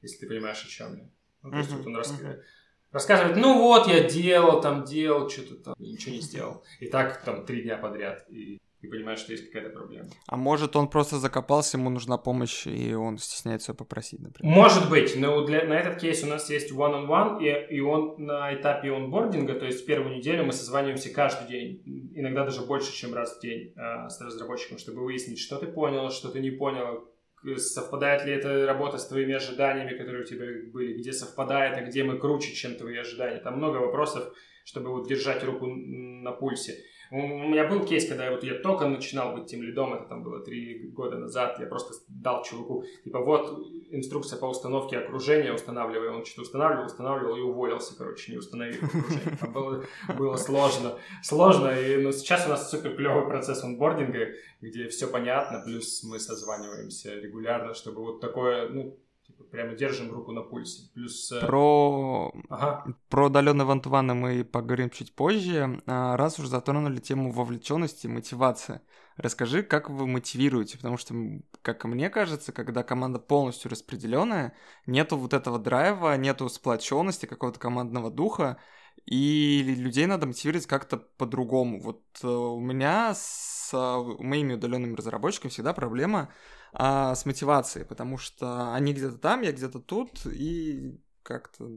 Если 0.00 0.18
ты 0.18 0.26
понимаешь, 0.26 0.64
о 0.64 0.68
чем 0.68 0.96
я. 0.96 1.04
Ну, 1.42 1.50
то 1.50 1.56
есть 1.58 1.72
вот 1.72 1.86
он 1.86 1.96
рассказывает, 1.96 2.44
рассказывает, 2.90 3.36
ну 3.36 3.58
вот, 3.58 3.86
я 3.86 4.04
делал, 4.04 4.60
там 4.60 4.84
делал, 4.84 5.28
что-то 5.28 5.56
там, 5.56 5.74
ничего 5.78 6.14
не 6.14 6.20
сделал. 6.20 6.64
И 6.80 6.88
так 6.88 7.22
там 7.22 7.44
три 7.44 7.62
дня 7.62 7.76
подряд. 7.76 8.24
И 8.30 8.60
и 8.84 8.88
понимаешь, 8.88 9.20
что 9.20 9.32
есть 9.32 9.50
какая-то 9.50 9.70
проблема. 9.70 10.08
А 10.26 10.36
может, 10.36 10.76
он 10.76 10.88
просто 10.88 11.18
закопался, 11.18 11.78
ему 11.78 11.90
нужна 11.90 12.18
помощь, 12.18 12.66
и 12.66 12.94
он 12.94 13.18
стесняется 13.18 13.72
ее 13.72 13.76
попросить, 13.76 14.20
например? 14.20 14.54
Может 14.54 14.90
быть, 14.90 15.16
но 15.16 15.44
для, 15.44 15.64
на 15.64 15.74
этот 15.74 16.00
кейс 16.00 16.22
у 16.22 16.26
нас 16.26 16.50
есть 16.50 16.72
one-on-one, 16.72 17.42
и, 17.42 17.76
и 17.76 17.80
он 17.80 18.14
на 18.18 18.54
этапе 18.54 18.92
онбординга, 18.92 19.54
то 19.54 19.66
есть 19.66 19.86
первую 19.86 20.16
неделю 20.16 20.44
мы 20.44 20.52
созваниваемся 20.52 21.12
каждый 21.12 21.48
день, 21.48 22.12
иногда 22.14 22.44
даже 22.44 22.62
больше, 22.62 22.92
чем 22.92 23.14
раз 23.14 23.36
в 23.36 23.40
день 23.40 23.72
э, 23.76 24.08
с 24.08 24.20
разработчиком, 24.20 24.78
чтобы 24.78 25.02
выяснить, 25.04 25.38
что 25.38 25.58
ты 25.58 25.66
понял, 25.66 26.10
что 26.10 26.28
ты 26.28 26.40
не 26.40 26.50
понял, 26.50 27.08
совпадает 27.56 28.24
ли 28.24 28.32
эта 28.32 28.66
работа 28.66 28.98
с 28.98 29.06
твоими 29.06 29.34
ожиданиями, 29.34 29.96
которые 29.96 30.22
у 30.22 30.26
тебя 30.26 30.46
были, 30.72 30.98
где 30.98 31.12
совпадает, 31.12 31.76
а 31.76 31.82
где 31.82 32.02
мы 32.02 32.18
круче, 32.18 32.52
чем 32.54 32.76
твои 32.76 32.96
ожидания. 32.96 33.38
Там 33.38 33.58
много 33.58 33.78
вопросов, 33.78 34.32
чтобы 34.64 34.90
вот 34.90 35.08
держать 35.08 35.44
руку 35.44 35.66
на 35.66 36.32
пульсе. 36.32 36.74
У 37.16 37.48
меня 37.48 37.68
был 37.68 37.84
кейс, 37.84 38.08
когда 38.08 38.28
вот 38.32 38.42
я 38.42 38.54
только 38.54 38.88
начинал 38.88 39.36
быть 39.36 39.46
тем 39.46 39.62
лидом, 39.62 39.94
это 39.94 40.08
там 40.08 40.24
было 40.24 40.40
три 40.40 40.88
года 40.88 41.16
назад, 41.16 41.60
я 41.60 41.66
просто 41.66 41.94
дал 42.08 42.42
чуваку, 42.42 42.82
типа, 43.04 43.20
вот 43.20 43.56
инструкция 43.90 44.36
по 44.36 44.46
установке 44.46 44.98
окружения, 44.98 45.52
устанавливаю, 45.52 46.16
он 46.16 46.24
что-то 46.24 46.42
устанавливал, 46.42 46.86
устанавливал 46.86 47.36
и 47.36 47.40
уволился, 47.40 47.96
короче, 47.96 48.32
не 48.32 48.38
установив 48.38 48.82
окружение. 48.82 49.38
Там 49.40 49.52
было, 49.52 49.84
было 50.18 50.34
сложно, 50.34 50.98
сложно, 51.22 51.68
и, 51.68 52.02
но 52.02 52.10
сейчас 52.10 52.46
у 52.46 52.48
нас 52.48 52.68
супер 52.68 52.96
клевый 52.96 53.28
процесс 53.28 53.62
онбординга, 53.62 54.30
где 54.60 54.88
все 54.88 55.06
понятно, 55.06 55.62
плюс 55.64 56.02
мы 56.02 56.18
созваниваемся 56.18 57.14
регулярно, 57.14 57.74
чтобы 57.74 58.02
вот 58.02 58.20
такое, 58.20 58.68
ну, 58.70 58.98
Типа, 59.26 59.44
прямо 59.44 59.74
держим 59.74 60.12
руку 60.12 60.32
на 60.32 60.42
пульсе. 60.42 60.90
Плюс... 60.94 61.32
Э, 61.32 61.40
про, 61.40 62.32
ага. 62.50 62.84
про 63.08 63.26
удаленные 63.26 63.64
вантуваны 63.64 64.14
мы 64.14 64.44
поговорим 64.44 64.90
чуть 64.90 65.14
позже. 65.14 65.82
А, 65.86 66.16
раз 66.16 66.38
уже 66.38 66.48
затронули 66.48 66.98
тему 66.98 67.32
вовлеченности, 67.32 68.06
мотивации. 68.06 68.80
Расскажи, 69.16 69.62
как 69.62 69.88
вы 69.88 70.06
мотивируете, 70.06 70.76
потому 70.76 70.96
что, 70.98 71.14
как 71.62 71.84
мне 71.84 72.10
кажется, 72.10 72.52
когда 72.52 72.82
команда 72.82 73.18
полностью 73.18 73.70
распределенная, 73.70 74.54
нету 74.86 75.16
вот 75.16 75.32
этого 75.32 75.58
драйва, 75.58 76.16
нету 76.16 76.48
сплоченности, 76.48 77.26
какого-то 77.26 77.60
командного 77.60 78.10
духа, 78.10 78.58
и 79.06 79.62
людей 79.62 80.06
надо 80.06 80.26
мотивировать 80.26 80.66
как-то 80.66 80.96
по-другому. 80.96 81.80
Вот 81.80 82.02
э, 82.22 82.26
у 82.26 82.60
меня 82.60 83.14
с 83.14 83.70
э, 83.72 84.22
моими 84.22 84.54
удаленными 84.54 84.96
разработчиками 84.96 85.50
всегда 85.50 85.72
проблема 85.74 86.30
а, 86.74 87.14
с 87.14 87.24
мотивацией, 87.24 87.86
потому 87.86 88.18
что 88.18 88.72
они 88.74 88.92
где-то 88.92 89.16
там, 89.16 89.42
я 89.42 89.52
где-то 89.52 89.78
тут, 89.78 90.26
и 90.26 90.98
как-то... 91.22 91.70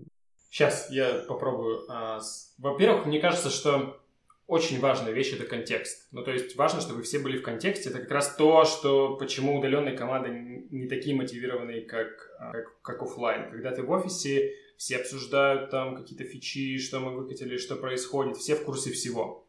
Сейчас 0.50 0.90
я 0.90 1.24
попробую. 1.28 1.86
А, 1.90 2.20
во-первых, 2.58 3.06
мне 3.06 3.20
кажется, 3.20 3.50
что 3.52 4.02
очень 4.48 4.80
важная 4.80 5.12
вещь 5.12 5.34
это 5.34 5.46
контекст. 5.46 6.08
Ну, 6.12 6.24
то 6.24 6.32
есть 6.32 6.56
важно, 6.56 6.82
чтобы 6.82 7.04
все 7.04 7.20
были 7.20 7.38
в 7.38 7.44
контексте. 7.44 7.90
Это 7.90 8.00
как 8.00 8.12
раз 8.12 8.36
то, 8.36 8.66
что 8.66 9.18
почему 9.18 9.60
удаленные 9.60 9.96
команды 9.96 10.66
не 10.72 10.88
такие 10.88 11.16
мотивированные, 11.16 11.82
как, 11.82 12.32
а, 12.40 12.52
как, 12.54 12.82
как 12.82 13.02
офлайн. 13.04 13.52
Когда 13.52 13.72
ты 13.72 13.84
в 13.84 13.92
офисе, 13.92 14.56
все 14.78 14.98
обсуждают 14.98 15.70
там 15.70 15.96
какие-то 15.96 16.24
фичи, 16.24 16.80
что 16.80 17.00
мы 17.00 17.16
выкатили, 17.16 17.58
что 17.58 17.76
происходит, 17.76 18.38
все 18.38 18.56
в 18.56 18.64
курсе 18.64 18.92
всего. 18.92 19.48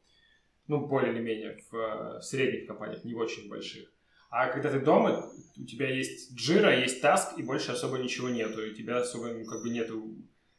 Ну, 0.66 0.86
более 0.86 1.12
или 1.12 1.20
менее 1.20 1.64
в, 1.70 2.18
в 2.18 2.22
средних 2.22 2.66
компаниях, 2.66 3.02
не 3.04 3.14
в 3.14 3.18
очень 3.18 3.48
больших. 3.48 3.88
А 4.30 4.48
когда 4.48 4.70
ты 4.70 4.80
дома, 4.80 5.30
у 5.56 5.64
тебя 5.64 5.88
есть 5.88 6.34
джира, 6.34 6.78
есть 6.78 7.00
таск, 7.00 7.38
и 7.38 7.42
больше 7.42 7.72
особо 7.72 7.98
ничего 7.98 8.28
нету. 8.28 8.64
И 8.64 8.70
у 8.70 8.74
тебя 8.74 8.98
особо 8.98 9.28
ну, 9.28 9.44
как 9.44 9.62
бы 9.62 9.70
нету... 9.70 10.02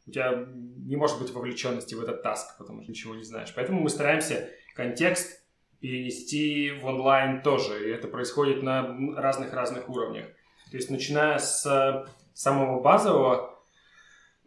У 0.07 0.11
тебя 0.11 0.47
не 0.53 0.95
может 0.95 1.19
быть 1.19 1.31
вовлеченности 1.31 1.93
в 1.93 2.01
этот 2.01 2.23
таск, 2.23 2.57
потому 2.57 2.81
что 2.81 2.91
ничего 2.91 3.15
не 3.15 3.23
знаешь. 3.23 3.53
Поэтому 3.55 3.79
мы 3.79 3.89
стараемся 3.89 4.49
контекст 4.75 5.43
перенести 5.79 6.71
в 6.71 6.85
онлайн 6.85 7.43
тоже. 7.43 7.87
И 7.87 7.91
это 7.91 8.07
происходит 8.07 8.63
на 8.63 8.97
разных-разных 9.15 9.87
уровнях. 9.87 10.25
То 10.71 10.77
есть, 10.77 10.89
начиная 10.89 11.37
с 11.37 12.07
самого 12.33 12.81
базового, 12.81 13.58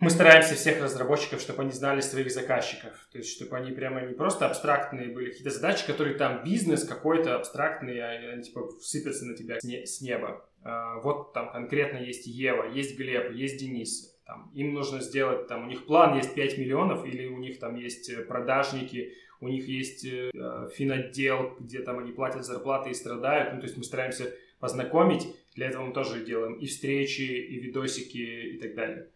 мы 0.03 0.11
стараемся 0.11 0.57
всех 0.57 0.83
разработчиков, 0.83 1.41
чтобы 1.41 1.62
они 1.62 1.71
знали 1.71 2.01
своих 2.01 2.33
заказчиков. 2.33 2.91
То 3.12 3.19
есть, 3.19 3.31
чтобы 3.31 3.57
они 3.57 3.71
прямо 3.71 4.01
не 4.01 4.15
просто 4.15 4.47
абстрактные 4.47 5.07
были 5.09 5.31
какие-то 5.31 5.51
задачи, 5.51 5.87
которые 5.87 6.17
там 6.17 6.43
бизнес 6.43 6.83
какой-то 6.83 7.37
абстрактный, 7.37 8.01
а 8.01 8.33
они 8.33 8.43
типа 8.43 8.69
сыпятся 8.81 9.27
на 9.27 9.37
тебя 9.37 9.61
с 9.61 10.01
неба. 10.01 10.45
А, 10.65 10.99
вот 10.99 11.33
там 11.33 11.53
конкретно 11.53 11.99
есть 11.99 12.27
Ева, 12.27 12.69
есть 12.69 12.99
Глеб, 12.99 13.31
есть 13.31 13.61
Денис. 13.61 14.12
Там, 14.27 14.51
им 14.55 14.75
нужно 14.75 15.01
сделать, 15.01 15.47
там, 15.47 15.67
у 15.67 15.69
них 15.69 15.87
план 15.87 16.17
есть 16.17 16.35
5 16.35 16.59
миллионов, 16.59 17.07
или 17.07 17.27
у 17.27 17.38
них 17.38 17.61
там 17.61 17.77
есть 17.77 18.11
э, 18.11 18.25
продажники, 18.25 19.12
у 19.41 19.47
них 19.47 19.69
есть 19.69 20.05
э, 20.05 20.31
финотдел, 20.75 21.57
где 21.61 21.81
там 21.81 22.01
они 22.01 22.11
платят 22.11 22.45
зарплаты 22.45 22.91
и 22.91 22.95
страдают. 22.95 23.55
Ну, 23.55 23.61
то 23.61 23.67
есть 23.67 23.77
мы 23.77 23.85
стараемся 23.85 24.35
познакомить, 24.59 25.29
для 25.55 25.69
этого 25.69 25.87
мы 25.87 25.93
тоже 25.93 26.25
делаем 26.25 26.55
и 26.55 26.67
встречи, 26.67 27.23
и 27.23 27.61
видосики, 27.61 28.55
и 28.55 28.59
так 28.59 28.75
далее. 28.75 29.09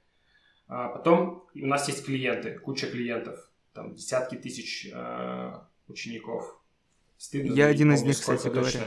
А 0.69 0.89
потом 0.89 1.47
у 1.55 1.67
нас 1.67 1.89
есть 1.89 2.05
клиенты, 2.05 2.59
куча 2.59 2.89
клиентов, 2.89 3.39
там 3.73 3.95
десятки 3.95 4.35
тысяч 4.35 4.89
э, 4.93 5.53
учеников. 5.89 6.61
Стыдно. 7.19 7.53
Я 7.55 7.67
один 7.67 7.93
из 7.93 8.03
них, 8.03 8.15
кстати 8.17 8.49
говоря. 8.49 8.81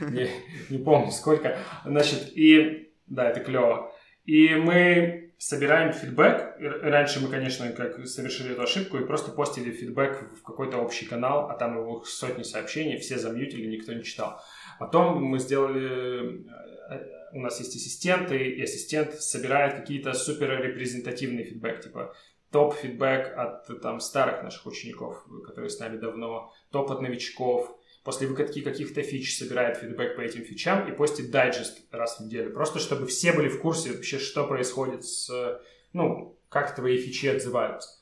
Не, 0.00 0.30
не 0.68 0.78
помню 0.78 1.10
сколько. 1.10 1.58
Значит, 1.84 2.30
и 2.36 2.92
да, 3.06 3.30
это 3.30 3.40
клево. 3.40 3.92
И 4.24 4.54
мы 4.54 5.32
собираем 5.38 5.92
фидбэк. 5.92 6.56
Раньше 6.82 7.20
мы, 7.20 7.28
конечно, 7.28 7.70
как 7.72 8.06
совершили 8.06 8.52
эту 8.52 8.62
ошибку 8.62 8.98
и 8.98 9.06
просто 9.06 9.32
постили 9.32 9.72
фидбэк 9.72 10.36
в 10.38 10.42
какой-то 10.42 10.78
общий 10.78 11.06
канал, 11.06 11.50
а 11.50 11.54
там 11.54 11.78
его 11.78 12.04
сотни 12.04 12.42
сообщений, 12.42 12.98
все 12.98 13.18
замьютили, 13.18 13.66
никто 13.66 13.92
не 13.92 14.04
читал. 14.04 14.40
Потом 14.78 15.22
мы 15.22 15.38
сделали 15.38 16.44
э, 16.88 17.23
у 17.34 17.40
нас 17.40 17.58
есть 17.58 17.74
ассистенты, 17.74 18.38
и 18.38 18.62
ассистент 18.62 19.14
собирает 19.14 19.74
какие-то 19.74 20.12
супер 20.14 20.62
репрезентативные 20.62 21.44
фидбэк, 21.44 21.82
типа 21.82 22.14
топ-фидбэк 22.50 23.34
от 23.36 23.82
там 23.82 23.98
старых 23.98 24.44
наших 24.44 24.66
учеников, 24.66 25.26
которые 25.44 25.68
с 25.68 25.80
нами 25.80 25.96
давно, 25.96 26.52
топ 26.70 26.92
от 26.92 27.00
новичков, 27.00 27.76
после 28.04 28.28
выкатки 28.28 28.60
каких-то 28.60 29.02
фич 29.02 29.36
собирает 29.36 29.78
фидбэк 29.78 30.14
по 30.14 30.20
этим 30.20 30.44
фичам 30.44 30.88
и 30.88 30.92
постит 30.92 31.32
дайджест 31.32 31.80
раз 31.90 32.18
в 32.18 32.24
неделю, 32.24 32.52
просто 32.52 32.78
чтобы 32.78 33.08
все 33.08 33.32
были 33.32 33.48
в 33.48 33.60
курсе 33.60 33.92
вообще, 33.92 34.20
что 34.20 34.46
происходит 34.46 35.04
с, 35.04 35.60
ну, 35.92 36.38
как 36.48 36.76
твои 36.76 36.98
фичи 36.98 37.26
отзываются. 37.26 37.98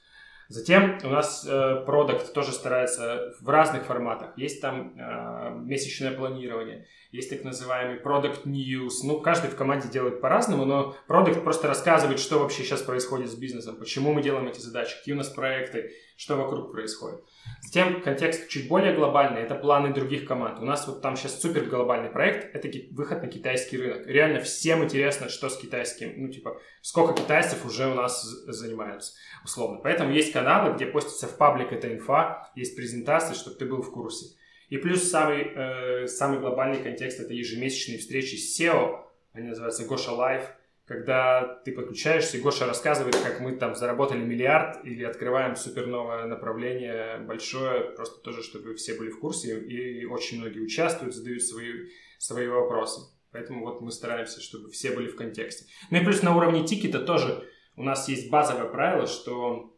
Затем 0.52 0.98
у 1.02 1.08
нас 1.08 1.46
э, 1.48 1.82
продукт 1.86 2.34
тоже 2.34 2.52
старается 2.52 3.32
в 3.40 3.48
разных 3.48 3.86
форматах. 3.86 4.36
Есть 4.36 4.60
там 4.60 4.94
э, 4.98 5.54
месячное 5.64 6.12
планирование, 6.12 6.86
есть 7.10 7.30
так 7.30 7.42
называемый 7.42 7.98
Product 7.98 8.44
News. 8.44 8.90
Ну, 9.02 9.22
каждый 9.22 9.48
в 9.50 9.56
команде 9.56 9.88
делает 9.88 10.20
по-разному, 10.20 10.66
но 10.66 10.94
продукт 11.06 11.42
просто 11.42 11.68
рассказывает, 11.68 12.18
что 12.18 12.38
вообще 12.38 12.64
сейчас 12.64 12.82
происходит 12.82 13.30
с 13.30 13.34
бизнесом, 13.34 13.76
почему 13.76 14.12
мы 14.12 14.22
делаем 14.22 14.46
эти 14.46 14.60
задачи, 14.60 14.94
какие 14.98 15.14
у 15.14 15.18
нас 15.18 15.30
проекты, 15.30 15.92
что 16.22 16.36
вокруг 16.36 16.70
происходит. 16.70 17.20
Затем 17.62 18.00
контекст 18.00 18.48
чуть 18.48 18.68
более 18.68 18.94
глобальный, 18.94 19.40
это 19.40 19.56
планы 19.56 19.92
других 19.92 20.24
команд. 20.24 20.60
У 20.60 20.64
нас 20.64 20.86
вот 20.86 21.02
там 21.02 21.16
сейчас 21.16 21.40
супер 21.40 21.64
глобальный 21.64 22.10
проект, 22.10 22.54
это 22.54 22.70
выход 22.92 23.22
на 23.22 23.28
китайский 23.28 23.76
рынок. 23.76 24.06
Реально 24.06 24.38
всем 24.38 24.84
интересно, 24.84 25.28
что 25.28 25.48
с 25.48 25.56
китайским, 25.56 26.12
ну 26.16 26.28
типа, 26.28 26.60
сколько 26.80 27.20
китайцев 27.20 27.66
уже 27.66 27.88
у 27.88 27.94
нас 27.94 28.22
занимаются, 28.22 29.14
условно. 29.42 29.80
Поэтому 29.82 30.12
есть 30.12 30.32
каналы, 30.32 30.76
где 30.76 30.86
постится 30.86 31.26
в 31.26 31.36
паблик 31.36 31.72
эта 31.72 31.92
инфа, 31.92 32.48
есть 32.54 32.76
презентации, 32.76 33.34
чтобы 33.34 33.56
ты 33.56 33.66
был 33.66 33.82
в 33.82 33.90
курсе. 33.90 34.36
И 34.68 34.76
плюс 34.76 35.02
самый, 35.02 35.42
э, 35.42 36.06
самый 36.06 36.38
глобальный 36.38 36.80
контекст— 36.80 37.18
это 37.20 37.34
ежемесячные 37.34 37.98
встречи 37.98 38.36
с 38.36 38.60
SEO, 38.60 39.00
они 39.32 39.48
называются 39.48 39.86
Гоша 39.86 40.12
Live, 40.12 40.44
когда 40.86 41.60
ты 41.64 41.72
подключаешься, 41.72 42.36
и 42.36 42.40
Гоша 42.40 42.66
рассказывает, 42.66 43.16
как 43.16 43.40
мы 43.40 43.56
там 43.56 43.74
заработали 43.74 44.18
миллиард 44.18 44.84
или 44.84 45.04
открываем 45.04 45.54
суперновое 45.54 46.26
направление 46.26 47.18
большое, 47.18 47.92
просто 47.92 48.20
тоже, 48.20 48.42
чтобы 48.42 48.74
все 48.74 48.94
были 48.94 49.10
в 49.10 49.20
курсе, 49.20 49.60
и 49.60 50.04
очень 50.04 50.40
многие 50.40 50.60
участвуют, 50.60 51.14
задают 51.14 51.42
свои, 51.42 51.88
свои 52.18 52.48
вопросы. 52.48 53.00
Поэтому 53.30 53.64
вот 53.64 53.80
мы 53.80 53.90
стараемся, 53.90 54.40
чтобы 54.40 54.70
все 54.70 54.92
были 54.92 55.08
в 55.08 55.16
контексте. 55.16 55.66
Ну 55.90 55.98
и 55.98 56.04
плюс 56.04 56.22
на 56.22 56.36
уровне 56.36 56.66
тикета 56.66 57.00
тоже 57.00 57.48
у 57.76 57.82
нас 57.82 58.08
есть 58.08 58.28
базовое 58.28 58.68
правило, 58.68 59.06
что 59.06 59.74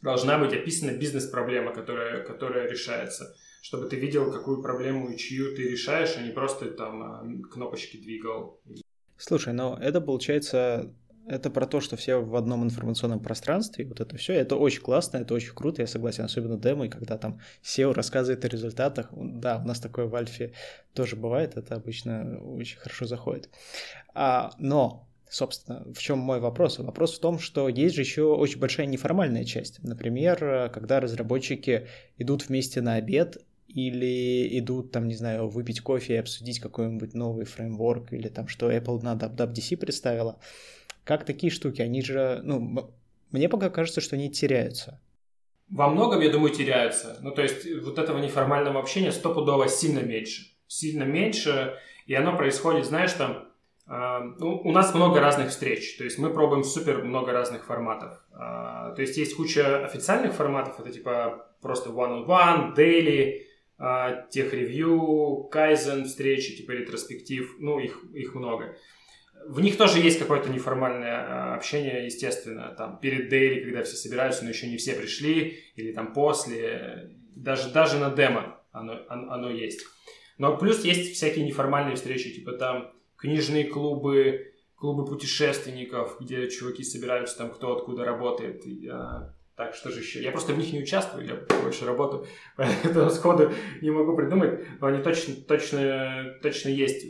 должна 0.00 0.38
быть 0.38 0.54
описана 0.54 0.92
бизнес-проблема, 0.92 1.74
которая, 1.74 2.22
которая 2.24 2.68
решается 2.68 3.34
чтобы 3.64 3.88
ты 3.88 3.96
видел, 3.96 4.30
какую 4.30 4.60
проблему 4.60 5.08
и 5.08 5.16
чью 5.16 5.56
ты 5.56 5.62
решаешь, 5.70 6.18
а 6.18 6.20
не 6.20 6.32
просто 6.32 6.70
там 6.70 7.02
а, 7.02 7.24
кнопочки 7.50 7.96
двигал. 7.96 8.60
Слушай, 9.16 9.52
но 9.52 9.78
это 9.80 10.00
получается 10.00 10.92
это 11.26 11.50
про 11.50 11.66
то, 11.66 11.80
что 11.80 11.96
все 11.96 12.20
в 12.20 12.36
одном 12.36 12.64
информационном 12.64 13.20
пространстве, 13.20 13.86
вот 13.86 14.00
это 14.00 14.16
все, 14.16 14.34
это 14.34 14.56
очень 14.56 14.82
классно, 14.82 15.18
это 15.18 15.34
очень 15.34 15.54
круто, 15.54 15.80
я 15.82 15.86
согласен, 15.86 16.24
особенно 16.24 16.58
демо, 16.58 16.88
когда 16.88 17.16
там 17.16 17.40
SEO 17.62 17.92
рассказывает 17.92 18.44
о 18.44 18.48
результатах, 18.48 19.08
да, 19.12 19.60
у 19.64 19.66
нас 19.66 19.80
такое 19.80 20.06
в 20.06 20.14
Альфе 20.14 20.52
тоже 20.92 21.16
бывает, 21.16 21.56
это 21.56 21.76
обычно 21.76 22.38
очень 22.40 22.78
хорошо 22.78 23.06
заходит. 23.06 23.48
А, 24.14 24.50
но 24.58 25.08
собственно, 25.28 25.84
в 25.92 25.98
чем 25.98 26.18
мой 26.18 26.40
вопрос? 26.40 26.78
Вопрос 26.78 27.16
в 27.16 27.20
том, 27.20 27.38
что 27.38 27.68
есть 27.68 27.94
же 27.94 28.02
еще 28.02 28.22
очень 28.34 28.60
большая 28.60 28.86
неформальная 28.86 29.44
часть. 29.44 29.82
Например, 29.82 30.70
когда 30.72 31.00
разработчики 31.00 31.88
идут 32.18 32.48
вместе 32.48 32.80
на 32.82 32.94
обед 32.94 33.38
или 33.74 34.58
идут 34.58 34.92
там, 34.92 35.08
не 35.08 35.14
знаю, 35.14 35.48
выпить 35.48 35.80
кофе 35.80 36.14
и 36.14 36.18
обсудить 36.18 36.60
какой-нибудь 36.60 37.14
новый 37.14 37.44
фреймворк 37.44 38.12
или 38.12 38.28
там, 38.28 38.46
что 38.46 38.70
Apple 38.70 39.02
на 39.02 39.14
WWDC 39.14 39.76
представила. 39.76 40.38
Как 41.02 41.24
такие 41.24 41.50
штуки? 41.50 41.82
Они 41.82 42.00
же, 42.00 42.40
ну, 42.44 42.90
мне 43.32 43.48
пока 43.48 43.70
кажется, 43.70 44.00
что 44.00 44.16
они 44.16 44.30
теряются. 44.30 45.00
Во 45.68 45.88
многом, 45.88 46.20
я 46.20 46.30
думаю, 46.30 46.54
теряются. 46.54 47.18
Ну, 47.20 47.32
то 47.32 47.42
есть 47.42 47.66
вот 47.82 47.98
этого 47.98 48.18
неформального 48.18 48.78
общения 48.78 49.10
стопудово 49.10 49.68
сильно 49.68 50.00
меньше. 50.00 50.52
Сильно 50.68 51.02
меньше, 51.02 51.74
и 52.06 52.14
оно 52.14 52.36
происходит, 52.36 52.86
знаешь, 52.86 53.12
там, 53.12 53.48
э, 53.88 54.20
ну, 54.38 54.60
у 54.64 54.72
нас 54.72 54.94
много 54.94 55.20
разных 55.20 55.50
встреч, 55.50 55.96
то 55.96 56.04
есть 56.04 56.18
мы 56.18 56.30
пробуем 56.30 56.64
супер 56.64 57.02
много 57.02 57.32
разных 57.32 57.64
форматов. 57.66 58.20
Э, 58.32 58.94
то 58.94 58.96
есть 58.98 59.16
есть 59.16 59.36
куча 59.36 59.84
официальных 59.84 60.34
форматов, 60.34 60.80
это 60.80 60.90
типа 60.90 61.46
просто 61.60 61.90
one-on-one, 61.90 62.74
daily, 62.76 63.40
а, 63.40 63.53
тех 64.30 64.52
ревью, 64.52 65.48
кайзен 65.50 66.04
встречи, 66.04 66.56
типа 66.56 66.72
ретроспектив, 66.72 67.56
ну, 67.58 67.78
их, 67.78 68.02
их 68.14 68.34
много. 68.34 68.76
В 69.46 69.60
них 69.60 69.76
тоже 69.76 69.98
есть 69.98 70.18
какое-то 70.18 70.48
неформальное 70.48 71.16
а, 71.16 71.54
общение, 71.54 72.06
естественно, 72.06 72.74
там, 72.78 72.98
перед 72.98 73.28
дейли, 73.28 73.62
когда 73.62 73.82
все 73.82 73.96
собираются, 73.96 74.42
но 74.42 74.50
еще 74.50 74.68
не 74.68 74.78
все 74.78 74.94
пришли, 74.94 75.58
или 75.76 75.92
там 75.92 76.14
после, 76.14 77.10
даже, 77.36 77.70
даже 77.70 77.98
на 77.98 78.10
демо 78.10 78.60
оно, 78.72 79.00
оно, 79.08 79.32
оно 79.32 79.50
есть. 79.50 79.84
Но 80.38 80.56
плюс 80.56 80.84
есть 80.84 81.14
всякие 81.14 81.44
неформальные 81.44 81.96
встречи, 81.96 82.34
типа 82.34 82.52
там 82.52 82.92
книжные 83.16 83.64
клубы, 83.64 84.54
клубы 84.76 85.04
путешественников, 85.04 86.18
где 86.20 86.48
чуваки 86.48 86.82
собираются, 86.82 87.38
там 87.38 87.50
кто 87.50 87.76
откуда 87.76 88.04
работает, 88.04 88.66
и, 88.66 88.88
а, 88.88 89.34
так, 89.56 89.74
что 89.74 89.90
же 89.90 90.00
еще? 90.00 90.22
Я 90.22 90.32
просто 90.32 90.52
в 90.52 90.58
них 90.58 90.72
не 90.72 90.80
участвую, 90.80 91.26
я 91.26 91.36
больше 91.62 91.86
работаю, 91.86 92.26
поэтому 92.56 93.08
сходу 93.10 93.52
не 93.80 93.90
могу 93.90 94.16
придумать, 94.16 94.60
но 94.80 94.88
они 94.88 95.02
точно, 95.02 95.34
точно, 95.36 96.34
точно 96.42 96.70
есть 96.70 97.06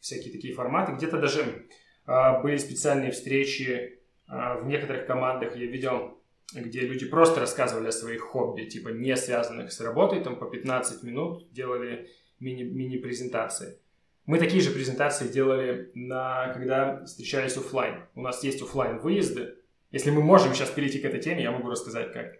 всякие 0.00 0.32
такие 0.32 0.54
форматы. 0.54 0.92
Где-то 0.92 1.18
даже 1.18 1.66
а, 2.06 2.40
были 2.40 2.56
специальные 2.56 3.12
встречи 3.12 4.00
а, 4.26 4.56
в 4.56 4.66
некоторых 4.66 5.06
командах, 5.06 5.56
я 5.56 5.66
видел, 5.66 6.18
где 6.52 6.80
люди 6.80 7.06
просто 7.06 7.40
рассказывали 7.40 7.88
о 7.88 7.92
своих 7.92 8.22
хобби, 8.22 8.62
типа 8.64 8.88
не 8.88 9.14
связанных 9.16 9.70
с 9.70 9.80
работой, 9.80 10.22
там 10.22 10.36
по 10.36 10.46
15 10.46 11.02
минут 11.04 11.52
делали 11.52 12.08
мини, 12.40 12.64
мини-презентации. 12.64 13.78
Мы 14.26 14.38
такие 14.38 14.62
же 14.62 14.70
презентации 14.70 15.28
делали, 15.28 15.90
на, 15.94 16.52
когда 16.52 17.04
встречались 17.04 17.56
офлайн. 17.56 18.02
У 18.14 18.20
нас 18.20 18.42
есть 18.42 18.60
офлайн 18.60 18.98
выезды, 18.98 19.54
если 19.90 20.10
мы 20.10 20.22
можем 20.22 20.54
сейчас 20.54 20.70
перейти 20.70 20.98
к 20.98 21.04
этой 21.04 21.20
теме, 21.20 21.42
я 21.42 21.50
могу 21.50 21.68
рассказать, 21.70 22.12
как. 22.12 22.38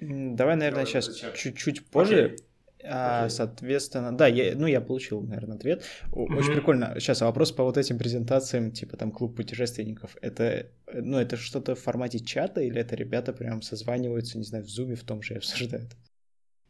Давай, 0.00 0.56
наверное, 0.56 0.86
сейчас 0.86 1.08
чуть-чуть 1.34 1.86
позже. 1.86 2.36
А, 2.84 3.26
okay. 3.26 3.30
Соответственно, 3.30 4.16
да, 4.16 4.28
я, 4.28 4.54
ну 4.54 4.66
я 4.66 4.80
получил, 4.80 5.20
наверное, 5.20 5.56
ответ. 5.56 5.82
Mm-hmm. 6.12 6.36
Очень 6.36 6.52
прикольно. 6.52 6.94
Сейчас 6.98 7.22
а 7.22 7.26
вопрос 7.26 7.50
по 7.50 7.64
вот 7.64 7.76
этим 7.76 7.98
презентациям, 7.98 8.70
типа 8.70 8.96
там 8.96 9.10
клуб 9.10 9.36
путешественников. 9.36 10.16
Это, 10.20 10.68
ну, 10.92 11.18
это 11.18 11.36
что-то 11.36 11.74
в 11.74 11.80
формате 11.80 12.20
чата 12.20 12.60
или 12.60 12.80
это 12.80 12.94
ребята 12.94 13.32
прям 13.32 13.62
созваниваются, 13.62 14.38
не 14.38 14.44
знаю, 14.44 14.64
в 14.64 14.68
зуме 14.68 14.94
в 14.94 15.02
том 15.02 15.22
же 15.22 15.34
и 15.34 15.36
обсуждают? 15.38 15.96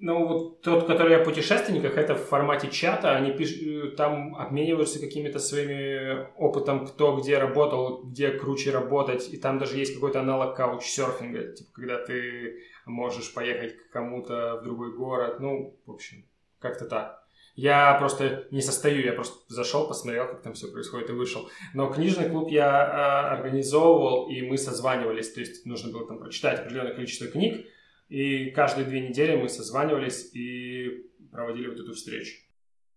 Ну, 0.01 0.29
вот 0.29 0.61
тот, 0.63 0.87
который 0.87 1.17
о 1.17 1.25
путешественниках, 1.25 1.97
это 1.97 2.15
в 2.15 2.25
формате 2.25 2.71
чата, 2.71 3.17
они 3.17 3.33
пиш... 3.33 3.61
Э, 3.61 3.91
там 3.97 4.37
обмениваются 4.37 5.01
какими-то 5.01 5.41
своими 5.41 6.29
опытом, 6.37 6.87
кто 6.87 7.17
где 7.17 7.39
работал, 7.39 8.05
где 8.05 8.31
круче 8.31 8.71
работать, 8.71 9.29
и 9.33 9.37
там 9.39 9.59
даже 9.59 9.77
есть 9.77 9.95
какой-то 9.95 10.21
аналог 10.21 10.57
каучсерфинга, 10.57 11.53
типа, 11.53 11.71
когда 11.73 11.99
ты 11.99 12.61
можешь 12.87 13.35
поехать 13.35 13.77
к 13.77 13.91
кому-то 13.91 14.59
в 14.61 14.65
другой 14.65 14.97
город, 14.97 15.41
ну, 15.41 15.77
в 15.85 15.91
общем, 15.91 16.25
как-то 16.61 16.85
так. 16.85 17.25
Я 17.57 17.95
просто 17.95 18.47
не 18.53 18.63
состою, 18.63 19.05
я 19.05 19.13
просто 19.13 19.35
зашел, 19.49 19.89
посмотрел, 19.89 20.29
как 20.29 20.43
там 20.43 20.53
все 20.55 20.71
происходит 20.71 21.11
и 21.11 21.13
вышел. 21.13 21.51
Но 21.75 21.91
книжный 21.93 22.29
клуб 22.29 22.53
я 22.53 22.69
а, 22.69 23.33
организовывал, 23.33 24.31
и 24.31 24.43
мы 24.43 24.57
созванивались, 24.59 25.33
то 25.33 25.41
есть 25.41 25.67
нужно 25.67 25.93
было 25.93 26.07
там 26.07 26.21
прочитать 26.21 26.61
определенное 26.61 26.95
количество 26.95 27.27
книг, 27.27 27.67
и 28.09 28.51
каждые 28.51 28.87
две 28.87 29.09
недели 29.09 29.37
мы 29.37 29.49
созванивались 29.49 30.31
и 30.35 31.07
проводили 31.31 31.69
вот 31.69 31.79
эту 31.79 31.95
встречу. 31.95 32.37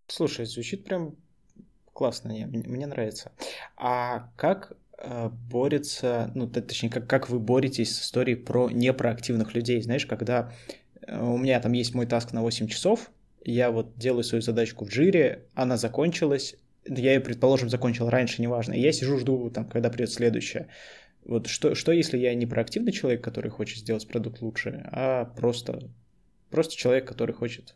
Слушай, 0.07 0.45
звучит 0.45 0.83
прям 0.83 1.15
классно, 1.93 2.29
мне, 2.29 2.47
мне 2.47 2.87
нравится. 2.87 3.31
А 3.77 4.29
как 4.35 4.73
э, 4.97 5.29
борется, 5.29 6.31
ну, 6.35 6.47
точнее, 6.47 6.89
как, 6.89 7.07
как 7.07 7.29
вы 7.29 7.39
боретесь 7.39 7.95
с 7.95 8.01
историей 8.01 8.35
про 8.35 8.69
непроактивных 8.69 9.53
людей? 9.53 9.81
Знаешь, 9.81 10.05
когда 10.05 10.53
э, 11.01 11.21
у 11.21 11.37
меня 11.37 11.59
там 11.59 11.73
есть 11.73 11.93
мой 11.93 12.05
таск 12.05 12.31
на 12.33 12.41
8 12.41 12.67
часов, 12.67 13.11
я 13.43 13.71
вот 13.71 13.97
делаю 13.97 14.23
свою 14.23 14.41
задачку 14.41 14.85
в 14.85 14.89
джире, 14.89 15.45
она 15.55 15.77
закончилась, 15.77 16.55
я 16.85 17.13
ее, 17.13 17.19
предположим, 17.19 17.69
закончил 17.69 18.09
раньше, 18.09 18.41
неважно, 18.41 18.73
и 18.73 18.81
я 18.81 18.91
сижу, 18.91 19.17
жду, 19.17 19.49
там, 19.49 19.65
когда 19.69 19.89
придет 19.89 20.11
следующая. 20.11 20.67
Вот 21.25 21.47
что, 21.47 21.75
что 21.75 21.91
если 21.91 22.17
я 22.17 22.33
не 22.33 22.45
проактивный 22.45 22.91
человек, 22.91 23.23
который 23.23 23.51
хочет 23.51 23.79
сделать 23.79 24.07
продукт 24.07 24.41
лучше, 24.41 24.83
а 24.91 25.25
просто, 25.25 25.89
просто 26.49 26.75
человек, 26.75 27.07
который 27.07 27.33
хочет 27.33 27.75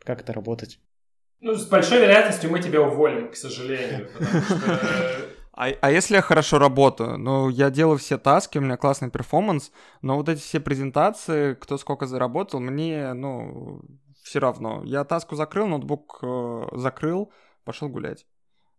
как-то 0.00 0.32
работать? 0.32 0.80
Ну, 1.40 1.54
с 1.54 1.66
большой 1.66 2.00
вероятностью 2.00 2.50
мы 2.50 2.60
тебя 2.60 2.82
уволим, 2.82 3.30
к 3.30 3.36
сожалению, 3.36 4.08
А, 5.60 5.66
а 5.82 5.90
если 5.90 6.14
я 6.14 6.22
хорошо 6.22 6.58
работаю? 6.58 7.18
Ну, 7.18 7.50
я 7.50 7.68
делаю 7.68 7.98
все 7.98 8.16
таски, 8.16 8.56
у 8.56 8.62
меня 8.62 8.78
классный 8.78 9.10
перформанс, 9.10 9.72
но 10.00 10.16
вот 10.16 10.30
эти 10.30 10.40
все 10.40 10.58
презентации, 10.58 11.52
кто 11.52 11.76
сколько 11.76 12.06
заработал, 12.06 12.60
мне, 12.60 13.12
ну, 13.12 13.82
все 14.22 14.38
равно. 14.38 14.82
Я 14.84 15.04
таску 15.04 15.34
закрыл, 15.34 15.66
ноутбук 15.66 16.20
э, 16.22 16.62
закрыл, 16.72 17.30
пошел 17.64 17.90
гулять. 17.90 18.26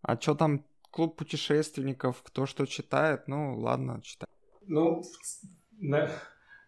А 0.02 0.20
что 0.20 0.34
там 0.34 0.66
клуб 0.92 1.16
путешественников, 1.18 2.22
кто 2.22 2.46
что 2.46 2.66
читает, 2.66 3.28
ну 3.28 3.58
ладно, 3.58 4.02
читай. 4.04 4.28
Ну, 4.68 5.04
на... 5.80 6.10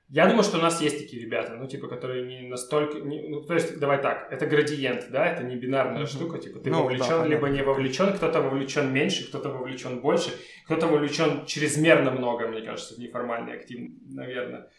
я 0.10 0.28
думаю, 0.28 0.44
что 0.44 0.58
у 0.58 0.62
нас 0.62 0.82
есть 0.82 0.98
такие 0.98 1.22
ребята, 1.22 1.56
ну, 1.56 1.68
типа, 1.68 1.88
которые 1.88 2.26
не 2.26 2.48
настолько... 2.48 3.00
Не... 3.00 3.28
Ну, 3.28 3.42
то 3.42 3.54
есть, 3.54 3.80
давай 3.80 4.02
так, 4.02 4.32
это 4.32 4.48
градиент, 4.48 5.12
да, 5.12 5.28
это 5.28 5.44
не 5.44 5.56
бинарная 5.56 6.04
mm-hmm. 6.04 6.08
штука, 6.08 6.40
типа, 6.40 6.60
ты 6.60 6.72
ну, 6.72 6.84
вовлечен, 6.84 7.08
да, 7.22 7.28
либо 7.28 7.50
не 7.50 7.62
вовлечен, 7.62 8.14
кто-то 8.14 8.42
вовлечен 8.42 8.92
меньше, 8.92 9.28
кто-то 9.28 9.50
вовлечен 9.50 10.00
больше, 10.00 10.32
кто-то 10.66 10.88
вовлечен 10.88 11.46
чрезмерно 11.46 12.12
много, 12.12 12.48
мне 12.48 12.62
кажется, 12.62 12.96
в 12.96 12.98
неформальный 12.98 13.54
актив, 13.54 13.92
наверное. 14.08 14.70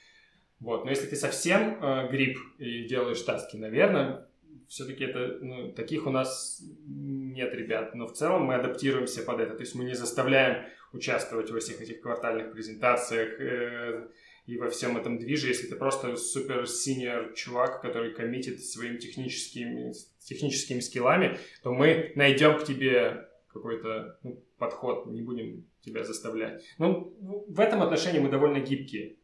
Вот, 0.61 0.85
но 0.85 0.91
если 0.91 1.07
ты 1.07 1.17
совсем 1.17 1.79
э, 1.83 2.09
гриб 2.11 2.39
и 2.59 2.85
делаешь 2.89 3.21
таски, 3.21 3.57
наверное, 3.57 4.27
все-таки 4.69 5.05
это, 5.05 5.39
ну, 5.41 5.73
таких 5.73 6.07
у 6.07 6.11
нас 6.11 6.63
нет 6.87 7.55
ребят, 7.55 7.95
но 7.95 8.07
в 8.07 8.13
целом 8.13 8.45
мы 8.45 8.55
адаптируемся 8.55 9.23
под 9.23 9.41
это, 9.41 9.55
то 9.55 9.61
есть 9.61 9.75
мы 9.75 9.85
не 9.85 9.95
заставляем 9.95 10.65
участвовать 10.93 11.51
во 11.51 11.61
всех 11.61 11.81
этих 11.81 12.01
квартальных 12.01 12.53
презентациях 12.53 13.41
э, 13.41 14.09
и 14.47 14.59
во 14.59 14.69
всем 14.69 14.97
этом 14.97 15.19
движе, 15.19 15.49
если 15.49 15.67
ты 15.67 15.77
просто 15.77 16.17
супер 16.17 16.67
синер 16.67 17.33
чувак, 17.35 17.81
который 17.81 18.15
коммитит 18.15 18.63
своими 18.63 18.99
техническими, 18.99 19.93
техническими 20.21 20.81
скиллами, 20.81 21.39
то 21.63 21.73
мы 21.73 22.13
найдем 22.15 22.59
к 22.59 22.65
тебе 22.65 23.29
какой-то 23.49 24.19
ну, 24.23 24.43
подход, 24.59 25.07
не 25.07 25.23
будем 25.23 25.67
тебя 25.81 26.05
заставлять. 26.05 26.63
Ну, 26.79 27.15
в 27.49 27.61
этом 27.61 27.83
отношении 27.83 28.21
мы 28.21 28.29
довольно 28.29 28.61
гибкие, 28.61 29.17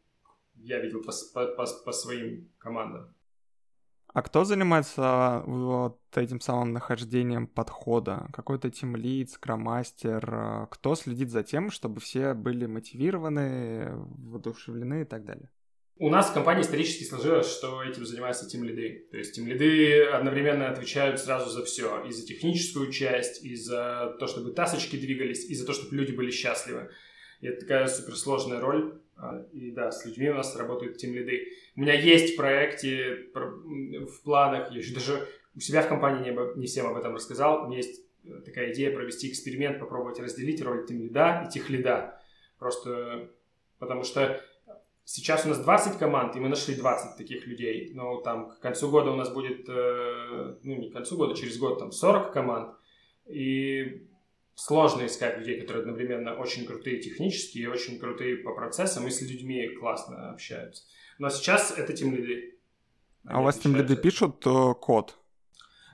я 0.56 0.80
видел 0.80 1.02
по, 1.02 1.12
по, 1.34 1.46
по, 1.46 1.66
по 1.84 1.92
своим 1.92 2.48
командам. 2.58 3.14
А 4.12 4.22
кто 4.22 4.44
занимается 4.44 5.42
вот 5.46 6.00
этим 6.16 6.40
самым 6.40 6.72
нахождением 6.72 7.46
подхода? 7.46 8.28
Какой-то 8.32 8.70
тимлид, 8.70 9.30
скромастер? 9.30 10.66
Кто 10.70 10.94
следит 10.96 11.30
за 11.30 11.42
тем, 11.42 11.70
чтобы 11.70 12.00
все 12.00 12.34
были 12.34 12.66
мотивированы, 12.66 13.92
воодушевлены 13.94 15.02
и 15.02 15.04
так 15.04 15.24
далее? 15.24 15.48
У 16.02 16.08
нас 16.08 16.30
в 16.30 16.32
компании 16.32 16.62
исторически 16.62 17.04
сложилось, 17.04 17.46
что 17.46 17.82
этим 17.82 18.06
занимаются 18.06 18.48
тим 18.48 18.64
лиды. 18.64 19.06
То 19.10 19.18
есть 19.18 19.34
тим 19.34 19.46
лиды 19.46 20.04
одновременно 20.04 20.70
отвечают 20.70 21.20
сразу 21.20 21.50
за 21.50 21.64
все. 21.64 22.04
И 22.04 22.10
за 22.10 22.26
техническую 22.26 22.90
часть, 22.90 23.44
и 23.44 23.54
за 23.54 24.16
то, 24.18 24.26
чтобы 24.26 24.52
тасочки 24.52 24.96
двигались, 24.96 25.44
и 25.44 25.54
за 25.54 25.66
то, 25.66 25.74
чтобы 25.74 25.94
люди 25.94 26.12
были 26.12 26.30
счастливы. 26.30 26.88
И 27.42 27.46
это 27.46 27.60
такая 27.60 27.86
суперсложная 27.86 28.60
роль. 28.60 28.98
А, 29.20 29.44
и 29.52 29.70
да, 29.70 29.90
с 29.90 30.04
людьми 30.06 30.30
у 30.30 30.34
нас 30.34 30.56
работают 30.56 30.96
тем 30.96 31.14
лиды. 31.14 31.48
У 31.76 31.80
меня 31.80 31.94
есть 31.94 32.34
в 32.34 32.36
проекте, 32.36 33.26
в 33.34 34.22
планах, 34.24 34.72
я 34.72 34.78
еще 34.78 34.94
даже 34.94 35.28
у 35.54 35.60
себя 35.60 35.82
в 35.82 35.88
компании 35.88 36.30
не, 36.30 36.58
не 36.58 36.66
всем 36.66 36.86
об 36.86 36.96
этом 36.96 37.14
рассказал, 37.14 37.64
у 37.64 37.66
меня 37.66 37.78
есть 37.78 38.02
э, 38.24 38.40
такая 38.44 38.72
идея 38.72 38.94
провести 38.94 39.30
эксперимент, 39.30 39.78
попробовать 39.78 40.20
разделить 40.20 40.62
роль 40.62 40.86
тем 40.86 41.02
лида 41.02 41.44
и 41.46 41.52
тех 41.52 41.68
лида. 41.68 42.18
Просто 42.58 43.30
потому 43.78 44.04
что 44.04 44.40
сейчас 45.04 45.44
у 45.44 45.48
нас 45.48 45.58
20 45.58 45.98
команд, 45.98 46.36
и 46.36 46.40
мы 46.40 46.48
нашли 46.48 46.74
20 46.74 47.16
таких 47.16 47.46
людей. 47.46 47.92
Но 47.94 48.20
там 48.22 48.50
к 48.50 48.60
концу 48.60 48.90
года 48.90 49.10
у 49.10 49.16
нас 49.16 49.30
будет, 49.30 49.68
э, 49.68 50.56
ну 50.62 50.76
не 50.76 50.88
к 50.88 50.92
концу 50.92 51.16
года, 51.16 51.34
через 51.34 51.58
год 51.58 51.78
там 51.78 51.92
40 51.92 52.32
команд. 52.32 52.74
И 53.26 54.08
сложно 54.60 55.06
искать 55.06 55.38
людей, 55.38 55.58
которые 55.58 55.82
одновременно 55.82 56.34
очень 56.34 56.66
крутые 56.66 57.00
технически 57.00 57.58
и 57.58 57.66
очень 57.66 57.98
крутые 57.98 58.36
по 58.36 58.52
процессам, 58.52 59.06
и 59.06 59.10
с 59.10 59.22
людьми 59.22 59.68
классно 59.68 60.30
общаются. 60.30 60.84
Но 61.18 61.30
сейчас 61.30 61.72
это 61.78 61.94
тем 61.94 62.14
лиды. 62.14 62.58
А 63.24 63.40
у 63.40 63.44
вас 63.44 63.58
тем 63.58 63.74
лиды 63.74 63.96
пишут 63.96 64.46
э, 64.46 64.74
код? 64.78 65.16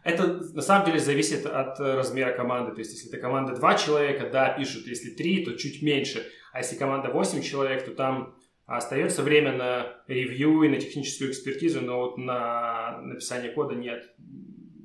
Это 0.02 0.26
на 0.26 0.62
самом 0.62 0.86
деле 0.86 0.98
зависит 0.98 1.46
от 1.46 1.78
размера 1.78 2.32
команды. 2.36 2.72
То 2.72 2.80
есть, 2.80 2.92
если 2.92 3.08
это 3.08 3.18
команда 3.18 3.54
2 3.54 3.74
человека, 3.74 4.30
да, 4.30 4.50
пишут. 4.50 4.86
Если 4.86 5.10
3, 5.10 5.44
то 5.44 5.56
чуть 5.56 5.82
меньше. 5.82 6.26
А 6.52 6.58
если 6.58 6.76
команда 6.76 7.10
8 7.10 7.42
человек, 7.42 7.84
то 7.84 7.92
там 7.92 8.34
остается 8.66 9.22
время 9.22 9.52
на 9.52 10.02
ревью 10.08 10.62
и 10.62 10.68
на 10.68 10.80
техническую 10.80 11.30
экспертизу, 11.30 11.82
но 11.82 12.00
вот 12.00 12.18
на 12.18 13.00
написание 13.02 13.52
кода 13.52 13.74
нет, 13.74 14.12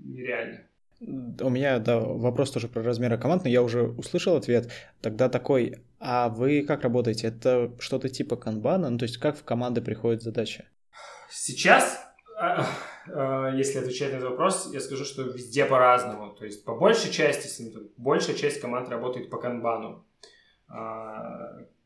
нереально. 0.05 0.67
У 1.01 1.49
меня, 1.49 1.79
да, 1.79 1.99
вопрос 1.99 2.51
тоже 2.51 2.67
про 2.67 2.83
размеры 2.83 3.17
команд, 3.17 3.43
но 3.43 3.49
я 3.49 3.63
уже 3.63 3.83
услышал 3.83 4.35
ответ. 4.35 4.71
Тогда 5.01 5.29
такой, 5.29 5.79
а 5.99 6.29
вы 6.29 6.61
как 6.61 6.83
работаете? 6.83 7.27
Это 7.27 7.71
что-то 7.79 8.07
типа 8.07 8.35
канбана? 8.35 8.89
Ну, 8.89 8.99
то 8.99 9.03
есть 9.03 9.17
как 9.17 9.35
в 9.35 9.43
команды 9.43 9.81
приходят 9.81 10.21
задачи? 10.21 10.65
Сейчас, 11.31 11.99
а, 12.37 12.67
а, 13.07 13.49
если 13.55 13.79
отвечать 13.79 14.11
на 14.11 14.17
этот 14.17 14.29
вопрос, 14.29 14.69
я 14.71 14.79
скажу, 14.79 15.03
что 15.03 15.23
везде 15.23 15.65
по-разному. 15.65 16.35
То 16.35 16.45
есть 16.45 16.63
по 16.63 16.75
большей 16.75 17.11
части, 17.11 17.49
большая 17.97 18.35
часть 18.35 18.61
команд 18.61 18.87
работает 18.89 19.31
по 19.31 19.37
канбану 19.37 20.05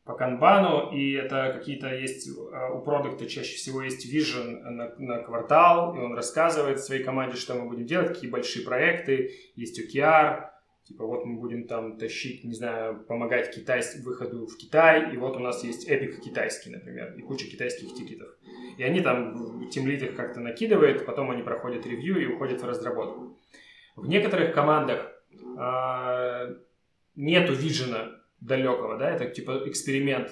по 0.06 0.14
канбану, 0.14 0.92
и 0.92 1.14
это 1.14 1.52
какие-то 1.52 1.92
есть, 1.92 2.28
э, 2.28 2.72
у 2.72 2.80
продукта 2.80 3.26
чаще 3.26 3.56
всего 3.56 3.82
есть 3.82 4.06
vision 4.06 4.60
на, 4.62 4.94
на 4.98 5.18
квартал, 5.18 5.96
и 5.96 5.98
он 5.98 6.14
рассказывает 6.14 6.78
своей 6.78 7.02
команде, 7.02 7.36
что 7.36 7.54
мы 7.54 7.68
будем 7.68 7.86
делать, 7.86 8.08
какие 8.08 8.30
большие 8.30 8.64
проекты, 8.64 9.32
есть 9.56 9.80
OKR, 9.80 10.48
типа 10.84 11.04
вот 11.04 11.26
мы 11.26 11.40
будем 11.40 11.66
там 11.66 11.98
тащить, 11.98 12.44
не 12.44 12.54
знаю, 12.54 13.04
помогать 13.08 13.52
Китай, 13.52 13.82
выходу 14.04 14.46
в 14.46 14.56
Китай, 14.56 15.12
и 15.12 15.16
вот 15.16 15.36
у 15.36 15.40
нас 15.40 15.64
есть 15.64 15.90
Epic 15.90 16.20
китайский, 16.20 16.70
например, 16.70 17.14
и 17.18 17.22
куча 17.22 17.50
китайских 17.50 17.92
тикетов. 17.92 18.28
И 18.78 18.84
они 18.84 19.00
там, 19.00 19.68
тимлид 19.70 20.04
их 20.04 20.14
как-то 20.14 20.38
накидывает, 20.38 21.04
потом 21.04 21.32
они 21.32 21.42
проходят 21.42 21.84
ревью 21.84 22.22
и 22.22 22.26
уходят 22.26 22.62
в 22.62 22.64
разработку. 22.64 23.36
В 23.96 24.06
некоторых 24.06 24.54
командах 24.54 25.10
э, 25.58 26.56
нету 27.16 27.54
вижена 27.54 28.15
далекого, 28.40 28.96
да, 28.98 29.10
это 29.10 29.26
типа 29.26 29.62
эксперимент. 29.66 30.30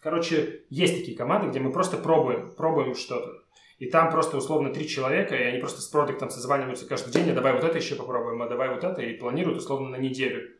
Короче, 0.00 0.64
есть 0.68 0.98
такие 0.98 1.16
команды, 1.16 1.48
где 1.48 1.60
мы 1.60 1.72
просто 1.72 1.96
пробуем, 1.96 2.52
пробуем 2.54 2.94
что-то. 2.94 3.42
И 3.78 3.86
там 3.86 4.10
просто 4.10 4.36
условно 4.36 4.72
три 4.72 4.88
человека, 4.88 5.34
и 5.34 5.42
они 5.42 5.58
просто 5.58 5.80
с 5.80 5.86
продуктом 5.86 6.30
созваниваются 6.30 6.86
каждый 6.86 7.12
день, 7.12 7.30
а 7.30 7.34
давай 7.34 7.52
вот 7.52 7.64
это 7.64 7.78
еще 7.78 7.96
попробуем, 7.96 8.40
а 8.42 8.48
давай 8.48 8.68
вот 8.68 8.84
это, 8.84 9.02
и 9.02 9.16
планируют 9.16 9.58
условно 9.58 9.88
на 9.88 9.96
неделю. 9.96 10.50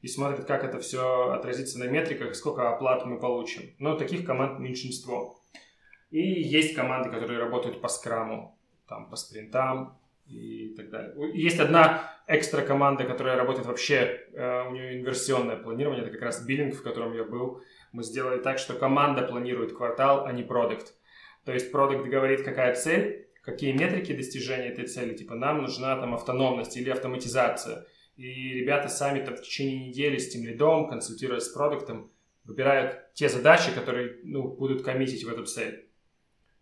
И 0.00 0.06
смотрят, 0.06 0.44
как 0.44 0.62
это 0.62 0.78
все 0.78 1.30
отразится 1.32 1.78
на 1.80 1.88
метриках, 1.88 2.36
сколько 2.36 2.68
оплат 2.68 3.04
мы 3.04 3.18
получим. 3.18 3.74
Но 3.78 3.96
таких 3.96 4.24
команд 4.24 4.60
меньшинство. 4.60 5.40
И 6.10 6.20
есть 6.20 6.74
команды, 6.74 7.10
которые 7.10 7.40
работают 7.40 7.80
по 7.80 7.88
скраму, 7.88 8.56
там, 8.86 9.10
по 9.10 9.16
спринтам, 9.16 9.97
и 10.28 10.74
так 10.76 10.90
далее. 10.90 11.14
Есть 11.34 11.58
одна 11.58 12.12
экстра 12.26 12.62
команда, 12.62 13.04
которая 13.04 13.36
работает 13.36 13.66
вообще, 13.66 14.20
э, 14.32 14.68
у 14.68 14.72
нее 14.72 14.98
инверсионное 14.98 15.56
планирование, 15.56 16.02
это 16.02 16.12
как 16.12 16.22
раз 16.22 16.44
биллинг, 16.44 16.74
в 16.74 16.82
котором 16.82 17.14
я 17.14 17.24
был. 17.24 17.62
Мы 17.92 18.02
сделали 18.02 18.40
так, 18.40 18.58
что 18.58 18.74
команда 18.74 19.22
планирует 19.22 19.72
квартал, 19.72 20.26
а 20.26 20.32
не 20.32 20.42
продукт. 20.42 20.94
То 21.44 21.52
есть 21.52 21.72
продукт 21.72 22.06
говорит, 22.06 22.42
какая 22.42 22.74
цель, 22.74 23.28
какие 23.42 23.72
метрики 23.72 24.12
достижения 24.12 24.68
этой 24.68 24.86
цели, 24.86 25.14
типа 25.14 25.34
нам 25.34 25.62
нужна 25.62 25.98
там 25.98 26.14
автономность 26.14 26.76
или 26.76 26.90
автоматизация. 26.90 27.86
И 28.16 28.52
ребята 28.52 28.88
сами 28.88 29.24
там 29.24 29.36
в 29.36 29.42
течение 29.42 29.88
недели 29.88 30.18
с 30.18 30.28
тем 30.28 30.44
лидом, 30.44 30.88
консультируясь 30.88 31.44
с 31.44 31.48
продуктом, 31.48 32.10
выбирают 32.44 33.14
те 33.14 33.28
задачи, 33.28 33.72
которые 33.74 34.18
ну, 34.24 34.48
будут 34.48 34.82
коммитить 34.82 35.24
в 35.24 35.28
эту 35.28 35.44
цель 35.44 35.87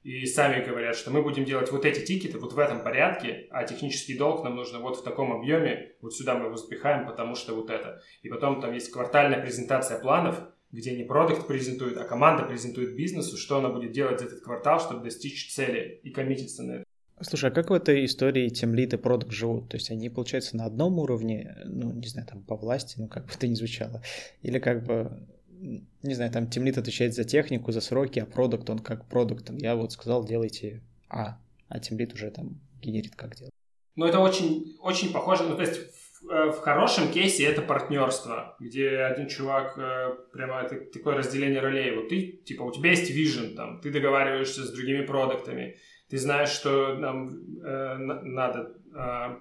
и 0.07 0.25
сами 0.25 0.65
говорят, 0.65 0.95
что 0.95 1.11
мы 1.11 1.21
будем 1.21 1.45
делать 1.45 1.73
вот 1.73 1.85
эти 1.85 1.99
тикеты 2.05 2.39
вот 2.39 2.53
в 2.53 2.59
этом 2.61 2.85
порядке, 2.85 3.49
а 3.51 3.65
технический 3.65 4.17
долг 4.17 4.45
нам 4.45 4.55
нужно 4.55 4.79
вот 4.79 4.99
в 4.99 5.03
таком 5.03 5.33
объеме, 5.33 5.95
вот 6.01 6.15
сюда 6.15 6.37
мы 6.37 6.47
его 6.47 6.55
запихаем, 6.55 7.09
потому 7.09 7.35
что 7.35 7.57
вот 7.57 7.71
это. 7.71 8.01
И 8.23 8.29
потом 8.29 8.61
там 8.61 8.73
есть 8.73 8.93
квартальная 8.93 9.41
презентация 9.41 9.99
планов, 9.99 10.41
где 10.71 10.97
не 10.97 11.03
продукт 11.03 11.49
презентует, 11.49 11.97
а 11.97 12.05
команда 12.05 12.45
презентует 12.45 12.95
бизнесу, 12.95 13.37
что 13.37 13.59
она 13.59 13.69
будет 13.69 13.91
делать 13.91 14.21
за 14.21 14.27
этот 14.27 14.43
квартал, 14.43 14.79
чтобы 14.79 15.03
достичь 15.03 15.53
цели 15.53 15.99
и 16.05 16.11
коммититься 16.11 16.63
на 16.63 16.73
это. 16.73 16.85
Слушай, 17.21 17.51
а 17.51 17.53
как 17.53 17.71
в 17.71 17.73
этой 17.73 18.05
истории 18.05 18.49
темлит 18.49 18.95
и 18.95 18.99
продукт 18.99 19.33
живут? 19.33 19.71
То 19.71 19.77
есть 19.77 19.91
они, 19.91 20.09
получается, 20.09 20.57
на 20.57 20.67
одном 20.67 21.01
уровне, 21.01 21.57
ну, 21.65 21.93
не 21.93 22.07
знаю, 22.07 22.29
там, 22.29 22.45
по 22.45 22.55
власти, 22.55 22.95
ну, 22.99 23.09
как 23.09 23.25
бы 23.25 23.33
это 23.35 23.49
ни 23.49 23.55
звучало, 23.55 24.03
или 24.43 24.61
как 24.61 24.85
бы 24.85 25.27
не 25.61 26.15
знаю, 26.15 26.31
там 26.31 26.47
темлит 26.49 26.79
отвечает 26.79 27.15
за 27.15 27.25
технику, 27.25 27.73
за 27.73 27.81
сроки, 27.81 28.21
а 28.21 28.27
продукт, 28.27 28.69
он 28.71 28.79
как 28.79 29.07
продукт. 29.07 29.51
Я 29.51 29.75
вот 29.77 29.93
сказал, 29.93 30.25
делайте 30.25 30.83
А, 31.09 31.39
а 31.69 31.79
темлит 31.79 32.15
уже 32.15 32.31
там 32.31 32.61
генерит 32.81 33.17
как 33.17 33.37
делать. 33.37 33.53
Ну, 33.97 34.07
это 34.07 34.19
очень, 34.19 34.77
очень 34.81 35.13
похоже, 35.13 35.45
ну, 35.45 35.57
то 35.57 35.63
есть 35.63 35.81
в, 36.21 36.31
э, 36.31 36.53
в 36.53 36.59
хорошем 36.59 37.11
кейсе 37.11 37.45
это 37.45 37.63
партнерство, 37.63 38.57
где 38.61 38.99
один 38.99 39.29
чувак, 39.29 39.79
э, 39.79 40.15
прямо 40.33 40.61
это 40.61 40.81
такое 40.93 41.17
разделение 41.17 41.61
ролей. 41.61 41.97
Вот 41.97 42.09
ты, 42.11 42.41
типа, 42.45 42.63
у 42.63 42.73
тебя 42.73 42.91
есть 42.91 43.11
вижен, 43.11 43.57
там, 43.57 43.81
ты 43.81 43.91
договариваешься 43.91 44.65
с 44.65 44.73
другими 44.73 45.07
продуктами, 45.07 45.77
ты 46.11 46.19
знаешь, 46.19 46.51
что 46.51 46.95
нам 46.95 47.29
э, 47.65 47.97
надо 47.97 48.75
э, 48.95 49.37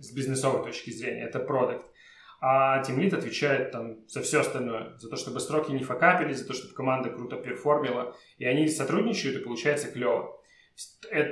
с 0.00 0.12
бизнесовой 0.12 0.64
точки 0.64 0.90
зрения, 0.90 1.24
это 1.24 1.38
продукт 1.38 1.87
а 2.40 2.82
Team 2.82 3.14
отвечает 3.14 3.72
там 3.72 4.06
за 4.06 4.22
все 4.22 4.40
остальное, 4.40 4.96
за 4.98 5.08
то, 5.10 5.16
чтобы 5.16 5.40
строки 5.40 5.72
не 5.72 5.82
факапились, 5.82 6.38
за 6.38 6.46
то, 6.46 6.52
чтобы 6.52 6.74
команда 6.74 7.10
круто 7.10 7.36
перформила, 7.36 8.16
и 8.38 8.44
они 8.44 8.68
сотрудничают, 8.68 9.36
и 9.36 9.44
получается 9.44 9.90
клево. 9.90 10.40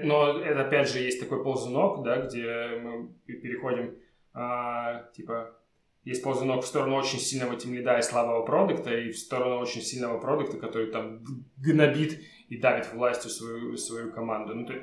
Но 0.03 0.41
это, 0.41 0.63
опять 0.63 0.91
же, 0.91 0.99
есть 0.99 1.21
такой 1.21 1.45
ползунок, 1.45 2.03
да, 2.03 2.23
где 2.23 2.81
мы 2.83 3.15
переходим, 3.27 3.97
а, 4.35 5.05
типа, 5.15 5.57
есть 6.05 6.23
ползунок 6.25 6.65
в 6.65 6.67
сторону 6.67 6.97
очень 6.97 7.21
сильного 7.21 7.57
тимлида 7.57 7.99
и 7.99 8.03
слабого 8.03 8.45
продукта, 8.45 8.97
и 8.97 9.11
в 9.11 9.19
сторону 9.19 9.59
очень 9.59 9.83
сильного 9.83 10.19
продукта, 10.19 10.57
который 10.57 10.91
там 10.91 11.23
гнобит 11.57 12.21
и 12.49 12.57
давит 12.57 12.93
властью 12.93 13.31
свою, 13.31 13.77
свою 13.77 14.13
команду. 14.13 14.55
Ну, 14.55 14.67
то, 14.67 14.75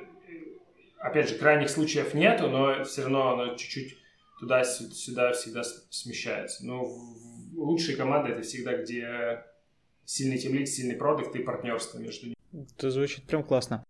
опять 0.98 1.28
же, 1.28 1.36
крайних 1.36 1.68
случаев 1.68 2.14
нету, 2.14 2.48
но 2.48 2.84
все 2.84 3.02
равно 3.02 3.32
оно 3.32 3.56
чуть-чуть 3.56 3.98
туда-сюда 4.44 5.32
всегда 5.32 5.62
смещается. 5.90 6.64
Но 6.66 6.84
лучшие 7.54 7.96
команды 7.96 8.32
это 8.32 8.42
всегда, 8.42 8.76
где 8.76 9.44
сильный 10.04 10.38
тимлит, 10.38 10.68
сильный 10.68 10.96
продукт 10.96 11.34
и 11.34 11.40
партнерство 11.40 11.98
между 11.98 12.26
ними. 12.26 12.36
Это 12.76 12.90
звучит 12.90 13.24
прям 13.24 13.42
классно. 13.42 13.84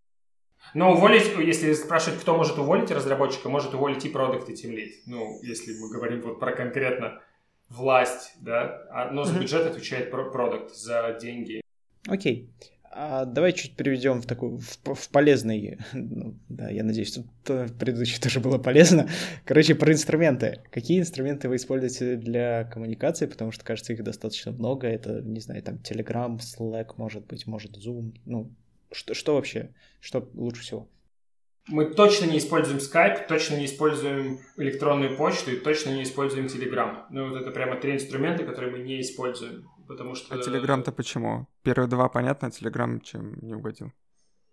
Но 0.73 0.93
уволить, 0.93 1.31
если 1.39 1.73
спрашивать, 1.75 2.21
кто 2.21 2.37
может 2.37 2.59
уволить 2.59 2.91
разработчика, 2.91 3.49
может 3.49 3.75
уволить 3.75 4.05
и 4.05 4.09
продукт, 4.09 4.49
и 4.49 4.57
тимлит. 4.57 5.03
Ну, 5.07 5.39
если 5.43 5.79
мы 5.79 5.91
говорим 5.91 6.23
вот 6.23 6.41
про 6.41 6.53
конкретно 6.53 7.21
власть, 7.69 8.35
да, 8.41 8.87
а, 8.91 9.11
но 9.11 9.25
за 9.25 9.39
бюджет 9.39 9.67
отвечает 9.67 10.11
продукт, 10.11 10.75
за 10.75 11.19
деньги. 11.21 11.61
Окей. 12.09 12.49
Okay. 12.59 12.69
А 12.97 13.25
давай 13.25 13.53
чуть 13.53 13.75
переведем 13.75 14.23
в 14.23 14.27
такой 14.27 14.57
в, 14.57 14.95
в 14.95 15.09
полезный. 15.09 15.79
Ну, 15.93 16.37
да, 16.49 16.71
я 16.71 16.85
надеюсь, 16.85 17.13
тут 17.13 17.27
предыдущее 17.45 18.21
тоже 18.21 18.39
было 18.39 18.57
полезно. 18.57 19.09
Короче, 19.45 19.75
про 19.75 19.93
инструменты. 19.93 20.61
Какие 20.71 21.01
инструменты 21.01 21.49
вы 21.49 21.57
используете 21.57 22.15
для 22.15 22.65
коммуникации? 22.65 23.27
Потому 23.27 23.51
что, 23.51 23.65
кажется, 23.65 23.93
их 23.93 24.05
достаточно 24.05 24.53
много. 24.53 24.87
Это, 24.87 25.21
не 25.23 25.41
знаю, 25.41 25.61
там 25.63 25.81
Telegram, 25.83 26.39
Slack, 26.39 26.93
может 26.97 27.27
быть, 27.27 27.49
может 27.49 27.77
Zoom. 27.77 28.15
Ну, 28.27 28.53
что, 28.93 29.15
что 29.15 29.35
вообще? 29.35 29.71
Что 29.99 30.29
лучше 30.35 30.63
всего? 30.63 30.89
Мы 31.67 31.87
точно 31.87 32.27
не 32.27 32.39
используем 32.39 32.79
Skype, 32.79 33.27
точно 33.27 33.57
не 33.57 33.65
используем 33.65 34.39
электронную 34.57 35.17
почту 35.17 35.51
и 35.51 35.57
точно 35.57 35.91
не 35.91 36.03
используем 36.05 36.47
Telegram. 36.47 37.07
Ну, 37.11 37.31
вот 37.31 37.41
это 37.41 37.51
прямо 37.51 37.81
три 37.81 37.95
инструмента, 37.95 38.45
которые 38.45 38.71
мы 38.71 38.79
не 38.81 39.01
используем, 39.01 39.69
потому 39.87 40.15
что... 40.15 40.35
А 40.35 40.39
Telegram-то 40.39 40.93
почему? 40.93 41.47
Первые 41.63 41.89
два 41.89 42.09
понятно, 42.09 42.49
а 42.49 42.51
Telegram 42.51 43.01
чем 43.01 43.39
не 43.43 43.55
угодил? 43.55 43.93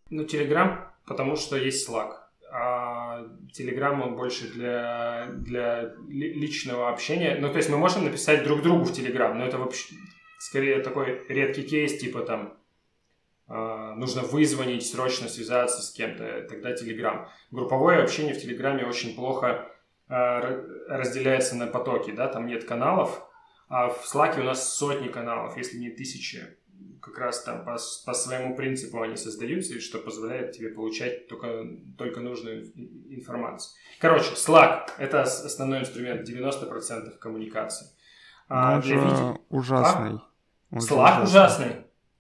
Ну, 0.10 0.24
Telegram, 0.24 0.88
потому 1.06 1.36
что 1.36 1.56
есть 1.58 1.90
Slack. 1.90 2.14
А 2.54 3.24
Telegram, 3.58 4.02
он 4.02 4.16
больше 4.16 4.52
для, 4.52 5.28
для 5.32 5.94
личного 6.10 6.90
общения. 6.90 7.38
Ну, 7.40 7.50
то 7.50 7.58
есть 7.58 7.70
мы 7.70 7.78
можем 7.78 8.04
написать 8.04 8.44
друг 8.44 8.62
другу 8.62 8.84
в 8.84 8.92
Telegram, 8.92 9.34
но 9.34 9.46
это 9.46 9.58
вообще 9.58 9.96
скорее 10.40 10.82
такой 10.82 11.26
редкий 11.30 11.64
кейс, 11.64 11.98
типа 11.98 12.22
там 12.22 12.58
а, 13.48 13.94
нужно 13.96 14.22
вызвонить, 14.22 14.88
срочно 14.88 15.28
связаться 15.28 15.82
с 15.82 15.92
кем-то, 15.92 16.46
тогда 16.50 16.74
Telegram. 16.74 17.28
Групповое 17.52 18.02
общение 18.02 18.34
в 18.34 18.42
Телеграме 18.42 18.86
очень 18.86 19.14
плохо 19.16 19.70
а, 20.08 20.42
разделяется 20.88 21.56
на 21.56 21.68
потоки, 21.68 22.12
да, 22.12 22.28
там 22.28 22.48
нет 22.48 22.64
каналов, 22.64 23.22
а 23.72 23.88
в 23.88 24.04
Slack 24.04 24.38
у 24.38 24.44
нас 24.44 24.74
сотни 24.74 25.08
каналов, 25.08 25.56
если 25.56 25.78
не 25.78 25.90
тысячи. 25.90 26.58
Как 27.02 27.18
раз 27.18 27.42
там 27.44 27.64
по, 27.64 27.78
по 28.06 28.14
своему 28.14 28.54
принципу 28.54 29.02
они 29.02 29.16
создаются, 29.16 29.80
что 29.80 30.00
позволяет 30.00 30.52
тебе 30.52 30.70
получать 30.70 31.30
только, 31.30 31.66
только 31.98 32.20
нужную 32.20 32.66
информацию. 33.10 33.72
Короче, 34.00 34.34
Slack— 34.34 34.90
это 34.98 35.22
основной 35.22 35.80
инструмент, 35.80 36.28
90% 36.30 37.18
коммуникации. 37.18 37.88
А, 38.50 38.76
он 38.76 38.84
же 38.84 38.96
видео... 38.96 39.38
ужасный. 39.50 40.16
А? 40.16 40.28
Он 40.72 40.80
Slack 40.80 41.24
ужасный. 41.24 41.24
ужасный. 41.24 41.76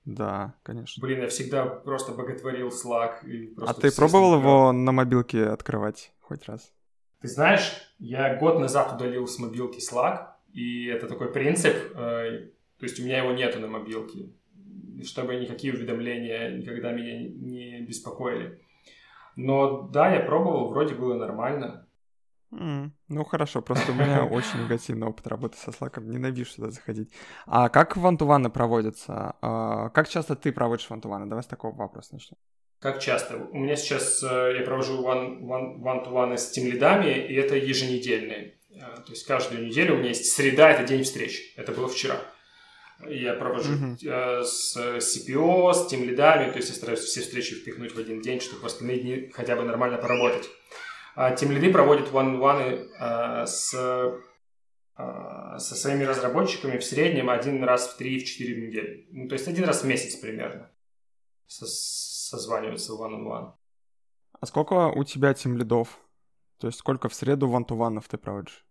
Да, 0.06 0.56
конечно. 0.64 1.02
Блин, 1.02 1.20
я 1.20 1.28
всегда 1.28 1.66
просто 1.66 2.14
боготворил 2.14 2.70
Slack. 2.70 3.26
И 3.26 3.54
а 3.58 3.74
ты 3.74 3.92
пробовал 3.92 4.40
его 4.40 4.72
на 4.72 4.94
мобилке 4.94 5.48
открывать 5.48 6.14
хоть 6.22 6.48
раз? 6.48 6.72
Ты 7.20 7.28
знаешь, 7.28 7.74
я 8.00 8.36
год 8.38 8.60
назад 8.60 8.94
удалил 8.94 9.28
с 9.28 9.38
мобилки 9.38 9.80
Slack, 9.80 10.31
и 10.54 10.86
это 10.86 11.08
такой 11.08 11.32
принцип, 11.32 11.76
э, 11.96 12.50
то 12.78 12.86
есть 12.86 13.00
у 13.00 13.04
меня 13.04 13.20
его 13.20 13.32
нету 13.32 13.60
на 13.60 13.68
мобилке, 13.68 14.30
чтобы 15.04 15.36
никакие 15.36 15.74
уведомления 15.74 16.58
никогда 16.58 16.92
меня 16.92 17.30
не 17.30 17.82
беспокоили. 17.82 18.62
Но 19.36 19.84
да, 19.84 20.14
я 20.14 20.22
пробовал, 20.22 20.70
вроде 20.70 20.96
было 20.96 21.16
нормально. 21.16 21.88
Mm, 22.52 22.92
ну 23.08 23.24
хорошо, 23.24 23.62
просто 23.62 23.94
у 23.94 23.96
меня 23.96 24.26
очень 24.32 24.64
негативный 24.64 25.08
опыт 25.08 25.28
работы 25.28 25.58
со 25.58 25.72
Slack, 25.72 26.02
ненавижу 26.02 26.52
сюда 26.52 26.70
заходить. 26.70 27.12
А 27.46 27.70
как 27.70 27.96
вантуваны 27.96 28.50
проводятся? 28.50 29.36
А, 29.42 29.90
как 29.90 30.10
часто 30.10 30.36
ты 30.36 30.52
проводишь 30.52 30.90
вантуваны? 30.90 31.28
Давай 31.28 31.44
с 31.44 31.48
такого 31.48 31.74
вопроса 31.74 32.14
начнем. 32.14 32.38
Как 32.80 33.00
часто? 33.00 33.38
У 33.38 33.58
меня 33.58 33.76
сейчас 33.76 34.24
э, 34.24 34.56
я 34.58 34.66
провожу 34.66 35.04
ван-ту-ваны 35.04 36.38
с 36.38 36.50
тимлидами, 36.50 37.28
и 37.28 37.36
это 37.36 37.56
еженедельные. 37.56 38.58
Э, 38.74 38.98
то 39.06 39.12
есть 39.12 39.26
каждую 39.26 39.66
неделю 39.66 39.96
у 39.96 39.98
меня 39.98 40.10
есть 40.10 40.32
среда, 40.32 40.72
это 40.72 40.84
день 40.84 41.04
встречи. 41.04 41.54
Это 41.56 41.72
было 41.72 41.88
вчера. 41.88 42.22
Я 43.08 43.34
провожу 43.34 43.74
uh-huh. 43.74 44.44
с 44.44 44.78
CPO, 44.78 45.74
с 45.74 45.88
тимлидами, 45.88 46.52
то 46.52 46.58
есть 46.58 46.70
я 46.70 46.76
стараюсь 46.76 47.00
все 47.00 47.22
встречи 47.22 47.56
впихнуть 47.56 47.96
в 47.96 48.00
один 48.00 48.22
день, 48.22 48.40
чтобы 48.40 48.62
в 48.62 48.66
остальные 48.66 49.00
дни 49.00 49.32
хотя 49.34 49.56
бы 49.56 49.64
нормально 49.64 49.98
поработать. 49.98 50.48
А 51.16 51.32
тем 51.32 51.52
лиды 51.52 51.72
проводят 51.72 52.12
one-one 52.12 52.88
а, 53.00 53.46
с, 53.48 53.72
со 54.96 55.76
своими 55.76 56.04
разработчиками 56.04 56.78
в 56.78 56.84
среднем 56.84 57.32
один 57.32 57.64
раз 57.64 57.88
в 57.88 58.00
3-4 58.00 58.24
в 58.54 58.60
неделю. 58.60 59.06
Ну, 59.10 59.28
то 59.28 59.34
есть 59.34 59.48
один 59.48 59.66
раз 59.66 59.82
в 59.82 59.88
месяц 59.88 60.16
примерно 60.18 60.70
со 61.48 61.66
созваниваются 61.66 62.94
one-on-one. 62.94 63.54
А 64.40 64.46
сколько 64.46 64.88
у 64.88 65.04
тебя 65.04 65.34
тем 65.34 65.58
лидов? 65.58 66.00
То 66.62 66.68
есть 66.68 66.78
сколько 66.78 67.10
в 67.10 67.16
среду 67.16 67.48
ван-ту-ванов 67.48 68.08
ты 68.08 68.20
проводишь? 68.20 68.64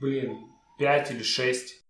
Блин, 0.00 0.36
5 0.80 1.12
или 1.12 1.22
6. 1.22 1.80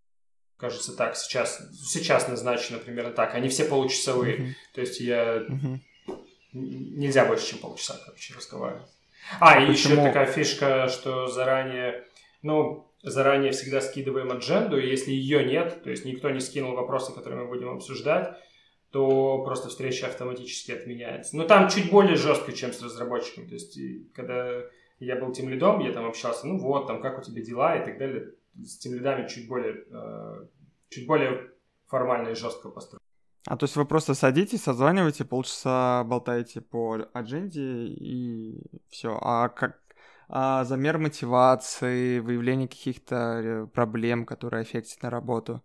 Кажется, 0.59 0.95
так, 0.95 1.16
сейчас, 1.16 1.62
сейчас 1.72 2.28
назначено 2.28 2.78
примерно 2.78 3.11
так. 3.11 3.34
Они 3.34 3.49
все 3.49 3.64
получасовые. 3.64 4.36
Uh-huh. 4.36 4.53
То 4.74 4.80
есть 4.82 5.01
я... 5.01 5.38
Uh-huh. 5.38 5.78
Нельзя 6.53 7.24
больше, 7.24 7.47
чем 7.49 7.61
полчаса, 7.61 7.99
короче, 8.05 8.34
разговаривать. 8.34 8.86
А, 9.40 9.62
и 9.62 9.66
Почему? 9.66 9.95
еще 9.95 10.03
такая 10.03 10.26
фишка, 10.26 10.88
что 10.88 11.26
заранее, 11.26 12.05
ну, 12.43 12.93
заранее 13.03 13.53
всегда 13.53 13.80
скидываем 13.80 14.30
адженду, 14.30 14.78
и 14.78 14.86
если 14.86 15.12
ее 15.12 15.43
нет, 15.43 15.82
то 15.82 15.88
есть 15.88 16.05
никто 16.05 16.28
не 16.28 16.40
скинул 16.40 16.74
вопросы, 16.74 17.14
которые 17.14 17.45
мы 17.45 17.49
будем 17.49 17.70
обсуждать, 17.70 18.36
то 18.90 19.43
просто 19.43 19.70
встреча 19.70 20.07
автоматически 20.07 20.72
отменяется. 20.72 21.34
Но 21.34 21.45
там 21.45 21.70
чуть 21.70 21.90
более 21.90 22.16
жестко, 22.16 22.53
чем 22.53 22.74
с 22.74 22.82
разработчиком. 22.82 23.49
То 23.49 23.55
есть, 23.55 23.78
когда 24.12 24.62
я 24.99 25.16
был 25.16 25.32
тем 25.32 25.49
лидом, 25.49 25.80
я 25.80 25.93
там 25.93 26.07
общался, 26.07 26.47
ну 26.47 26.59
вот, 26.59 26.86
там, 26.86 27.01
как 27.01 27.18
у 27.18 27.22
тебя 27.22 27.43
дела 27.43 27.76
и 27.76 27.84
так 27.84 27.99
далее. 27.99 28.32
С 28.62 28.78
тем 28.78 28.95
лидами 28.95 29.26
чуть 29.28 29.49
более, 29.49 29.84
э, 29.90 30.47
чуть 30.90 31.07
более 31.07 31.51
формально 31.86 32.28
и 32.28 32.34
жестко 32.34 32.68
построено. 32.68 33.01
А 33.47 33.57
то 33.57 33.64
есть 33.64 33.76
вы 33.76 33.84
просто 33.84 34.14
садитесь, 34.14 34.62
созваниваете, 34.62 35.24
полчаса 35.24 36.05
болтаете 36.05 36.61
по 36.61 37.09
адженде 37.12 37.86
и 37.86 38.62
все. 38.88 39.18
А 39.20 39.49
как 39.49 39.82
а 40.34 40.64
замер 40.64 40.97
мотивации, 40.97 42.18
выявление 42.20 42.66
каких-то 42.66 43.16
э, 43.16 43.66
проблем, 43.66 44.24
которые 44.24 44.62
аффектят 44.62 45.03
на 45.03 45.11
работу? 45.11 45.62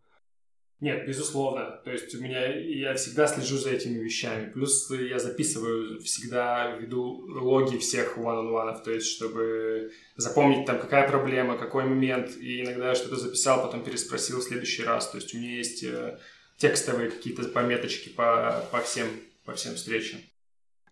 Нет, 0.80 1.08
безусловно. 1.08 1.82
То 1.84 1.92
есть 1.92 2.14
у 2.14 2.22
меня 2.22 2.46
я 2.56 2.94
всегда 2.94 3.26
слежу 3.26 3.58
за 3.58 3.72
этими 3.72 3.98
вещами. 3.98 4.52
Плюс 4.52 4.92
я 4.92 5.18
записываю, 5.18 6.00
всегда 6.02 6.76
веду 6.76 7.26
логи 7.28 7.78
всех 7.78 8.16
one-on-one, 8.18 8.84
то 8.84 8.92
есть 8.92 9.08
чтобы 9.08 9.92
запомнить 10.18 10.66
там 10.68 10.80
какая 10.80 11.08
проблема, 11.10 11.58
какой 11.58 11.86
момент. 11.86 12.38
И 12.38 12.62
иногда 12.62 12.90
я 12.90 12.96
что-то 12.96 13.16
записал, 13.16 13.64
потом 13.64 13.84
переспросил 13.84 14.40
в 14.40 14.44
следующий 14.44 14.84
раз. 14.84 15.10
То 15.10 15.18
есть 15.18 15.34
у 15.34 15.40
меня 15.40 15.56
есть 15.56 15.84
э, 15.84 16.20
текстовые 16.58 17.10
какие-то 17.10 17.48
пометочки 17.50 18.10
по, 18.10 18.64
по, 18.72 18.80
всем, 18.82 19.08
по 19.46 19.54
всем 19.54 19.74
встречам. 19.74 20.20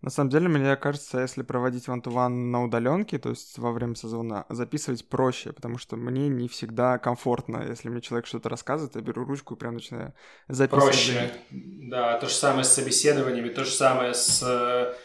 На 0.01 0.09
самом 0.09 0.29
деле, 0.29 0.47
мне 0.47 0.75
кажется, 0.75 1.19
если 1.19 1.41
проводить 1.41 1.87
to 1.87 2.01
-one 2.01 2.29
на 2.29 2.63
удаленке, 2.63 3.17
то 3.17 3.29
есть 3.29 3.57
во 3.57 3.71
время 3.71 3.95
сезона, 3.95 4.45
записывать 4.49 5.07
проще, 5.07 5.51
потому 5.51 5.77
что 5.77 5.95
мне 5.95 6.27
не 6.27 6.47
всегда 6.47 6.97
комфортно. 6.97 7.65
Если 7.67 7.89
мне 7.89 8.01
человек 8.01 8.27
что-то 8.27 8.49
рассказывает, 8.49 8.95
я 8.95 9.01
беру 9.01 9.25
ручку 9.25 9.55
и 9.55 9.57
прям 9.57 9.75
начинаю 9.75 10.13
записывать. 10.47 10.93
Проще, 10.93 11.31
да. 11.51 12.19
То 12.19 12.27
же 12.27 12.33
самое 12.33 12.63
с 12.63 12.73
собеседованиями, 12.73 13.49
то 13.49 13.63
же 13.63 13.71
самое 13.71 14.13
с 14.13 14.95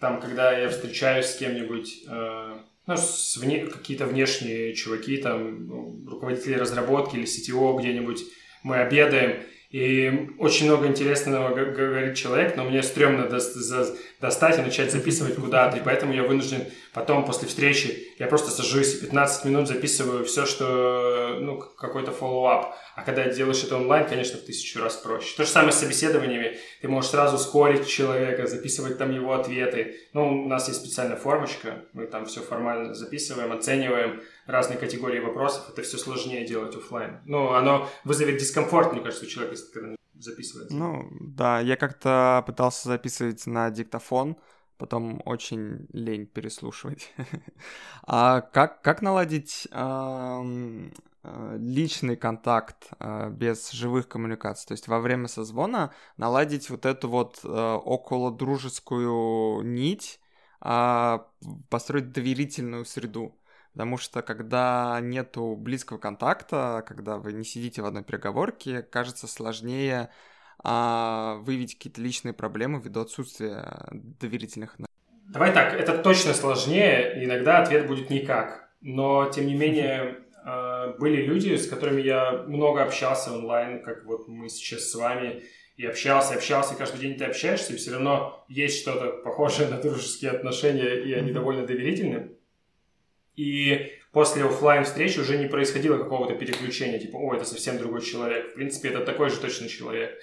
там, 0.00 0.20
когда 0.20 0.58
я 0.58 0.68
встречаюсь 0.70 1.26
с 1.26 1.36
кем-нибудь, 1.36 2.04
э, 2.08 2.56
ну, 2.86 2.94
вне, 3.36 3.66
какие-то 3.66 4.06
внешние 4.06 4.74
чуваки, 4.74 5.18
там, 5.18 5.66
ну, 5.66 6.00
руководители 6.08 6.54
разработки 6.54 7.16
или 7.16 7.26
CTO 7.26 7.78
где-нибудь, 7.78 8.24
мы 8.62 8.78
обедаем, 8.78 9.42
и 9.70 10.30
очень 10.38 10.66
много 10.66 10.88
интересного 10.88 11.54
говорит 11.54 12.16
человек, 12.16 12.56
но 12.56 12.64
мне 12.64 12.82
стрёмно 12.82 13.28
достать 13.28 14.58
и 14.58 14.62
начать 14.62 14.90
записывать 14.90 15.36
куда-то. 15.36 15.76
И 15.76 15.82
поэтому 15.84 16.12
я 16.12 16.24
вынужден 16.24 16.64
потом, 16.92 17.24
после 17.24 17.46
встречи, 17.46 18.08
я 18.18 18.26
просто 18.26 18.50
сажусь 18.50 18.96
и 18.96 19.00
15 19.00 19.44
минут 19.44 19.68
записываю 19.68 20.24
все, 20.24 20.44
что, 20.44 21.38
ну, 21.40 21.58
какой-то 21.58 22.10
follow-up. 22.10 22.74
А 22.96 23.02
когда 23.02 23.28
делаешь 23.28 23.62
это 23.62 23.76
онлайн, 23.76 24.08
конечно, 24.08 24.38
в 24.38 24.42
тысячу 24.42 24.80
раз 24.80 24.96
проще. 24.96 25.36
То 25.36 25.44
же 25.44 25.48
самое 25.48 25.72
с 25.72 25.76
собеседованиями. 25.76 26.58
Ты 26.82 26.88
можешь 26.88 27.12
сразу 27.12 27.38
скорить 27.38 27.86
человека, 27.86 28.48
записывать 28.48 28.98
там 28.98 29.14
его 29.14 29.32
ответы. 29.34 29.94
Ну, 30.12 30.44
у 30.44 30.48
нас 30.48 30.66
есть 30.66 30.80
специальная 30.80 31.16
формочка, 31.16 31.84
мы 31.92 32.06
там 32.06 32.26
все 32.26 32.40
формально 32.40 32.92
записываем, 32.92 33.52
оцениваем 33.52 34.20
разные 34.50 34.78
категории 34.78 35.20
вопросов. 35.20 35.68
Это 35.70 35.82
все 35.82 35.98
сложнее 35.98 36.46
делать 36.46 36.74
офлайн. 36.74 37.20
Ну, 37.24 37.52
оно 37.52 37.88
вызовет 38.04 38.38
дискомфорт, 38.38 38.92
мне 38.92 39.02
кажется, 39.02 39.24
у 39.24 39.28
человека, 39.28 39.56
когда 39.72 39.96
записывается. 40.18 40.76
Ну, 40.76 41.08
да, 41.20 41.60
я 41.60 41.76
как-то 41.76 42.42
пытался 42.46 42.88
записывать 42.88 43.46
на 43.46 43.70
диктофон, 43.70 44.36
потом 44.76 45.20
очень 45.24 45.86
лень 45.92 46.26
переслушивать. 46.26 47.12
а 48.06 48.40
как, 48.40 48.82
как 48.82 49.02
наладить 49.02 49.68
э, 49.70 50.90
личный 51.58 52.16
контакт 52.16 52.90
э, 52.98 53.30
без 53.30 53.70
живых 53.70 54.08
коммуникаций? 54.08 54.68
То 54.68 54.72
есть 54.72 54.88
во 54.88 55.00
время 55.00 55.28
созвона 55.28 55.92
наладить 56.16 56.70
вот 56.70 56.86
эту 56.86 57.08
вот 57.08 57.40
э, 57.44 57.48
около 57.48 58.30
дружескую 58.30 59.62
нить, 59.62 60.20
э, 60.62 61.18
построить 61.68 62.12
доверительную 62.12 62.84
среду. 62.84 63.36
Потому 63.72 63.98
что 63.98 64.22
когда 64.22 64.98
нету 65.00 65.56
близкого 65.56 65.98
контакта, 65.98 66.84
когда 66.86 67.18
вы 67.18 67.32
не 67.32 67.44
сидите 67.44 67.82
в 67.82 67.86
одной 67.86 68.02
переговорке, 68.02 68.82
кажется 68.82 69.26
сложнее 69.26 70.10
а, 70.62 71.36
выявить 71.42 71.76
какие-то 71.76 72.00
личные 72.00 72.34
проблемы 72.34 72.80
ввиду 72.80 73.00
отсутствия 73.00 73.86
доверительных 73.92 74.76
Давай 75.28 75.52
так, 75.52 75.74
это 75.74 75.96
точно 75.98 76.34
сложнее, 76.34 77.24
иногда 77.24 77.62
ответ 77.62 77.86
будет 77.86 78.10
никак. 78.10 78.68
Но, 78.80 79.30
тем 79.30 79.46
не 79.46 79.54
менее, 79.54 80.24
а, 80.44 80.96
были 80.98 81.22
люди, 81.22 81.54
с 81.54 81.68
которыми 81.68 82.02
я 82.02 82.32
много 82.48 82.82
общался 82.82 83.32
онлайн, 83.32 83.84
как 83.84 84.04
вот 84.04 84.26
мы 84.26 84.48
сейчас 84.48 84.90
с 84.90 84.94
вами, 84.96 85.44
и 85.76 85.86
общался, 85.86 86.34
общался, 86.34 86.74
и 86.74 86.76
каждый 86.76 87.00
день 87.00 87.16
ты 87.16 87.24
общаешься, 87.24 87.72
и 87.72 87.76
все 87.76 87.92
равно 87.92 88.44
есть 88.48 88.82
что-то 88.82 89.22
похожее 89.22 89.68
на 89.68 89.78
дружеские 89.78 90.32
отношения, 90.32 90.96
и 90.96 91.12
они 91.12 91.32
довольно 91.32 91.64
доверительны. 91.64 92.32
И 93.36 93.92
после 94.12 94.44
офлайн 94.44 94.84
встречи 94.84 95.18
уже 95.18 95.38
не 95.38 95.48
происходило 95.48 95.98
какого-то 95.98 96.34
переключения, 96.34 96.98
типа, 96.98 97.16
о, 97.16 97.34
это 97.34 97.44
совсем 97.44 97.78
другой 97.78 98.02
человек. 98.02 98.50
В 98.50 98.54
принципе, 98.54 98.88
это 98.88 99.04
такой 99.04 99.30
же 99.30 99.40
точно 99.40 99.68
человек. 99.68 100.18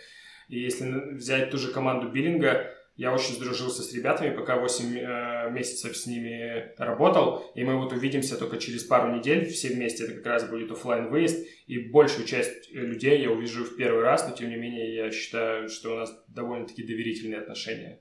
И 0.50 0.60
если 0.60 1.16
взять 1.16 1.50
ту 1.50 1.58
же 1.58 1.72
команду 1.72 2.10
биллинга, 2.10 2.74
я 2.98 3.14
очень 3.14 3.36
сдружился 3.36 3.84
с 3.84 3.94
ребятами, 3.94 4.36
пока 4.36 4.58
8 4.58 4.98
э, 4.98 5.52
месяцев 5.52 5.96
с 5.96 6.08
ними 6.08 6.74
работал, 6.80 7.46
и 7.54 7.64
мы 7.64 7.78
вот 7.78 7.94
увидимся 7.94 8.38
только 8.38 8.58
через 8.58 8.84
пару 8.84 9.16
недель 9.16 9.46
все 9.46 9.70
вместе, 9.70 10.06
это 10.06 10.16
как 10.16 10.26
раз 10.26 10.50
будет 10.50 10.72
офлайн 10.72 11.10
выезд 11.10 11.46
и 11.68 11.78
большую 11.78 12.26
часть 12.26 12.72
людей 12.72 13.22
я 13.22 13.30
увижу 13.30 13.66
в 13.66 13.76
первый 13.76 14.02
раз, 14.02 14.28
но 14.28 14.36
тем 14.36 14.50
не 14.50 14.56
менее 14.56 14.96
я 14.96 15.12
считаю, 15.12 15.70
что 15.70 15.94
у 15.94 15.98
нас 15.98 16.12
довольно-таки 16.28 16.82
доверительные 16.82 17.42
отношения 17.42 18.00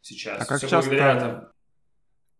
сейчас. 0.00 0.42
А 0.42 0.44
как 0.44 0.58
Все 0.58 0.68
часто, 0.68 0.90
там... 0.96 1.51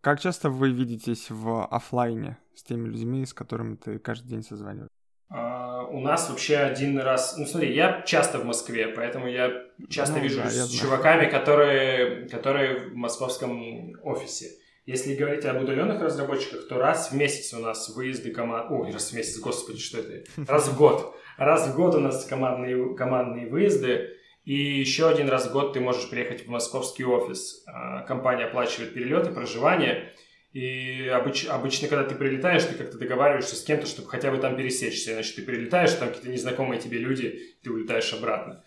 как 0.03 0.19
часто 0.19 0.49
вы 0.49 0.69
видитесь 0.69 1.29
в 1.29 1.65
офлайне 1.65 2.37
с 2.55 2.63
теми 2.63 2.89
людьми, 2.89 3.25
с 3.25 3.33
которыми 3.33 3.75
ты 3.75 3.99
каждый 3.99 4.27
день 4.27 4.43
созваниваешь? 4.43 4.89
Uh, 5.31 5.85
у 5.91 6.01
нас 6.01 6.29
вообще 6.29 6.57
один 6.57 6.99
раз... 6.99 7.37
Ну, 7.37 7.45
смотри, 7.45 7.73
я 7.73 8.01
часто 8.01 8.37
в 8.37 8.45
Москве, 8.45 8.89
поэтому 8.89 9.27
я 9.27 9.63
часто 9.89 10.17
ну, 10.17 10.23
вижу 10.23 10.41
да, 10.43 10.49
с 10.49 10.71
чуваками, 10.71 11.29
которые, 11.29 12.27
которые 12.27 12.89
в 12.89 12.95
московском 12.95 13.93
офисе. 14.03 14.51
Если 14.85 15.15
говорить 15.15 15.45
об 15.45 15.63
удаленных 15.63 16.01
разработчиках, 16.01 16.67
то 16.67 16.77
раз 16.77 17.11
в 17.11 17.15
месяц 17.15 17.53
у 17.53 17.59
нас 17.59 17.87
выезды 17.95 18.31
команд... 18.31 18.69
Ой, 18.71 18.91
раз 18.91 19.11
в 19.11 19.15
месяц, 19.15 19.39
господи, 19.39 19.79
что 19.79 19.99
это? 19.99 20.25
Раз 20.51 20.67
в 20.67 20.77
год. 20.77 21.15
Раз 21.37 21.69
в 21.69 21.75
год 21.77 21.95
у 21.95 22.01
нас 22.01 22.25
командные, 22.25 22.93
командные 22.95 23.47
выезды. 23.47 24.17
И 24.45 24.55
еще 24.79 25.09
один 25.09 25.29
раз 25.29 25.47
в 25.47 25.53
год 25.53 25.73
ты 25.73 25.79
можешь 25.79 26.09
приехать 26.09 26.45
в 26.45 26.49
московский 26.49 27.05
офис. 27.05 27.63
А, 27.65 28.01
компания 28.01 28.45
оплачивает 28.45 28.93
перелеты, 28.93 29.31
проживание. 29.31 30.11
И 30.51 31.07
обыч, 31.07 31.45
обычно, 31.47 31.87
когда 31.87 32.03
ты 32.03 32.13
прилетаешь, 32.15 32.63
ты 32.65 32.75
как-то 32.75 32.97
договариваешься 32.97 33.55
с 33.55 33.63
кем-то, 33.63 33.87
чтобы 33.87 34.09
хотя 34.09 34.31
бы 34.31 34.37
там 34.37 34.55
пересечься. 34.55 35.13
Иначе 35.13 35.33
ты 35.35 35.41
прилетаешь, 35.43 35.93
там 35.93 36.09
какие-то 36.09 36.29
незнакомые 36.29 36.79
тебе 36.79 36.99
люди, 36.99 37.55
ты 37.63 37.71
улетаешь 37.71 38.13
обратно. 38.13 38.63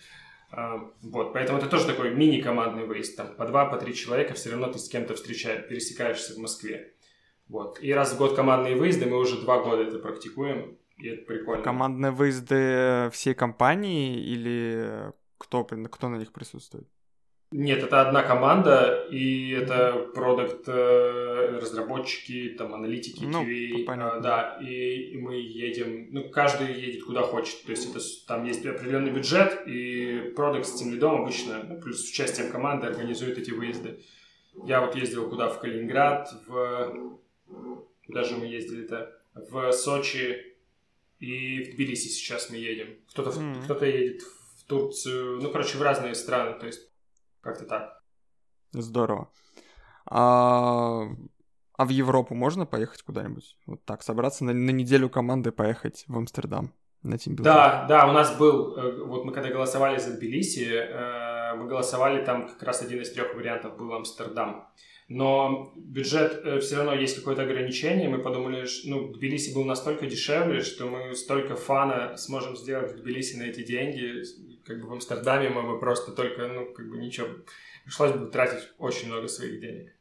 Uh, 0.52 0.90
вот, 1.02 1.32
поэтому 1.32 1.58
это 1.58 1.68
тоже 1.68 1.86
такой 1.86 2.14
мини-командный 2.14 2.86
выезд. 2.86 3.16
Там 3.16 3.34
по 3.34 3.44
два, 3.46 3.66
по 3.66 3.76
три 3.78 3.94
человека 3.94 4.34
все 4.34 4.50
равно 4.50 4.68
ты 4.68 4.78
с 4.78 4.88
кем-то 4.88 5.14
встречаешь, 5.14 5.68
пересекаешься 5.68 6.34
в 6.34 6.38
Москве. 6.38 6.94
Вот. 7.48 7.78
И 7.82 7.92
раз 7.92 8.12
в 8.12 8.18
год 8.18 8.34
командные 8.34 8.76
выезды, 8.76 9.06
мы 9.06 9.18
уже 9.18 9.40
два 9.40 9.62
года 9.62 9.82
это 9.82 9.98
практикуем, 9.98 10.78
и 10.98 11.08
это 11.08 11.26
прикольно. 11.26 11.62
Командные 11.62 12.12
выезды 12.12 13.10
всей 13.12 13.34
компании 13.34 14.18
или 14.18 15.12
кто, 15.38 15.64
кто 15.64 16.08
на 16.08 16.16
них 16.16 16.32
присутствует? 16.32 16.88
Нет, 17.52 17.82
это 17.84 18.00
одна 18.00 18.24
команда, 18.24 19.06
и 19.08 19.50
это 19.50 20.10
продукт 20.14 20.64
э, 20.66 21.58
разработчики, 21.60 22.56
там 22.58 22.74
аналитики, 22.74 23.24
ну, 23.24 23.44
QA, 23.46 23.84
понятно. 23.84 24.20
да, 24.20 24.58
и, 24.60 25.12
и 25.12 25.16
мы 25.16 25.36
едем, 25.36 26.08
ну 26.10 26.28
каждый 26.28 26.74
едет 26.74 27.04
куда 27.04 27.22
хочет, 27.22 27.62
то 27.62 27.70
есть 27.70 27.88
это 27.88 28.00
там 28.26 28.44
есть 28.44 28.66
определенный 28.66 29.12
бюджет, 29.12 29.62
и 29.64 30.32
продукт 30.34 30.66
с 30.66 30.74
тем 30.74 30.92
лидом 30.92 31.22
обычно, 31.22 31.62
ну, 31.62 31.80
плюс 31.80 32.04
с 32.04 32.10
участием 32.10 32.50
команды 32.50 32.88
организует 32.88 33.38
эти 33.38 33.52
выезды. 33.52 34.00
Я 34.64 34.80
вот 34.80 34.96
ездил 34.96 35.28
куда 35.28 35.48
в 35.48 35.60
Калининград, 35.60 36.28
в 36.48 37.18
куда 38.06 38.24
же 38.24 38.36
мы 38.36 38.46
ездили-то, 38.46 39.12
в 39.34 39.70
Сочи 39.72 40.56
и 41.20 41.62
в 41.62 41.74
Тбилиси 41.76 42.08
сейчас 42.08 42.50
мы 42.50 42.56
едем. 42.56 42.88
Кто-то 43.10 43.30
mm-hmm. 43.30 43.64
кто-то 43.64 43.86
едет 43.86 44.22
в 44.22 44.45
Турцию, 44.66 45.40
ну 45.40 45.50
короче 45.50 45.78
в 45.78 45.82
разные 45.82 46.14
страны, 46.14 46.58
то 46.58 46.66
есть 46.66 46.80
как-то 47.40 47.64
так. 47.64 48.02
Здорово. 48.72 49.30
А, 50.06 51.08
а 51.76 51.84
в 51.84 51.88
Европу 51.88 52.34
можно 52.34 52.66
поехать 52.66 53.02
куда-нибудь? 53.02 53.56
Вот 53.66 53.84
так, 53.84 54.02
собраться 54.02 54.44
на, 54.44 54.52
на 54.52 54.70
неделю 54.70 55.08
команды 55.08 55.52
поехать 55.52 56.04
в 56.08 56.16
Амстердам 56.16 56.72
на 57.02 57.18
тимбилдинг? 57.18 57.44
Да, 57.44 57.86
да, 57.88 58.06
у 58.08 58.12
нас 58.12 58.36
был, 58.36 58.76
э, 58.76 59.04
вот 59.04 59.24
мы 59.24 59.32
когда 59.32 59.50
голосовали 59.50 59.98
за 59.98 60.16
Тбилиси, 60.16 60.68
э, 60.68 61.54
мы 61.56 61.66
голосовали, 61.68 62.24
там 62.24 62.48
как 62.48 62.62
раз 62.62 62.82
один 62.82 63.00
из 63.00 63.12
трех 63.12 63.34
вариантов 63.34 63.76
был 63.76 63.92
Амстердам. 63.94 64.68
Но 65.08 65.72
бюджет 65.76 66.40
э, 66.44 66.58
все 66.58 66.76
равно 66.76 66.94
есть 66.94 67.16
какое-то 67.16 67.42
ограничение. 67.42 68.08
Мы 68.08 68.18
подумали, 68.18 68.64
что 68.64 68.88
ну, 68.88 69.12
Тбилиси 69.12 69.54
был 69.54 69.64
настолько 69.64 70.06
дешевле, 70.06 70.60
что 70.60 70.86
мы 70.86 71.14
столько 71.14 71.54
фана 71.54 72.16
сможем 72.16 72.56
сделать 72.56 72.92
в 72.92 72.96
Тбилиси 72.96 73.36
на 73.36 73.44
эти 73.44 73.62
деньги, 73.62 74.22
как 74.64 74.80
бы 74.80 74.88
в 74.88 74.92
Амстердаме 74.92 75.48
мы 75.48 75.62
бы 75.62 75.78
просто 75.78 76.10
только, 76.10 76.48
ну, 76.48 76.72
как 76.72 76.88
бы 76.88 76.96
ничего, 76.98 77.28
пришлось 77.84 78.12
бы 78.12 78.26
тратить 78.26 78.68
очень 78.78 79.06
много 79.06 79.28
своих 79.28 79.60
денег. 79.60 79.92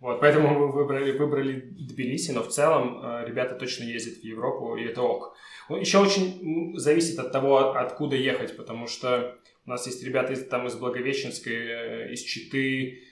Вот, 0.00 0.20
поэтому 0.20 0.48
мы 0.48 0.72
выбрали, 0.72 1.16
выбрали 1.16 1.60
Тбилиси, 1.60 2.30
но 2.32 2.42
в 2.42 2.48
целом 2.48 3.00
э, 3.02 3.24
ребята 3.26 3.54
точно 3.54 3.84
ездят 3.84 4.18
в 4.18 4.24
Европу, 4.24 4.76
и 4.76 4.84
это 4.84 5.02
ок. 5.02 5.36
Еще 5.68 5.98
очень 5.98 6.74
зависит 6.78 7.18
от 7.18 7.32
того, 7.32 7.74
откуда 7.74 8.16
ехать, 8.16 8.56
потому 8.56 8.86
что 8.86 9.38
у 9.66 9.70
нас 9.70 9.86
есть 9.86 10.02
ребята 10.04 10.32
из, 10.32 10.46
там 10.46 10.66
из 10.66 10.74
Благовещенской, 10.74 11.54
э, 11.54 12.12
из 12.12 12.22
Читы, 12.22 13.02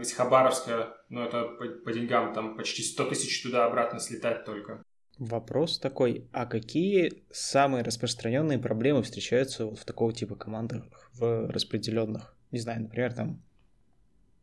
из 0.00 0.12
Хабаровска, 0.12 0.94
но 1.08 1.24
это 1.24 1.44
по, 1.44 1.66
по 1.66 1.92
деньгам 1.92 2.32
там 2.32 2.56
почти 2.56 2.82
100 2.82 3.08
тысяч 3.10 3.42
туда-обратно 3.42 3.98
слетать 3.98 4.44
только. 4.44 4.82
Вопрос 5.18 5.78
такой, 5.78 6.28
а 6.32 6.44
какие 6.44 7.22
самые 7.30 7.84
распространенные 7.84 8.58
проблемы 8.58 9.02
встречаются 9.02 9.66
вот 9.66 9.78
в 9.78 9.84
такого 9.84 10.12
типа 10.12 10.34
командах, 10.34 10.84
в 11.12 11.50
распределенных? 11.50 12.36
Не 12.50 12.58
знаю, 12.58 12.82
например, 12.82 13.12
там 13.12 13.40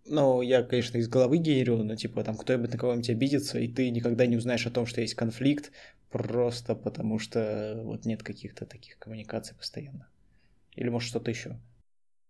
ну, 0.06 0.42
я, 0.42 0.64
конечно, 0.64 0.98
из 0.98 1.08
головы 1.08 1.38
генерирую, 1.38 1.84
но 1.84 1.96
типа 1.96 2.24
там 2.24 2.36
кто-нибудь 2.36 2.72
на 2.72 2.78
кого-нибудь 2.78 3.10
обидится, 3.10 3.60
и 3.60 3.68
ты 3.68 3.90
никогда 3.92 4.26
не 4.26 4.38
узнаешь 4.38 4.66
о 4.66 4.72
том, 4.72 4.86
что 4.86 5.02
есть 5.02 5.14
конфликт, 5.16 5.72
просто 6.10 6.76
потому 6.76 7.20
что 7.20 7.80
вот 7.84 8.06
нет 8.06 8.24
каких-то 8.24 8.66
таких 8.66 8.98
коммуникаций 8.98 9.56
постоянно. 9.56 10.10
Или 10.76 10.90
может 10.90 11.10
что-то 11.10 11.30
еще. 11.30 11.60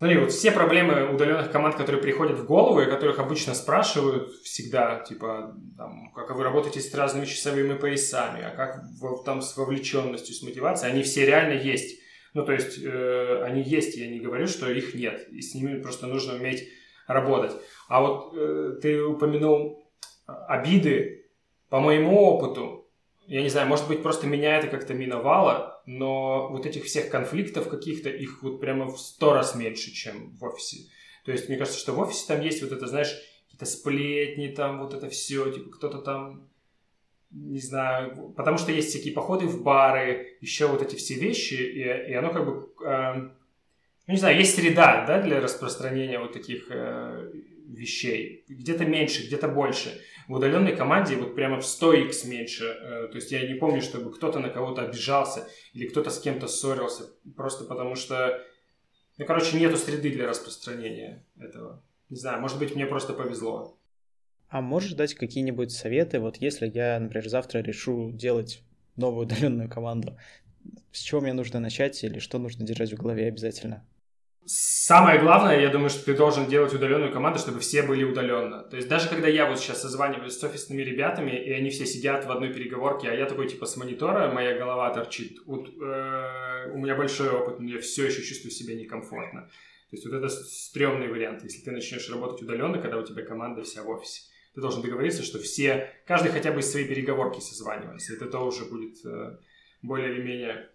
Смотри, 0.02 0.18
вот 0.18 0.32
все 0.32 0.50
проблемы 0.50 1.14
удаленных 1.14 1.52
команд, 1.52 1.76
которые 1.76 2.02
приходят 2.02 2.36
в 2.36 2.44
голову 2.44 2.80
и 2.80 2.90
которых 2.90 3.20
обычно 3.20 3.54
спрашивают 3.54 4.32
всегда, 4.42 4.98
типа, 4.98 5.56
там, 5.78 6.12
как 6.12 6.34
вы 6.34 6.42
работаете 6.42 6.80
с 6.80 6.92
разными 6.92 7.24
часовыми 7.24 7.78
поясами, 7.78 8.42
а 8.42 8.50
как 8.50 8.82
там 9.24 9.40
с 9.40 9.56
вовлеченностью, 9.56 10.34
с 10.34 10.42
мотивацией, 10.42 10.92
они 10.92 11.04
все 11.04 11.24
реально 11.24 11.52
есть. 11.52 12.00
Ну, 12.34 12.44
то 12.44 12.50
есть, 12.50 12.82
э, 12.82 13.44
они 13.44 13.62
есть, 13.62 13.96
я 13.96 14.08
не 14.08 14.18
говорю, 14.18 14.48
что 14.48 14.68
их 14.68 14.92
нет, 14.96 15.28
и 15.30 15.40
с 15.40 15.54
ними 15.54 15.80
просто 15.80 16.08
нужно 16.08 16.34
уметь 16.34 16.68
работать. 17.06 17.52
А 17.88 18.00
вот 18.00 18.34
э, 18.36 18.80
ты 18.82 19.04
упомянул 19.04 19.88
обиды, 20.26 21.30
по 21.68 21.78
моему 21.78 22.20
опыту, 22.22 22.81
я 23.32 23.40
не 23.40 23.48
знаю, 23.48 23.66
может 23.66 23.88
быть, 23.88 24.02
просто 24.02 24.26
меня 24.26 24.58
это 24.58 24.66
как-то 24.66 24.92
миновало, 24.92 25.82
но 25.86 26.48
вот 26.50 26.66
этих 26.66 26.84
всех 26.84 27.08
конфликтов 27.08 27.66
каких-то, 27.66 28.10
их 28.10 28.42
вот 28.42 28.60
прямо 28.60 28.86
в 28.90 28.98
сто 28.98 29.32
раз 29.32 29.54
меньше, 29.54 29.90
чем 29.90 30.36
в 30.36 30.44
офисе. 30.44 30.90
То 31.24 31.32
есть 31.32 31.48
мне 31.48 31.56
кажется, 31.56 31.80
что 31.80 31.94
в 31.94 31.98
офисе 31.98 32.26
там 32.28 32.42
есть 32.42 32.62
вот 32.62 32.72
это, 32.72 32.86
знаешь, 32.86 33.16
какие-то 33.44 33.64
сплетни, 33.64 34.48
там 34.48 34.80
вот 34.80 34.92
это 34.92 35.08
все, 35.08 35.50
типа 35.50 35.70
кто-то 35.70 36.02
там, 36.02 36.46
не 37.30 37.60
знаю, 37.60 38.34
потому 38.36 38.58
что 38.58 38.70
есть 38.70 38.90
всякие 38.90 39.14
походы 39.14 39.46
в 39.46 39.62
бары, 39.62 40.36
еще 40.42 40.66
вот 40.66 40.82
эти 40.82 40.96
все 40.96 41.14
вещи, 41.14 41.54
и, 41.54 42.10
и 42.10 42.12
оно 42.12 42.34
как 42.34 42.44
бы, 42.44 42.70
э, 42.84 43.14
ну 43.14 44.12
не 44.12 44.18
знаю, 44.18 44.36
есть 44.36 44.56
среда, 44.56 45.06
да, 45.06 45.22
для 45.22 45.40
распространения 45.40 46.18
вот 46.18 46.34
таких 46.34 46.66
э, 46.68 47.32
вещей. 47.74 48.44
Где-то 48.48 48.84
меньше, 48.84 49.26
где-то 49.26 49.48
больше 49.48 50.00
в 50.28 50.34
удаленной 50.34 50.76
команде 50.76 51.16
вот 51.16 51.34
прямо 51.34 51.60
в 51.60 51.64
100x 51.64 52.26
меньше. 52.28 52.64
Э, 52.64 53.08
то 53.08 53.16
есть 53.16 53.32
я 53.32 53.46
не 53.46 53.54
помню, 53.54 53.82
чтобы 53.82 54.12
кто-то 54.12 54.38
на 54.38 54.50
кого-то 54.50 54.82
обижался 54.82 55.48
или 55.72 55.86
кто-то 55.86 56.10
с 56.10 56.20
кем-то 56.20 56.48
ссорился. 56.48 57.04
Просто 57.36 57.64
потому 57.64 57.94
что, 57.94 58.42
ну, 59.18 59.24
короче, 59.26 59.58
нету 59.58 59.76
среды 59.76 60.10
для 60.10 60.28
распространения 60.28 61.24
этого. 61.38 61.82
Не 62.08 62.16
знаю, 62.16 62.40
может 62.40 62.58
быть, 62.58 62.74
мне 62.74 62.86
просто 62.86 63.12
повезло. 63.14 63.76
А 64.48 64.60
можешь 64.60 64.92
дать 64.92 65.14
какие-нибудь 65.14 65.72
советы, 65.72 66.20
вот 66.20 66.36
если 66.36 66.70
я, 66.72 67.00
например, 67.00 67.28
завтра 67.28 67.60
решу 67.60 68.12
делать 68.12 68.62
новую 68.96 69.26
удаленную 69.26 69.70
команду, 69.70 70.18
с 70.92 70.98
чего 70.98 71.20
мне 71.22 71.32
нужно 71.32 71.58
начать 71.58 72.04
или 72.04 72.18
что 72.18 72.38
нужно 72.38 72.66
держать 72.66 72.92
в 72.92 72.96
голове 72.96 73.28
обязательно? 73.28 73.86
Самое 74.44 75.20
главное, 75.20 75.60
я 75.60 75.68
думаю, 75.68 75.88
что 75.88 76.04
ты 76.04 76.14
должен 76.14 76.48
делать 76.48 76.74
удаленную 76.74 77.12
команду, 77.12 77.38
чтобы 77.38 77.60
все 77.60 77.82
были 77.82 78.02
удаленно. 78.02 78.64
То 78.64 78.76
есть 78.76 78.88
даже 78.88 79.08
когда 79.08 79.28
я 79.28 79.48
вот 79.48 79.60
сейчас 79.60 79.82
созваниваюсь 79.82 80.36
с 80.36 80.42
офисными 80.42 80.82
ребятами, 80.82 81.30
и 81.30 81.52
они 81.52 81.70
все 81.70 81.86
сидят 81.86 82.26
в 82.26 82.30
одной 82.30 82.52
переговорке, 82.52 83.08
а 83.08 83.14
я 83.14 83.26
такой 83.26 83.48
типа 83.48 83.66
с 83.66 83.76
монитора, 83.76 84.32
моя 84.32 84.58
голова 84.58 84.92
торчит. 84.92 85.38
Вот, 85.46 85.68
э, 85.68 86.72
у 86.72 86.78
меня 86.78 86.96
большой 86.96 87.30
опыт, 87.30 87.60
но 87.60 87.68
я 87.68 87.80
все 87.80 88.06
еще 88.06 88.22
чувствую 88.22 88.50
себя 88.50 88.74
некомфортно. 88.74 89.42
То 89.42 89.96
есть 89.96 90.06
вот 90.06 90.14
это 90.14 90.28
стрёмный 90.28 91.08
вариант. 91.08 91.44
Если 91.44 91.62
ты 91.62 91.70
начнешь 91.70 92.10
работать 92.10 92.42
удаленно, 92.42 92.78
когда 92.78 92.98
у 92.98 93.04
тебя 93.04 93.24
команда 93.24 93.62
вся 93.62 93.82
в 93.84 93.88
офисе, 93.90 94.22
ты 94.54 94.60
должен 94.60 94.82
договориться, 94.82 95.22
что 95.22 95.38
все, 95.38 95.88
каждый 96.04 96.32
хотя 96.32 96.50
бы 96.50 96.60
из 96.60 96.70
своей 96.70 96.88
переговорки 96.88 97.40
созванивается. 97.40 98.14
Это 98.14 98.26
тоже 98.26 98.64
будет 98.64 98.96
э, 99.04 99.36
более 99.82 100.12
или 100.12 100.22
менее 100.22 100.71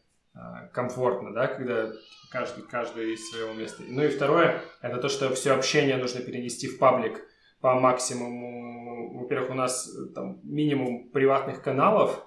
комфортно, 0.74 1.34
да, 1.34 1.48
когда 1.48 1.92
каждый, 2.32 2.64
каждый 2.64 3.14
из 3.14 3.30
своего 3.30 3.54
места. 3.54 3.84
Ну 3.88 4.04
и 4.04 4.10
второе, 4.10 4.62
это 4.82 4.98
то, 4.98 5.10
что 5.10 5.34
все 5.34 5.52
общение 5.52 5.98
нужно 5.98 6.22
перенести 6.22 6.68
в 6.68 6.78
паблик 6.78 7.22
по 7.62 7.74
максимуму. 7.80 9.20
Во-первых, 9.20 9.52
у 9.52 9.56
нас 9.56 9.90
там 10.14 10.40
минимум 10.44 11.10
приватных 11.10 11.62
каналов, 11.62 12.24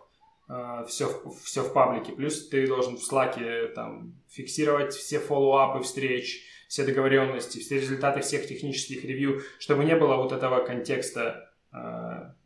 все, 0.89 1.09
все 1.45 1.63
в 1.63 1.73
паблике. 1.73 2.13
Плюс 2.13 2.49
ты 2.49 2.67
должен 2.67 2.97
в 2.97 3.13
Slack 3.13 3.69
там, 3.75 4.15
фиксировать 4.29 4.93
все 4.95 5.21
фоллоуапы 5.21 5.83
встреч, 5.85 6.45
все 6.69 6.85
договоренности, 6.85 7.59
все 7.59 7.77
результаты 7.77 8.21
всех 8.21 8.47
технических 8.47 9.05
ревью, 9.05 9.43
чтобы 9.59 9.85
не 9.85 9.95
было 9.97 10.17
вот 10.17 10.33
этого 10.33 10.65
контекста 10.65 11.51
э, 11.73 11.79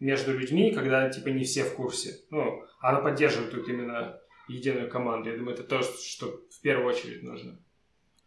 между 0.01 0.37
людьми, 0.37 0.73
когда 0.73 1.09
типа 1.09 1.29
не 1.29 1.45
все 1.45 1.63
в 1.65 1.75
курсе. 1.75 2.21
Ну, 2.31 2.65
она 2.81 3.01
поддерживает 3.01 3.51
тут 3.51 3.69
именно 3.69 4.19
единую 4.49 4.91
команду. 4.91 5.31
Я 5.31 5.37
думаю, 5.37 5.55
это 5.55 5.65
то, 5.65 5.83
что 5.83 6.41
в 6.51 6.61
первую 6.61 6.89
очередь 6.89 7.23
нужно. 7.23 7.59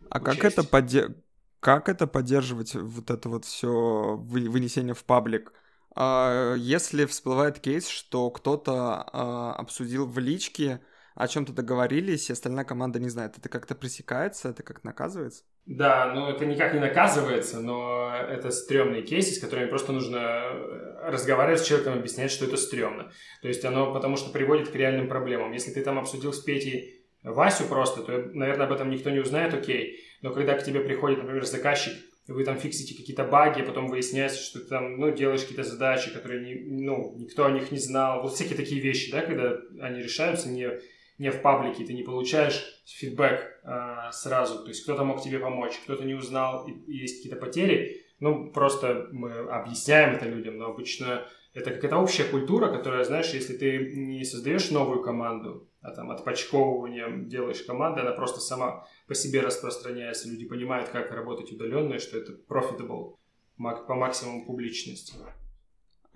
А 0.09 0.20
как 0.20 0.43
это, 0.43 0.63
подде... 0.63 1.15
как 1.59 1.89
это 1.89 2.07
поддерживать 2.07 2.76
вот 2.76 3.09
это 3.09 3.30
вот 3.30 3.45
все 3.45 4.15
вынесение 4.18 4.93
в 4.93 5.03
паблик? 5.03 5.53
А, 5.95 6.53
если 6.55 7.05
всплывает 7.05 7.59
кейс, 7.59 7.88
что 7.88 8.30
кто-то 8.30 9.03
а, 9.11 9.53
обсудил 9.53 10.05
в 10.05 10.20
личке, 10.20 10.82
о 11.15 11.28
чем-то 11.28 11.51
договорились, 11.51 12.30
и 12.30 12.34
остальная 12.34 12.63
команда 12.63 12.99
не 12.99 13.09
знает, 13.09 13.38
это 13.38 13.49
как-то 13.49 13.74
пресекается, 13.74 14.49
это 14.49 14.61
как 14.61 14.84
наказывается? 14.84 15.43
Да, 15.68 16.13
ну 16.13 16.30
это 16.30 16.45
никак 16.45 16.74
не 16.74 16.80
наказывается, 16.80 17.59
но 17.59 18.09
это 18.15 18.51
стрёмный 18.51 19.01
кейс, 19.01 19.36
с 19.36 19.39
которыми 19.39 19.68
просто 19.68 19.91
нужно 19.91 20.18
э, 20.18 21.09
разговаривать 21.09 21.59
с 21.59 21.68
человеком, 21.68 21.95
объяснять, 21.95 22.32
что 22.32 22.45
это 22.45 22.55
стрёмно. 22.55 23.11
То 23.41 23.49
есть 23.49 23.65
оно 23.65 23.93
потому 23.93 24.15
что 24.15 24.32
приводит 24.32 24.70
к 24.70 24.76
реальным 24.76 25.09
проблемам. 25.09 25.51
Если 25.51 25.72
ты 25.72 25.84
там 25.84 25.99
обсудил 25.99 26.32
с 26.32 26.39
Петей 26.39 27.05
Васю 27.22 27.65
просто, 27.65 28.01
то, 28.03 28.13
наверное, 28.34 28.65
об 28.65 28.72
этом 28.72 28.89
никто 28.89 29.09
не 29.09 29.20
узнает, 29.20 29.53
окей. 29.53 29.99
Но 30.22 30.32
когда 30.32 30.53
к 30.53 30.63
тебе 30.63 30.80
приходит, 30.80 31.18
например, 31.18 31.45
заказчик, 31.45 31.93
вы 32.30 32.45
там 32.45 32.57
фиксите 32.57 32.95
какие-то 32.95 33.26
баги, 33.26 33.61
потом 33.61 33.88
выясняется, 33.88 34.41
что 34.41 34.59
ты 34.59 34.68
там, 34.68 34.97
ну, 34.97 35.11
делаешь 35.11 35.41
какие-то 35.41 35.63
задачи, 35.63 36.13
которые, 36.13 36.45
не, 36.45 36.86
ну, 36.86 37.13
никто 37.18 37.45
о 37.45 37.51
них 37.51 37.72
не 37.72 37.78
знал. 37.78 38.22
Вот 38.22 38.34
всякие 38.34 38.55
такие 38.55 38.80
вещи, 38.80 39.11
да, 39.11 39.22
когда 39.22 39.57
они 39.82 40.01
решаются 40.01 40.47
не 40.47 40.80
не 41.18 41.32
в 41.32 41.41
паблике, 41.41 41.86
ты 41.86 41.93
не 41.93 42.03
получаешь 42.03 42.82
фидбэк 42.86 43.61
э, 43.63 44.11
сразу, 44.11 44.63
то 44.63 44.70
есть 44.70 44.84
кто-то 44.84 45.03
мог 45.03 45.22
тебе 45.22 45.39
помочь, 45.39 45.78
кто-то 45.84 46.03
не 46.05 46.13
узнал, 46.13 46.68
и, 46.68 46.72
и 46.72 46.97
есть 46.97 47.18
какие-то 47.18 47.39
потери, 47.39 48.05
ну, 48.20 48.51
просто 48.51 49.07
мы 49.11 49.32
объясняем 49.49 50.15
это 50.15 50.26
людям, 50.26 50.57
но 50.57 50.68
обычно 50.68 51.28
это 51.53 51.72
какая-то 51.72 51.97
общая 51.97 52.24
культура, 52.24 52.72
которая, 52.72 53.03
знаешь, 53.03 53.34
если 53.34 53.57
ты 53.57 53.91
не 53.95 54.24
создаешь 54.24 54.72
новую 54.72 55.01
команду, 55.01 55.68
а 55.82 55.91
там 55.91 56.11
отпочковыванием 56.11 57.28
делаешь 57.28 57.63
команду, 57.63 58.01
она 58.01 58.11
просто 58.11 58.39
сама 58.39 58.88
по 59.07 59.15
себе 59.15 59.41
распространяется, 59.41 60.30
люди 60.30 60.45
понимают, 60.45 60.89
как 60.89 61.11
работать 61.11 61.51
удаленно, 61.51 61.99
что 61.99 62.18
это 62.18 62.34
profitable 62.47 63.15
по 63.57 63.95
максимуму 63.95 64.45
публичности. 64.45 65.13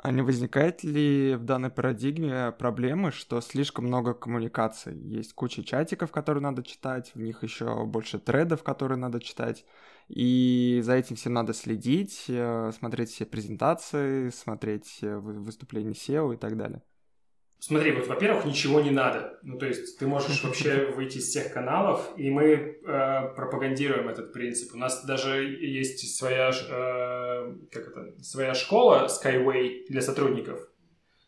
А 0.04 0.12
не 0.12 0.24
возникает 0.24 0.84
ли 0.84 1.36
в 1.36 1.44
данной 1.44 1.70
парадигме 1.70 2.52
проблемы, 2.54 3.12
что 3.12 3.40
слишком 3.40 3.86
много 3.86 4.16
коммуникаций? 4.16 4.98
Есть 4.98 5.34
куча 5.34 5.64
чатиков, 5.64 6.12
которые 6.12 6.42
надо 6.42 6.64
читать, 6.64 7.12
в 7.14 7.20
них 7.20 7.44
еще 7.44 7.86
больше 7.86 8.18
тредов, 8.18 8.64
которые 8.64 8.98
надо 8.98 9.20
читать, 9.20 9.64
и 10.08 10.82
за 10.84 10.94
этим 10.96 11.16
всем 11.16 11.34
надо 11.34 11.54
следить, 11.54 12.26
э, 12.30 12.72
смотреть 12.76 13.12
все 13.12 13.28
презентации, 13.28 14.30
смотреть 14.30 15.00
э, 15.04 15.18
выступления 15.18 15.92
SEO 15.92 16.34
и 16.34 16.38
так 16.38 16.58
далее. 16.58 16.82
Смотри, 17.64 17.92
вот, 17.92 18.08
во-первых, 18.08 18.46
ничего 18.46 18.82
не 18.82 18.90
надо. 18.90 19.38
Ну, 19.44 19.60
то 19.60 19.68
есть 19.68 20.00
ты 20.00 20.08
можешь 20.08 20.44
вообще 20.44 20.86
выйти 20.96 21.20
из 21.20 21.28
всех 21.28 21.54
каналов, 21.54 22.10
и 22.18 22.32
мы 22.32 22.48
э, 22.48 23.36
пропагандируем 23.36 24.10
этот 24.10 24.34
принцип. 24.34 24.74
У 24.74 24.80
нас 24.80 25.06
даже 25.06 25.44
есть 25.44 26.18
своя, 26.18 26.50
э, 26.50 27.54
как 27.72 27.88
это, 27.88 28.24
своя 28.24 28.56
школа 28.56 29.08
Skyway 29.08 29.86
для 29.90 30.02
сотрудников. 30.02 30.71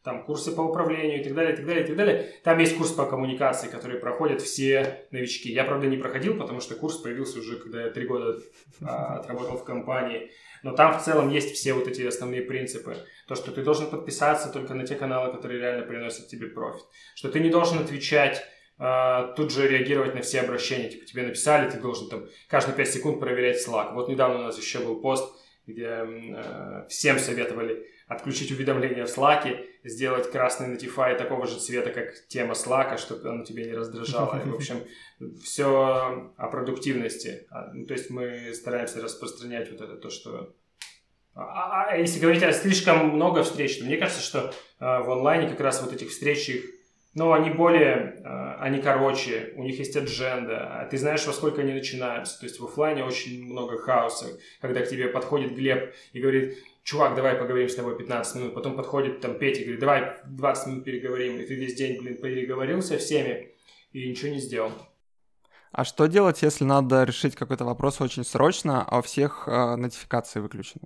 Там 0.04 0.26
курсы 0.26 0.51
по 0.51 0.62
управлению 0.62 1.22
и 1.22 1.24
так 1.24 1.34
далее, 1.34 1.54
и 1.54 1.56
так 1.56 1.66
далее, 1.66 1.84
и 1.84 1.88
так 1.88 1.95
далее. 1.95 2.34
Там 2.43 2.60
есть 2.60 2.78
курс 2.78 2.91
по 2.91 3.06
коммуникации, 3.06 3.70
который 3.70 3.99
проходят 3.99 4.41
все 4.41 5.06
новички. 5.12 5.49
Я, 5.49 5.64
правда, 5.64 5.88
не 5.88 5.95
проходил, 5.95 6.38
потому 6.38 6.60
что 6.60 6.76
курс 6.76 6.97
появился 6.97 7.39
уже, 7.39 7.56
когда 7.56 7.84
я 7.84 7.89
три 7.89 8.06
года 8.06 8.38
э, 8.82 8.86
отработал 8.86 9.58
в 9.58 9.64
компании. 9.64 10.30
Но 10.62 10.74
там 10.74 10.99
в 10.99 11.01
целом 11.01 11.30
есть 11.30 11.56
все 11.56 11.74
вот 11.74 11.88
эти 11.88 12.01
основные 12.01 12.41
принципы. 12.41 12.97
То, 13.28 13.36
что 13.36 13.54
ты 13.54 13.64
должен 13.64 13.89
подписаться 13.89 14.49
только 14.51 14.74
на 14.74 14.86
те 14.86 14.95
каналы, 14.95 15.32
которые 15.32 15.62
реально 15.62 15.86
приносят 15.86 16.28
тебе 16.28 16.47
профит. 16.47 16.84
Что 17.16 17.30
ты 17.30 17.39
не 17.39 17.49
должен 17.49 17.80
отвечать 17.80 18.43
Uh, 18.80 19.36
тут 19.36 19.51
же 19.51 19.68
реагировать 19.68 20.16
на 20.16 20.22
все 20.22 20.41
обращения. 20.41 20.89
Типа 20.89 21.06
тебе 21.06 21.22
написали, 21.22 21.70
ты 21.70 21.80
должен 21.80 22.10
там 22.10 22.26
каждые 22.49 22.76
5 22.76 22.89
секунд 22.89 23.20
проверять 23.20 23.66
Slack. 23.66 23.93
Вот 23.93 24.10
недавно 24.10 24.39
у 24.39 24.41
нас 24.41 24.58
еще 24.58 24.80
был 24.80 24.99
пост, 24.99 25.32
где 25.68 25.86
uh, 25.86 26.88
всем 26.88 27.20
советовали 27.20 27.88
отключить 28.08 28.51
уведомления 28.51 29.06
в 29.06 29.16
Slack, 29.16 29.64
сделать 29.84 30.32
красный 30.32 30.74
Notify 30.74 31.18
такого 31.18 31.48
же 31.48 31.60
цвета, 31.60 31.92
как 31.92 32.14
тема 32.28 32.54
Slack, 32.54 32.98
чтобы 32.98 33.30
оно 33.30 33.44
тебя 33.44 33.66
не 33.66 33.74
раздражало. 33.74 34.42
И, 34.44 34.50
в 34.50 34.56
общем, 34.56 34.84
все 35.44 36.32
о 36.38 36.48
продуктивности. 36.48 37.48
А, 37.50 37.72
ну, 37.74 37.86
то 37.86 37.94
есть 37.94 38.10
мы 38.10 38.54
стараемся 38.54 39.02
распространять 39.02 39.72
вот 39.72 39.82
это 39.82 39.96
то, 39.96 40.10
что 40.10 40.54
а, 41.36 41.42
а, 41.42 41.86
а 41.92 41.98
если 41.98 42.20
говорить 42.20 42.44
о 42.44 42.52
слишком 42.52 43.10
много 43.10 43.44
встреч, 43.44 43.80
то 43.80 43.86
мне 43.86 43.98
кажется, 43.98 44.22
что 44.22 44.54
э, 44.80 44.86
в 44.86 45.12
онлайне 45.12 45.50
как 45.50 45.60
раз 45.62 45.82
вот 45.82 45.92
этих 45.92 46.10
встреч 46.10 46.48
их, 46.48 46.66
ну, 47.16 47.34
они 47.34 47.50
более, 47.50 48.22
э, 48.24 48.56
они 48.60 48.82
короче, 48.82 49.52
у 49.56 49.64
них 49.64 49.80
есть 49.80 49.96
адженда, 49.96 50.82
а 50.82 50.86
ты 50.86 50.98
знаешь, 50.98 51.26
во 51.26 51.34
сколько 51.34 51.62
они 51.62 51.74
начинаются. 51.74 52.40
То 52.40 52.46
есть 52.46 52.60
в 52.60 52.66
офлайне 52.66 53.04
очень 53.04 53.46
много 53.46 53.80
хаоса, 53.80 54.40
когда 54.62 54.82
к 54.82 54.90
тебе 54.90 55.08
подходит 55.08 55.56
Глеб 55.56 55.94
и 56.12 56.20
говорит, 56.20 56.60
чувак, 56.84 57.16
давай 57.16 57.36
поговорим 57.36 57.70
с 57.70 57.76
тобой 57.76 57.98
15 57.98 58.36
минут. 58.36 58.54
Потом 58.54 58.76
подходит 58.76 59.22
там 59.22 59.38
Петя 59.38 59.62
и 59.62 59.64
говорит, 59.64 59.80
давай 59.80 60.18
20 60.26 60.68
минут 60.68 60.84
переговорим. 60.84 61.40
И 61.40 61.46
ты 61.46 61.56
весь 61.56 61.76
день, 61.76 62.00
блин, 62.00 62.18
переговорил 62.18 62.82
со 62.82 62.98
всеми 62.98 63.54
и 63.92 64.10
ничего 64.10 64.32
не 64.32 64.40
сделал. 64.40 64.72
А 65.72 65.86
что 65.86 66.06
делать, 66.06 66.44
если 66.44 66.66
надо 66.66 67.04
решить 67.04 67.36
какой-то 67.36 67.66
вопрос 67.66 68.00
очень 68.00 68.24
срочно, 68.24 68.86
а 68.88 69.00
у 69.00 69.02
всех 69.02 69.48
э, 69.48 69.76
нотификации 69.76 70.40
выключены? 70.40 70.84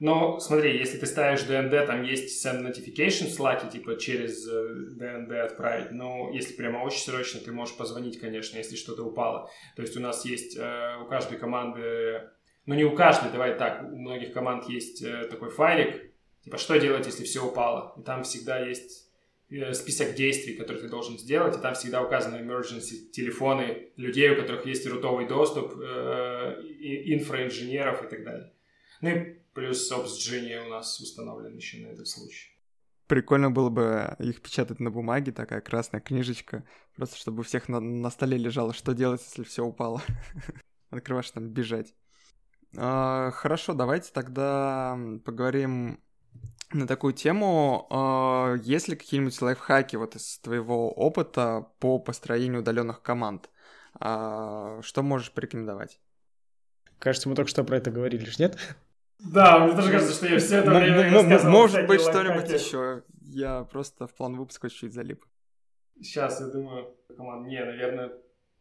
Ну, 0.00 0.38
смотри, 0.38 0.78
если 0.78 0.98
ты 0.98 1.06
ставишь 1.06 1.40
DND, 1.40 1.86
там 1.86 2.02
есть 2.02 2.46
send 2.46 2.62
notification 2.62 3.26
в 3.26 3.40
Slack, 3.40 3.68
типа 3.70 3.96
через 3.96 4.46
DND 4.48 5.32
э, 5.32 5.40
отправить. 5.40 5.90
Но 5.90 6.30
если 6.32 6.52
прямо 6.54 6.84
очень 6.84 7.00
срочно, 7.00 7.40
ты 7.40 7.50
можешь 7.50 7.76
позвонить, 7.76 8.20
конечно, 8.20 8.58
если 8.58 8.76
что-то 8.76 9.04
упало. 9.04 9.50
То 9.74 9.82
есть 9.82 9.96
у 9.96 10.00
нас 10.00 10.24
есть 10.26 10.56
э, 10.56 10.98
у 11.02 11.06
каждой 11.06 11.38
команды 11.38 12.28
ну 12.68 12.74
не 12.74 12.84
у 12.84 12.94
каждой, 12.94 13.32
давай 13.32 13.56
так, 13.56 13.82
у 13.82 13.96
многих 13.96 14.34
команд 14.34 14.68
есть 14.68 15.00
э, 15.02 15.24
такой 15.30 15.48
файлик, 15.48 16.12
типа 16.44 16.58
что 16.58 16.78
делать, 16.78 17.06
если 17.06 17.24
все 17.24 17.42
упало. 17.42 17.94
И 17.98 18.02
там 18.02 18.24
всегда 18.24 18.58
есть 18.58 19.10
э, 19.48 19.72
список 19.72 20.14
действий, 20.14 20.54
которые 20.54 20.82
ты 20.82 20.90
должен 20.90 21.18
сделать, 21.18 21.56
и 21.56 21.60
там 21.62 21.72
всегда 21.72 22.02
указаны 22.02 22.36
emergency 22.36 23.10
телефоны 23.10 23.88
людей, 23.96 24.30
у 24.32 24.36
которых 24.36 24.66
есть 24.66 24.86
рутовый 24.86 25.26
доступ, 25.26 25.80
э, 25.80 26.60
инфраинженеров 27.06 28.04
и 28.04 28.06
так 28.06 28.22
далее. 28.22 28.52
Ну 29.00 29.08
и 29.08 29.38
плюс 29.54 29.90
Ops 29.90 30.66
у 30.66 30.68
нас 30.68 31.00
установлен 31.00 31.56
еще 31.56 31.78
на 31.78 31.92
этот 31.92 32.06
случай. 32.06 32.50
Прикольно 33.06 33.50
было 33.50 33.70
бы 33.70 34.14
их 34.18 34.42
печатать 34.42 34.78
на 34.78 34.90
бумаге, 34.90 35.32
такая 35.32 35.62
красная 35.62 36.02
книжечка, 36.02 36.64
просто 36.96 37.16
чтобы 37.16 37.40
у 37.40 37.44
всех 37.44 37.70
на, 37.70 37.80
на 37.80 38.10
столе 38.10 38.36
лежало, 38.36 38.74
что 38.74 38.92
делать, 38.92 39.22
если 39.24 39.42
все 39.44 39.64
упало. 39.64 40.02
Открываешь 40.90 41.30
там 41.30 41.48
бежать. 41.48 41.94
А, 42.76 43.30
хорошо, 43.30 43.74
давайте 43.74 44.12
тогда 44.12 44.98
поговорим 45.24 46.00
на 46.72 46.86
такую 46.86 47.14
тему. 47.14 47.86
А, 47.90 48.54
есть 48.56 48.88
ли 48.88 48.96
какие-нибудь 48.96 49.40
лайфхаки 49.40 49.96
вот 49.96 50.16
из 50.16 50.38
твоего 50.38 50.90
опыта 50.90 51.66
по 51.78 51.98
построению 51.98 52.60
удаленных 52.60 53.02
команд? 53.02 53.48
А, 53.98 54.80
что 54.82 55.02
можешь 55.02 55.32
порекомендовать? 55.32 56.00
Кажется, 56.98 57.28
мы 57.28 57.34
только 57.34 57.50
что 57.50 57.64
про 57.64 57.76
это 57.76 57.90
говорили, 57.90 58.24
лишь 58.24 58.38
нет? 58.38 58.58
Да, 59.18 59.58
мне 59.58 59.74
тоже 59.74 59.90
кажется, 59.90 60.14
что 60.14 60.26
я 60.26 60.38
все 60.38 60.58
это 60.58 60.70
время 60.70 61.42
Может 61.44 61.86
быть, 61.86 62.00
что-нибудь 62.00 62.50
еще. 62.50 63.02
Я 63.22 63.64
просто 63.64 64.06
в 64.06 64.14
план 64.14 64.36
выпуска 64.36 64.70
чуть 64.70 64.94
залип. 64.94 65.24
Сейчас, 66.00 66.40
я 66.40 66.46
думаю, 66.46 66.94
команд. 67.16 67.46
Не, 67.48 67.64
наверное, 67.64 68.12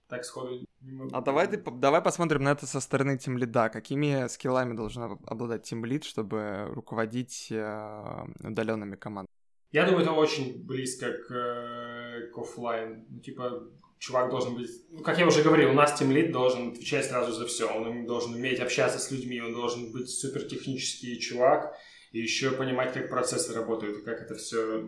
так 0.08 0.26
сходу 0.26 0.66
А 1.12 1.22
давай, 1.22 1.48
ты, 1.48 1.58
давай 1.58 2.02
посмотрим 2.02 2.44
на 2.44 2.52
это 2.52 2.68
со 2.68 2.80
стороны 2.80 3.18
тимлида. 3.18 3.70
Какими 3.70 4.28
скиллами 4.28 4.74
должен 4.74 5.20
обладать 5.26 5.64
тимлид, 5.64 6.04
чтобы 6.04 6.68
руководить 6.70 7.48
э, 7.50 8.26
удаленными 8.44 8.96
командами? 8.96 9.28
Я 9.72 9.86
думаю, 9.86 10.04
это 10.04 10.12
очень 10.12 10.64
близко 10.64 11.12
к, 11.12 11.32
э, 11.32 12.28
к 12.34 12.38
офлайн. 12.38 13.06
Ну, 13.10 13.20
типа, 13.20 13.64
чувак 14.00 14.30
должен 14.30 14.56
быть... 14.56 14.70
Ну, 14.92 15.04
как 15.04 15.18
я 15.18 15.28
уже 15.28 15.44
говорил, 15.44 15.72
у 15.72 15.74
нас 15.74 15.98
тимлид 15.98 16.32
должен 16.32 16.70
отвечать 16.70 17.06
сразу 17.06 17.34
за 17.34 17.46
все. 17.48 17.68
Он 17.68 18.06
должен 18.06 18.34
уметь 18.34 18.60
общаться 18.60 19.00
с 19.00 19.12
людьми, 19.12 19.42
он 19.42 19.54
должен 19.54 19.92
быть 19.92 20.10
супер 20.10 20.44
технический 20.44 21.20
чувак, 21.20 21.76
и 22.12 22.20
еще 22.20 22.52
понимать, 22.52 22.94
как 22.94 23.10
процессы 23.10 23.54
работают, 23.54 24.00
и 24.00 24.02
как 24.04 24.22
это 24.22 24.36
все... 24.36 24.88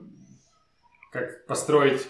Как 1.11 1.47
построить 1.47 2.07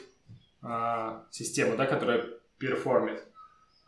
а, 0.61 1.25
систему, 1.32 1.77
да, 1.77 1.86
которая 1.86 2.25
перформит. 2.57 3.23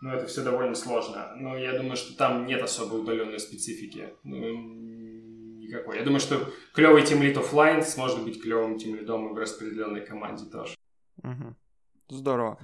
Но 0.01 0.13
это 0.13 0.25
все 0.25 0.43
довольно 0.43 0.75
сложно. 0.75 1.31
Но 1.35 1.57
я 1.57 1.77
думаю, 1.77 1.95
что 1.95 2.17
там 2.17 2.45
нет 2.45 2.61
особой 2.61 3.01
удаленной 3.01 3.39
специфики. 3.39 4.09
Ну, 4.23 4.37
никакой. 5.59 5.97
Я 5.97 6.03
думаю, 6.03 6.19
что 6.19 6.51
клевый 6.73 7.05
тимлит 7.05 7.37
офлайн 7.37 7.83
сможет 7.83 8.23
быть 8.23 8.41
клевым 8.41 8.77
тимлидом 8.77 9.33
в 9.33 9.37
распределенной 9.37 10.01
команде 10.01 10.45
тоже. 10.45 10.75
Угу. 11.23 11.55
Здорово. 12.09 12.59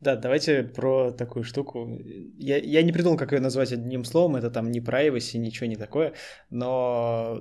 Да, 0.00 0.14
давайте 0.14 0.62
про 0.62 1.10
такую 1.10 1.44
штуку. 1.44 1.88
Я, 2.36 2.58
я 2.58 2.82
не 2.82 2.92
придумал, 2.92 3.16
как 3.16 3.32
ее 3.32 3.40
назвать 3.40 3.72
одним 3.72 4.04
словом, 4.04 4.36
это 4.36 4.50
там 4.50 4.70
не 4.70 4.80
privacy, 4.80 5.38
ничего 5.38 5.66
не 5.66 5.76
такое, 5.76 6.14
но 6.50 7.40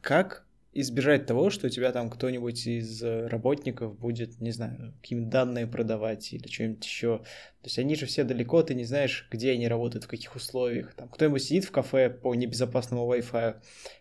как 0.00 0.44
избежать 0.72 1.26
того, 1.26 1.50
что 1.50 1.66
у 1.66 1.70
тебя 1.70 1.92
там 1.92 2.10
кто-нибудь 2.10 2.66
из 2.66 3.02
работников 3.02 3.98
будет, 3.98 4.40
не 4.40 4.52
знаю, 4.52 4.94
какие-нибудь 5.00 5.30
данные 5.30 5.66
продавать 5.66 6.32
или 6.32 6.46
что-нибудь 6.48 6.84
еще. 6.84 7.18
То 7.18 7.66
есть 7.66 7.78
они 7.78 7.94
же 7.94 8.06
все 8.06 8.24
далеко, 8.24 8.62
ты 8.62 8.74
не 8.74 8.84
знаешь, 8.84 9.28
где 9.30 9.52
они 9.52 9.68
работают, 9.68 10.04
в 10.04 10.08
каких 10.08 10.34
условиях. 10.34 10.94
Там 10.94 11.08
кто-нибудь 11.08 11.42
сидит 11.42 11.64
в 11.64 11.70
кафе 11.70 12.10
по 12.10 12.34
небезопасному 12.34 13.12
Wi-Fi, 13.12 13.56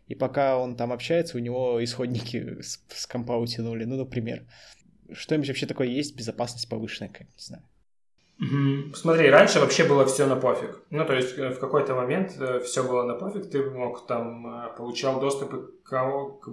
и 0.08 0.16
пока 0.16 0.58
он 0.58 0.76
там 0.76 0.92
общается, 0.92 1.38
у 1.38 1.42
него 1.42 1.84
исходники 1.84 2.62
с, 2.62 2.84
с 2.90 3.06
компа 3.06 3.34
утянули, 3.34 3.84
ну, 3.84 3.98
например 3.98 4.46
что-нибудь 5.14 5.50
вообще 5.50 5.66
такое 5.66 5.88
есть, 5.88 6.16
безопасность 6.16 6.70
повышенная, 6.70 7.10
как 7.10 7.22
не 7.22 7.44
знаю. 7.44 7.64
Угу. 8.42 8.96
Смотри, 8.96 9.30
раньше 9.30 9.60
вообще 9.60 9.84
было 9.84 10.06
все 10.06 10.26
на 10.26 10.36
пофиг. 10.36 10.82
Ну, 10.90 11.06
то 11.06 11.14
есть 11.14 11.38
э, 11.38 11.52
в 11.52 11.60
какой-то 11.60 11.94
момент 11.94 12.36
э, 12.40 12.60
все 12.62 12.84
было 12.84 13.04
на 13.04 13.14
пофиг, 13.14 13.52
ты 13.52 13.70
мог 13.70 14.08
там, 14.08 14.66
э, 14.66 14.76
получал 14.76 15.20
доступ 15.20 15.52
к, 15.84 15.90
к 15.90 16.50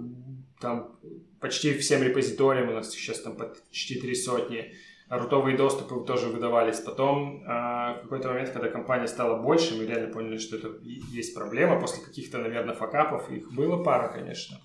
там, 0.61 0.95
почти 1.41 1.73
всем 1.73 2.03
репозиториям, 2.03 2.69
у 2.69 2.73
нас 2.73 2.91
сейчас 2.91 3.21
там 3.21 3.35
почти 3.35 3.99
три 3.99 4.13
сотни, 4.13 4.71
рутовые 5.09 5.57
доступы 5.57 6.05
тоже 6.05 6.27
выдавались. 6.27 6.79
Потом 6.79 7.41
в 7.41 7.99
какой-то 8.03 8.27
момент, 8.27 8.49
когда 8.49 8.67
компания 8.67 9.07
стала 9.07 9.41
больше, 9.41 9.75
мы 9.75 9.87
реально 9.87 10.13
поняли, 10.13 10.37
что 10.37 10.57
это 10.57 10.69
есть 10.83 11.33
проблема. 11.33 11.79
После 11.79 12.03
каких-то, 12.03 12.37
наверное, 12.37 12.75
факапов, 12.75 13.31
их 13.31 13.51
было 13.51 13.83
пара, 13.83 14.09
конечно, 14.09 14.61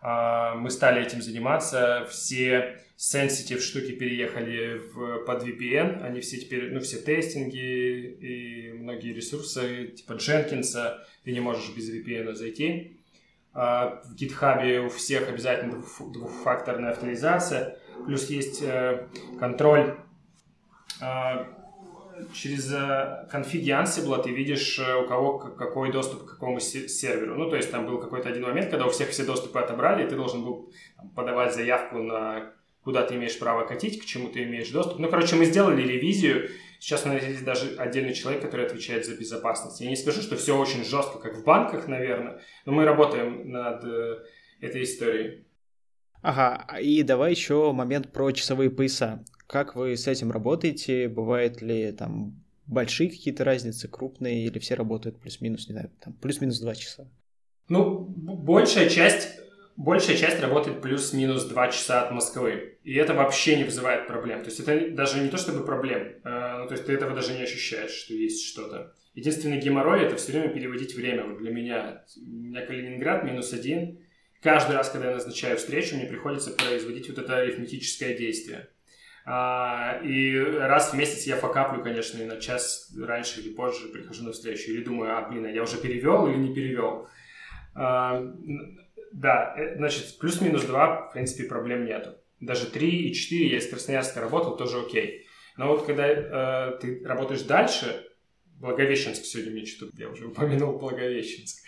мы 0.00 0.70
стали 0.70 1.02
этим 1.02 1.22
заниматься. 1.22 2.06
Все 2.10 2.78
sensitive 2.98 3.60
штуки 3.60 3.92
переехали 3.92 4.78
в, 4.78 5.24
под 5.24 5.44
VPN, 5.44 6.02
они 6.02 6.20
все 6.20 6.36
теперь, 6.38 6.72
ну, 6.72 6.80
все 6.80 6.98
тестинги 6.98 7.56
и 7.56 8.72
многие 8.72 9.12
ресурсы, 9.12 9.86
типа 9.88 10.14
Jenkins, 10.14 10.98
ты 11.24 11.32
не 11.32 11.40
можешь 11.40 11.70
без 11.76 11.92
VPN 11.92 12.34
зайти. 12.34 12.98
А 13.54 14.02
в 14.04 14.14
GitHub 14.14 14.86
у 14.86 14.88
всех 14.88 15.28
обязательно 15.28 15.82
двухфакторная 16.12 16.90
авторизация, 16.90 17.78
плюс 18.06 18.28
есть 18.30 18.62
э, 18.62 19.08
контроль 19.38 19.96
э, 21.00 21.44
через 22.32 22.72
э, 22.72 23.26
конфиги 23.30 23.70
Ansible 23.70 24.22
ты 24.22 24.30
видишь, 24.30 24.78
у 24.78 25.06
кого 25.06 25.38
какой 25.38 25.92
доступ 25.92 26.24
к 26.24 26.30
какому 26.32 26.60
серверу. 26.60 27.36
Ну, 27.36 27.50
то 27.50 27.56
есть 27.56 27.70
там 27.70 27.86
был 27.86 27.98
какой-то 27.98 28.28
один 28.28 28.44
момент, 28.44 28.70
когда 28.70 28.86
у 28.86 28.90
всех 28.90 29.10
все 29.10 29.24
доступы 29.24 29.58
отобрали, 29.58 30.04
и 30.04 30.08
ты 30.08 30.16
должен 30.16 30.44
был 30.44 30.72
подавать 31.14 31.54
заявку 31.54 31.98
на 31.98 32.52
куда 32.88 33.04
ты 33.04 33.16
имеешь 33.16 33.38
право 33.38 33.66
катить, 33.66 34.00
к 34.00 34.06
чему 34.06 34.28
ты 34.28 34.44
имеешь 34.44 34.70
доступ. 34.70 34.98
Ну, 34.98 35.10
короче, 35.10 35.36
мы 35.36 35.44
сделали 35.44 35.82
ревизию. 35.82 36.48
Сейчас 36.80 37.04
у 37.04 37.08
нас 37.08 37.22
есть 37.22 37.44
даже 37.44 37.76
отдельный 37.76 38.14
человек, 38.14 38.40
который 38.40 38.64
отвечает 38.64 39.04
за 39.04 39.14
безопасность. 39.14 39.80
Я 39.80 39.90
не 39.90 39.96
скажу, 39.96 40.22
что 40.22 40.36
все 40.36 40.56
очень 40.56 40.84
жестко, 40.84 41.18
как 41.18 41.36
в 41.36 41.44
банках, 41.44 41.88
наверное, 41.88 42.40
но 42.64 42.72
мы 42.72 42.84
работаем 42.84 43.50
над 43.50 43.84
э, 43.84 44.24
этой 44.60 44.84
историей. 44.84 45.44
Ага, 46.22 46.78
и 46.78 47.02
давай 47.02 47.32
еще 47.32 47.72
момент 47.72 48.12
про 48.12 48.32
часовые 48.32 48.70
пояса. 48.70 49.22
Как 49.48 49.74
вы 49.74 49.96
с 49.96 50.06
этим 50.06 50.30
работаете? 50.30 51.08
Бывает 51.08 51.60
ли 51.60 51.90
там 51.90 52.44
большие 52.66 53.10
какие-то 53.10 53.44
разницы, 53.44 53.88
крупные, 53.88 54.44
или 54.44 54.60
все 54.60 54.74
работают 54.74 55.18
плюс-минус, 55.18 55.68
не 55.68 55.72
знаю, 55.72 55.90
там 56.00 56.12
плюс-минус 56.12 56.60
два 56.60 56.76
часа? 56.76 57.08
Ну, 57.68 57.98
большая 57.98 58.88
часть 58.88 59.40
большая 59.78 60.16
часть 60.16 60.40
работает 60.40 60.82
плюс-минус 60.82 61.44
2 61.44 61.68
часа 61.68 62.02
от 62.02 62.12
Москвы. 62.12 62.78
И 62.82 62.94
это 62.94 63.14
вообще 63.14 63.56
не 63.56 63.64
вызывает 63.64 64.06
проблем. 64.06 64.40
То 64.40 64.46
есть 64.46 64.60
это 64.60 64.90
даже 64.90 65.20
не 65.20 65.28
то 65.30 65.38
чтобы 65.38 65.64
проблем. 65.64 66.16
Э, 66.24 66.58
ну, 66.58 66.66
то 66.66 66.72
есть 66.72 66.84
ты 66.84 66.92
этого 66.92 67.14
даже 67.14 67.32
не 67.32 67.42
ощущаешь, 67.42 67.92
что 67.92 68.12
есть 68.12 68.44
что-то. 68.44 68.92
Единственный 69.14 69.60
геморрой– 69.60 70.02
это 70.04 70.16
все 70.16 70.32
время 70.32 70.48
переводить 70.48 70.94
время. 70.94 71.24
Вот 71.24 71.38
для 71.38 71.52
меня. 71.52 72.04
У 72.16 72.20
меня 72.20 72.66
Калининград 72.66 73.24
минус 73.24 73.52
один. 73.52 74.00
Каждый 74.42 74.76
раз, 74.76 74.90
когда 74.90 75.08
я 75.08 75.14
назначаю 75.14 75.56
встречу, 75.56 75.96
мне 75.96 76.06
приходится 76.06 76.50
производить 76.50 77.08
вот 77.08 77.18
это 77.18 77.36
арифметическое 77.36 78.16
действие. 78.16 78.68
А, 79.30 80.00
и 80.02 80.38
раз 80.38 80.94
в 80.94 80.96
месяц 80.96 81.26
я 81.26 81.36
факаплю, 81.36 81.82
конечно, 81.82 82.18
и 82.22 82.24
на 82.24 82.40
час 82.40 82.90
раньше 82.98 83.42
или 83.42 83.52
позже 83.52 83.88
прихожу 83.88 84.24
на 84.24 84.32
встречу. 84.32 84.70
Или 84.70 84.82
думаю, 84.82 85.18
а, 85.18 85.28
блин, 85.28 85.44
а 85.44 85.50
я 85.50 85.62
уже 85.62 85.76
перевел 85.76 86.26
или 86.26 86.36
не 86.38 86.54
перевел. 86.54 87.08
А, 87.74 88.24
да, 89.12 89.54
э, 89.58 89.76
значит, 89.76 90.18
плюс-минус 90.18 90.64
2, 90.64 91.08
в 91.08 91.12
принципе, 91.12 91.46
проблем 91.46 91.84
нету. 91.84 92.14
Даже 92.40 92.70
3 92.70 92.88
и 92.88 93.12
4 93.12 93.50
я 93.50 93.58
из 93.58 93.68
Красноярска 93.68 94.22
работал, 94.22 94.56
тоже 94.56 94.80
окей. 94.80 95.26
Но 95.58 95.68
вот 95.68 95.84
когда 95.84 96.06
э, 96.06 96.78
ты 96.80 97.04
работаешь 97.04 97.42
дальше, 97.42 98.06
Благовещенск 98.46 99.24
сегодня 99.24 99.52
мне 99.52 99.66
что-то, 99.66 99.92
я 99.98 100.08
уже 100.08 100.26
упомянул 100.26 100.78
Благовещенск, 100.78 101.64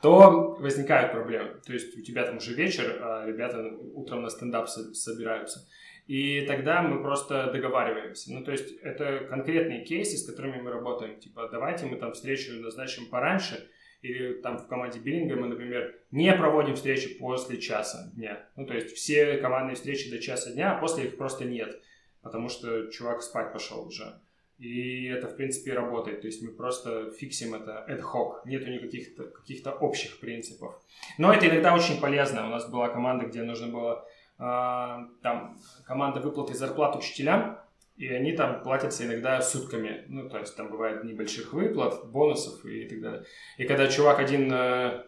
то 0.00 0.56
возникают 0.58 1.12
проблемы. 1.12 1.60
То 1.66 1.74
есть 1.74 1.96
у 1.98 2.00
тебя 2.00 2.24
там 2.24 2.38
уже 2.38 2.54
вечер, 2.54 2.98
а 3.02 3.26
ребята 3.26 3.62
утром 3.92 4.22
на 4.22 4.30
стендап 4.30 4.68
собираются. 4.68 5.68
И 6.06 6.42
тогда 6.42 6.82
мы 6.82 7.02
просто 7.02 7.50
договариваемся. 7.50 8.32
Ну, 8.32 8.44
то 8.44 8.52
есть 8.52 8.76
это 8.82 9.26
конкретные 9.30 9.84
кейсы, 9.84 10.18
с 10.18 10.26
которыми 10.26 10.60
мы 10.60 10.70
работаем. 10.70 11.18
Типа, 11.18 11.48
давайте 11.50 11.86
мы 11.86 11.96
там 11.96 12.12
встречу 12.12 12.52
назначим 12.60 13.06
пораньше, 13.06 13.70
или 14.02 14.34
там 14.34 14.58
в 14.58 14.66
команде 14.66 14.98
биллинга 15.00 15.36
мы, 15.36 15.48
например, 15.48 15.94
не 16.10 16.30
проводим 16.34 16.74
встречи 16.74 17.18
после 17.18 17.58
часа 17.58 18.10
дня. 18.14 18.46
Ну, 18.54 18.66
то 18.66 18.74
есть 18.74 18.94
все 18.94 19.38
командные 19.38 19.76
встречи 19.76 20.10
до 20.10 20.18
часа 20.18 20.52
дня, 20.52 20.76
а 20.76 20.80
после 20.80 21.04
их 21.04 21.16
просто 21.16 21.46
нет, 21.46 21.80
потому 22.20 22.50
что 22.50 22.90
чувак 22.90 23.22
спать 23.22 23.54
пошел 23.54 23.86
уже. 23.86 24.20
И 24.58 25.06
это, 25.06 25.28
в 25.28 25.36
принципе, 25.36 25.72
работает. 25.72 26.20
То 26.20 26.26
есть 26.26 26.42
мы 26.42 26.52
просто 26.52 27.10
фиксим 27.12 27.54
это 27.54 27.84
ad 27.88 28.02
hoc. 28.02 28.42
Нету 28.44 28.70
никаких 28.70 29.16
каких-то 29.16 29.72
общих 29.72 30.20
принципов. 30.20 30.80
Но 31.18 31.32
это 31.32 31.48
иногда 31.48 31.74
очень 31.74 32.00
полезно. 32.00 32.46
У 32.46 32.50
нас 32.50 32.70
была 32.70 32.88
команда, 32.88 33.26
где 33.26 33.42
нужно 33.42 33.68
было 33.68 34.06
там 34.36 35.58
команда 35.86 36.20
выплаты 36.20 36.54
зарплат 36.54 36.96
учителям 36.96 37.58
и 37.96 38.08
они 38.08 38.32
там 38.32 38.62
платятся 38.62 39.04
иногда 39.04 39.40
сутками. 39.40 40.04
Ну, 40.08 40.28
то 40.28 40.38
есть 40.38 40.56
там 40.56 40.68
бывает 40.70 41.04
небольших 41.04 41.52
выплат, 41.52 42.10
бонусов 42.10 42.64
и 42.64 42.88
так 42.88 43.00
далее. 43.00 43.24
И 43.56 43.64
когда 43.64 43.86
чувак 43.86 44.18
один 44.18 44.52
э, 44.52 45.04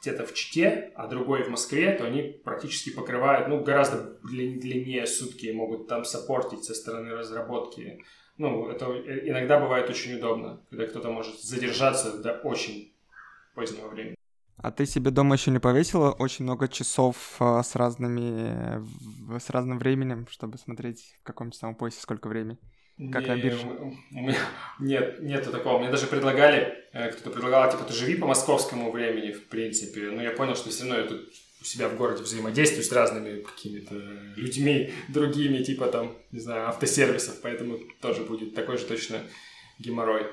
где-то 0.00 0.24
в 0.24 0.32
Чите, 0.32 0.92
а 0.94 1.06
другой 1.06 1.42
в 1.42 1.50
Москве, 1.50 1.92
то 1.92 2.04
они 2.04 2.22
практически 2.22 2.94
покрывают, 2.94 3.48
ну, 3.48 3.62
гораздо 3.62 4.18
длиннее 4.22 5.06
сутки, 5.06 5.50
могут 5.50 5.86
там 5.86 6.04
саппортить 6.04 6.64
со 6.64 6.74
стороны 6.74 7.14
разработки. 7.14 8.02
Ну, 8.38 8.68
это 8.70 8.86
иногда 8.86 9.60
бывает 9.60 9.90
очень 9.90 10.16
удобно, 10.16 10.62
когда 10.70 10.86
кто-то 10.86 11.10
может 11.10 11.38
задержаться 11.40 12.22
до 12.22 12.34
очень 12.40 12.94
позднего 13.54 13.88
времени. 13.88 14.17
А 14.60 14.72
ты 14.72 14.86
себе 14.86 15.10
дома 15.10 15.36
еще 15.36 15.50
не 15.52 15.60
повесила 15.60 16.10
очень 16.10 16.44
много 16.44 16.66
часов 16.66 17.36
а, 17.38 17.62
с 17.62 17.76
разными, 17.76 18.84
с 19.38 19.50
разным 19.50 19.78
временем, 19.78 20.26
чтобы 20.28 20.58
смотреть, 20.58 21.14
в 21.20 21.22
каком 21.22 21.52
часовом 21.52 21.76
поясе 21.76 22.00
сколько 22.00 22.28
времени? 22.28 22.58
Как 23.12 23.22
не, 23.22 23.28
на 23.28 23.36
бирже? 23.36 23.66
Нет, 24.80 25.22
нету 25.22 25.52
такого. 25.52 25.78
Мне 25.78 25.90
даже 25.90 26.08
предлагали, 26.08 26.74
э, 26.92 27.12
кто-то 27.12 27.30
предлагал, 27.30 27.70
типа, 27.70 27.84
ты 27.84 27.92
живи 27.92 28.16
по 28.16 28.26
московскому 28.26 28.90
времени, 28.90 29.30
в 29.30 29.46
принципе. 29.46 30.10
Но 30.10 30.20
я 30.20 30.32
понял, 30.32 30.56
что 30.56 30.70
все 30.70 30.82
равно 30.82 30.98
я 30.98 31.06
тут 31.06 31.32
у 31.60 31.64
себя 31.64 31.88
в 31.88 31.96
городе 31.96 32.24
взаимодействую 32.24 32.82
с 32.82 32.90
разными 32.90 33.42
какими-то 33.42 33.94
людьми, 34.36 34.92
другими, 35.08 35.62
типа 35.62 35.86
там, 35.86 36.16
не 36.32 36.40
знаю, 36.40 36.68
автосервисов, 36.68 37.40
поэтому 37.40 37.78
тоже 38.00 38.24
будет 38.24 38.54
такой 38.54 38.78
же 38.78 38.84
точно 38.84 39.20
геморрой. 39.78 40.26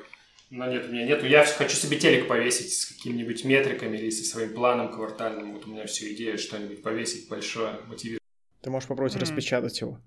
Но 0.49 0.67
нет, 0.67 0.85
у 0.87 0.91
меня 0.91 1.05
нету. 1.05 1.25
Я 1.25 1.43
хочу 1.43 1.75
себе 1.75 1.97
телек 1.97 2.27
повесить 2.27 2.73
с 2.73 2.85
какими-нибудь 2.85 3.43
метриками 3.45 3.97
или 3.97 4.09
со 4.09 4.23
своим 4.23 4.53
планом 4.53 4.91
квартальным. 4.91 5.53
Вот 5.53 5.65
у 5.65 5.71
меня 5.71 5.85
все 5.85 6.13
идея 6.13 6.37
что-нибудь 6.37 6.83
повесить 6.83 7.27
большое, 7.27 7.79
мотивирует. 7.87 8.21
Ты 8.61 8.69
можешь 8.69 8.87
попробовать 8.87 9.15
mm. 9.15 9.21
распечатать 9.21 9.81
его. 9.81 9.99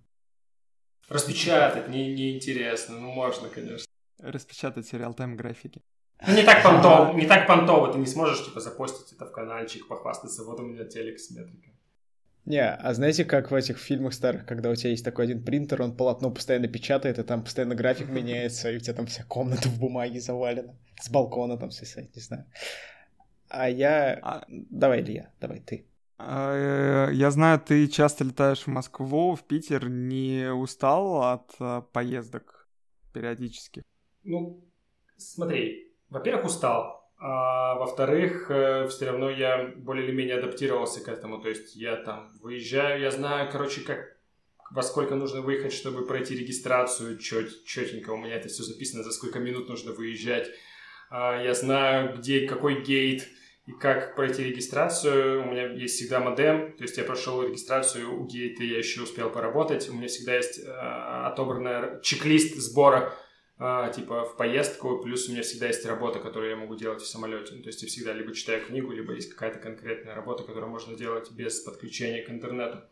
Распечатать 1.09 1.89
не, 1.89 2.14
не 2.14 2.36
интересно, 2.36 2.99
ну 2.99 3.11
можно, 3.11 3.49
конечно. 3.49 3.86
Распечатать 4.18 4.93
реал-тайм 4.93 5.36
графики. 5.36 5.80
Ну 6.26 6.34
не 6.34 6.43
так 6.43 6.62
понтово, 6.62 7.12
не 7.16 7.26
так 7.26 7.47
понтово, 7.47 7.93
ты 7.93 7.99
не 7.99 8.07
сможешь 8.07 8.45
типа 8.45 8.61
запостить 8.61 9.12
это 9.12 9.24
в 9.24 9.32
каналчик, 9.32 9.86
похвастаться, 9.89 10.45
вот 10.45 10.61
у 10.61 10.64
меня 10.64 10.84
телек 10.84 11.18
с 11.18 11.30
метрикой. 11.30 11.77
Не, 12.49 12.66
а 12.66 12.94
знаете, 12.94 13.26
как 13.26 13.51
в 13.51 13.55
этих 13.55 13.76
фильмах 13.76 14.14
старых, 14.14 14.46
когда 14.46 14.70
у 14.70 14.74
тебя 14.74 14.88
есть 14.88 15.05
такой 15.05 15.26
один 15.26 15.44
принтер, 15.44 15.82
он 15.82 15.94
полотно 15.94 16.30
постоянно 16.30 16.66
печатает, 16.66 17.18
и 17.18 17.22
там 17.22 17.44
постоянно 17.44 17.74
график 17.74 18.09
меняется, 18.09 18.70
и 18.70 18.78
у 18.78 18.80
тебя 18.80 18.94
там 18.94 19.05
вся 19.05 19.22
комната 19.24 19.68
в 19.68 19.78
бумаге 19.78 20.18
завалена, 20.18 20.74
с 20.99 21.11
балкона 21.11 21.59
там 21.59 21.70
свисает, 21.70 22.16
не 22.16 22.22
знаю. 22.22 22.46
А 23.51 23.68
я... 23.68 24.18
А... 24.22 24.46
Давай, 24.49 25.03
Илья, 25.03 25.30
давай 25.38 25.61
ты. 25.61 25.84
А, 26.16 27.11
я 27.11 27.30
знаю, 27.30 27.61
ты 27.61 27.86
часто 27.86 28.24
летаешь 28.24 28.62
в 28.62 28.68
Москву, 28.68 29.34
в 29.34 29.42
Питер. 29.42 29.90
Не 29.90 30.51
устал 30.51 31.24
от 31.24 31.55
а, 31.61 31.82
поездок 31.82 32.66
периодически? 33.12 33.84
Ну, 34.24 34.64
смотри, 35.18 35.92
во-первых, 36.09 36.46
устал. 36.46 36.97
А 37.20 37.74
во-вторых, 37.74 38.48
э, 38.48 38.86
все 38.88 39.06
равно 39.06 39.28
я 39.28 39.72
более 39.76 40.06
или 40.06 40.14
менее 40.14 40.38
адаптировался 40.38 41.00
к 41.00 41.08
этому. 41.08 41.40
То 41.40 41.48
есть 41.48 41.74
я 41.74 41.96
там 41.96 42.30
выезжаю, 42.40 43.00
я 43.00 43.10
знаю, 43.10 43.50
короче, 43.50 43.80
как 43.80 44.16
во 44.70 44.82
сколько 44.82 45.16
нужно 45.16 45.40
выехать, 45.40 45.72
чтобы 45.72 46.06
пройти 46.06 46.36
регистрацию, 46.36 47.18
чет, 47.18 47.64
четенько 47.64 48.10
у 48.10 48.16
меня 48.18 48.36
это 48.36 48.48
все 48.48 48.62
записано, 48.62 49.02
за 49.02 49.10
сколько 49.10 49.40
минут 49.40 49.68
нужно 49.68 49.92
выезжать. 49.92 50.48
А, 51.10 51.42
я 51.42 51.54
знаю, 51.54 52.16
где 52.16 52.46
какой 52.46 52.82
гейт 52.82 53.26
и 53.66 53.72
как 53.72 54.14
пройти 54.14 54.44
регистрацию. 54.44 55.42
У 55.42 55.50
меня 55.50 55.72
есть 55.72 55.96
всегда 55.96 56.20
модем, 56.20 56.72
то 56.76 56.82
есть 56.82 56.98
я 56.98 57.04
прошел 57.04 57.42
регистрацию 57.42 58.14
у 58.16 58.26
гейта, 58.26 58.62
я 58.62 58.78
еще 58.78 59.02
успел 59.02 59.30
поработать. 59.30 59.88
У 59.88 59.94
меня 59.94 60.06
всегда 60.06 60.36
есть 60.36 60.60
а, 60.64 61.28
отобранный 61.32 62.00
чек-лист 62.02 62.56
сбора 62.56 63.12
а, 63.59 63.90
типа 63.90 64.24
в 64.24 64.36
поездку, 64.36 64.98
плюс 64.98 65.28
у 65.28 65.32
меня 65.32 65.42
всегда 65.42 65.66
есть 65.66 65.84
работа, 65.84 66.20
которую 66.20 66.50
я 66.50 66.56
могу 66.56 66.76
делать 66.76 67.02
в 67.02 67.06
самолете. 67.09 67.54
Ну, 67.54 67.62
то 67.62 67.68
есть 67.68 67.82
я 67.82 67.88
всегда 67.88 68.12
либо 68.12 68.32
читаю 68.32 68.64
книгу, 68.64 68.92
либо 68.92 69.14
есть 69.14 69.30
какая-то 69.30 69.59
конкретная 69.59 70.14
работа, 70.14 70.44
которую 70.44 70.70
можно 70.70 70.96
делать 70.96 71.30
без 71.32 71.61
подключения 71.61 72.22
к 72.22 72.30
интернету. 72.30 72.82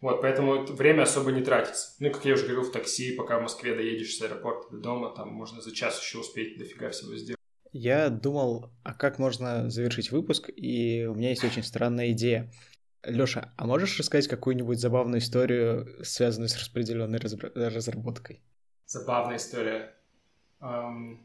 Вот, 0.00 0.20
поэтому 0.20 0.64
время 0.64 1.02
особо 1.02 1.32
не 1.32 1.42
тратится. 1.42 1.94
Ну, 2.00 2.10
как 2.10 2.24
я 2.24 2.34
уже 2.34 2.44
говорил, 2.44 2.62
в 2.62 2.72
такси, 2.72 3.14
пока 3.14 3.38
в 3.38 3.42
Москве 3.42 3.74
доедешь 3.74 4.16
с 4.16 4.22
аэропорта 4.22 4.70
до 4.70 4.78
дома, 4.78 5.14
там 5.14 5.28
можно 5.30 5.60
за 5.60 5.74
час 5.74 6.00
еще 6.00 6.18
успеть 6.18 6.58
дофига 6.58 6.90
всего 6.90 7.14
сделать. 7.16 7.40
Я 7.72 8.08
думал, 8.08 8.72
а 8.84 8.94
как 8.94 9.18
можно 9.18 9.68
завершить 9.68 10.10
выпуск, 10.10 10.48
и 10.54 11.04
у 11.04 11.14
меня 11.14 11.30
есть 11.30 11.44
очень 11.44 11.62
странная 11.62 12.12
идея. 12.12 12.50
Лёша, 13.02 13.52
а 13.56 13.66
можешь 13.66 13.98
рассказать 13.98 14.28
какую-нибудь 14.28 14.80
забавную 14.80 15.20
историю, 15.20 16.02
связанную 16.04 16.48
с 16.48 16.56
распределенной 16.56 17.18
разработкой? 17.18 18.42
Забавная 18.86 19.36
история. 19.36 19.95
Um... 20.66 21.18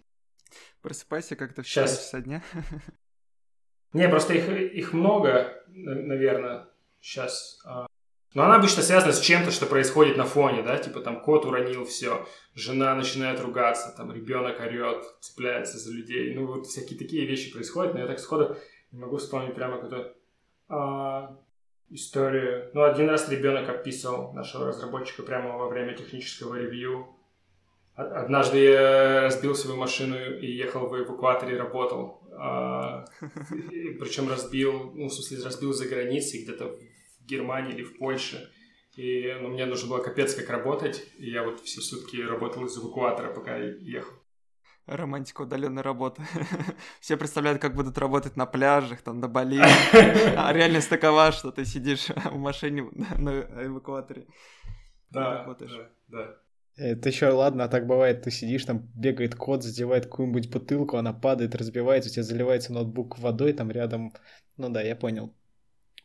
Просыпайся 0.81 1.35
как-то 1.35 1.61
в 1.63 1.67
Сейчас. 1.67 1.97
часа 1.97 2.21
дня. 2.21 2.43
Не, 3.93 4.07
просто 4.07 4.33
их, 4.33 4.47
их 4.49 4.93
много, 4.93 5.63
наверное, 5.67 6.67
сейчас. 6.99 7.59
А. 7.65 7.87
Но 8.33 8.43
она 8.43 8.55
обычно 8.55 8.81
связана 8.81 9.11
с 9.11 9.19
чем-то, 9.19 9.51
что 9.51 9.65
происходит 9.65 10.15
на 10.15 10.23
фоне, 10.23 10.63
да, 10.63 10.77
типа 10.77 11.01
там 11.01 11.21
кот 11.21 11.45
уронил 11.45 11.83
все, 11.83 12.25
жена 12.55 12.95
начинает 12.95 13.41
ругаться, 13.41 13.93
там 13.97 14.13
ребенок 14.13 14.61
орет, 14.61 15.03
цепляется 15.19 15.77
за 15.77 15.91
людей, 15.91 16.33
ну 16.33 16.45
вот 16.45 16.67
всякие 16.67 16.97
такие 16.97 17.25
вещи 17.25 17.51
происходят, 17.51 17.93
но 17.93 17.99
я 17.99 18.07
так 18.07 18.19
сходу 18.19 18.55
не 18.91 18.99
могу 18.99 19.17
вспомнить 19.17 19.55
прямо 19.55 19.81
какую-то 19.81 20.15
а, 20.69 21.37
историю. 21.89 22.71
Ну, 22.73 22.83
один 22.83 23.09
раз 23.09 23.27
ребенок 23.29 23.67
описывал 23.67 24.31
нашего 24.31 24.67
разработчика 24.67 25.23
прямо 25.23 25.57
во 25.57 25.67
время 25.67 25.93
технического 25.93 26.55
ревью, 26.55 27.13
Однажды 27.95 28.57
я 28.59 29.21
разбил 29.21 29.53
свою 29.53 29.77
машину 29.77 30.15
и 30.17 30.49
ехал 30.49 30.87
в 30.87 30.97
эвакуаторе, 30.97 31.57
работал. 31.57 32.21
А, 32.33 33.05
причем 33.99 34.29
разбил, 34.29 34.91
ну, 34.95 35.07
в 35.07 35.13
смысле, 35.13 35.43
разбил 35.43 35.73
за 35.73 35.87
границей, 35.87 36.43
где-то 36.43 36.69
в 36.69 37.25
Германии 37.25 37.73
или 37.73 37.83
в 37.83 37.97
Польше. 37.97 38.49
И 38.95 39.37
ну, 39.41 39.49
мне 39.49 39.65
нужно 39.65 39.89
было 39.89 40.01
капец 40.01 40.35
как 40.35 40.49
работать. 40.49 41.05
И 41.17 41.29
я 41.29 41.43
вот 41.43 41.59
все 41.61 41.81
сутки 41.81 42.17
работал 42.17 42.65
из 42.65 42.77
эвакуатора, 42.77 43.33
пока 43.33 43.57
ехал. 43.57 44.13
Романтика 44.87 45.41
удаленной 45.41 45.83
работы. 45.83 46.23
Все 46.99 47.15
представляют, 47.15 47.61
как 47.61 47.75
будут 47.75 47.97
работать 47.97 48.35
на 48.35 48.45
пляжах, 48.45 49.01
там, 49.01 49.19
на 49.19 49.27
Бали. 49.27 49.61
А 50.35 50.51
реальность 50.51 50.89
такова, 50.89 51.31
что 51.31 51.51
ты 51.51 51.65
сидишь 51.65 52.07
в 52.25 52.35
машине 52.35 52.89
на 52.91 53.41
эвакуаторе. 53.67 54.27
Да, 55.11 55.39
работаешь. 55.39 55.71
да, 55.71 55.89
да. 56.07 56.40
Это 56.75 57.09
еще 57.09 57.27
ладно, 57.29 57.65
а 57.65 57.67
так 57.67 57.85
бывает, 57.85 58.23
ты 58.23 58.31
сидишь, 58.31 58.65
там 58.65 58.89
бегает 58.95 59.35
кот, 59.35 59.63
задевает 59.63 60.05
какую-нибудь 60.05 60.49
бутылку, 60.49 60.97
она 60.97 61.13
падает, 61.13 61.55
разбивается, 61.55 62.09
у 62.09 62.13
тебя 62.13 62.23
заливается 62.23 62.73
ноутбук 62.73 63.19
водой 63.19 63.53
там 63.53 63.69
рядом. 63.69 64.13
Ну 64.57 64.69
да, 64.69 64.81
я 64.81 64.95
понял. 64.95 65.35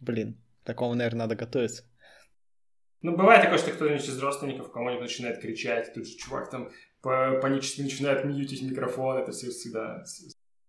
Блин, 0.01 0.37
такому, 0.65 0.95
наверное, 0.95 1.21
надо 1.21 1.37
готовиться. 1.37 1.85
Ну, 3.01 3.17
бывает 3.17 3.43
такое, 3.43 3.59
что 3.59 3.71
кто-нибудь 3.71 4.09
из 4.09 4.19
родственников 4.19 4.73
кому-нибудь 4.73 5.03
начинает 5.03 5.41
кричать, 5.41 5.95
тут 5.95 6.07
же 6.07 6.17
чувак 6.17 6.51
там 6.51 6.71
панически 7.03 7.83
начинает 7.83 8.25
мьютить 8.25 8.63
микрофон, 8.63 9.19
это 9.19 9.31
все 9.33 9.51
всегда 9.51 10.05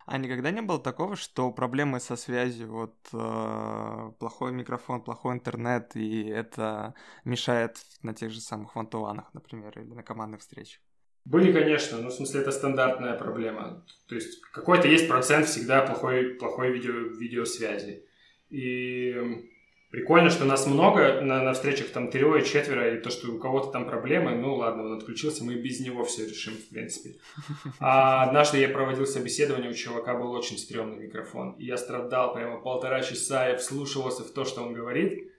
а 0.07 0.17
никогда 0.17 0.51
не 0.51 0.61
было 0.61 0.79
такого, 0.79 1.17
что 1.17 1.51
проблемы 1.51 1.99
со 1.99 2.15
связью, 2.15 2.71
вот 2.71 2.95
э, 3.11 4.11
плохой 4.19 4.53
микрофон, 4.53 5.01
плохой 5.01 5.35
интернет, 5.35 5.95
и 5.95 6.23
это 6.23 6.93
мешает 7.25 7.75
на 8.03 8.13
тех 8.13 8.31
же 8.31 8.39
самых 8.39 8.75
вантуанах, 8.77 9.33
например, 9.33 9.77
или 9.77 9.93
на 9.93 10.03
командных 10.03 10.39
встречах? 10.39 10.81
Были, 11.25 11.51
конечно, 11.51 11.99
но 11.99 12.07
в 12.07 12.13
смысле 12.13 12.39
это 12.39 12.51
стандартная 12.51 13.17
проблема. 13.17 13.85
То 14.07 14.15
есть 14.15 14.39
какой-то 14.53 14.87
есть 14.87 15.09
процент 15.09 15.45
всегда 15.45 15.85
плохой, 15.85 16.35
плохой 16.35 16.71
видео, 16.71 16.93
видеосвязи. 16.93 18.05
И 18.49 19.13
Прикольно, 19.89 20.29
что 20.29 20.43
нас 20.43 20.67
много 20.67 21.21
на, 21.21 21.41
на 21.41 21.53
встречах, 21.53 21.87
там 21.89 22.11
трое, 22.11 22.43
четверо, 22.43 22.93
и 22.93 22.99
то, 22.99 23.09
что 23.09 23.31
у 23.31 23.39
кого-то 23.39 23.71
там 23.71 23.85
проблемы, 23.85 24.35
ну 24.35 24.55
ладно, 24.55 24.83
он 24.83 24.97
отключился, 24.97 25.45
мы 25.45 25.55
без 25.55 25.79
него 25.79 26.03
все 26.03 26.27
решим, 26.27 26.55
в 26.55 26.69
принципе. 26.69 27.15
А 27.79 28.23
однажды 28.23 28.57
я 28.57 28.67
проводил 28.67 29.05
собеседование, 29.05 29.71
у 29.71 29.73
чувака 29.73 30.15
был 30.15 30.31
очень 30.33 30.57
стрёмный 30.57 31.05
микрофон, 31.05 31.53
и 31.53 31.65
я 31.65 31.77
страдал 31.77 32.33
прямо 32.33 32.59
полтора 32.59 33.01
часа, 33.01 33.47
я 33.47 33.55
вслушивался 33.55 34.23
в 34.23 34.31
то, 34.31 34.43
что 34.43 34.61
он 34.61 34.73
говорит, 34.73 35.31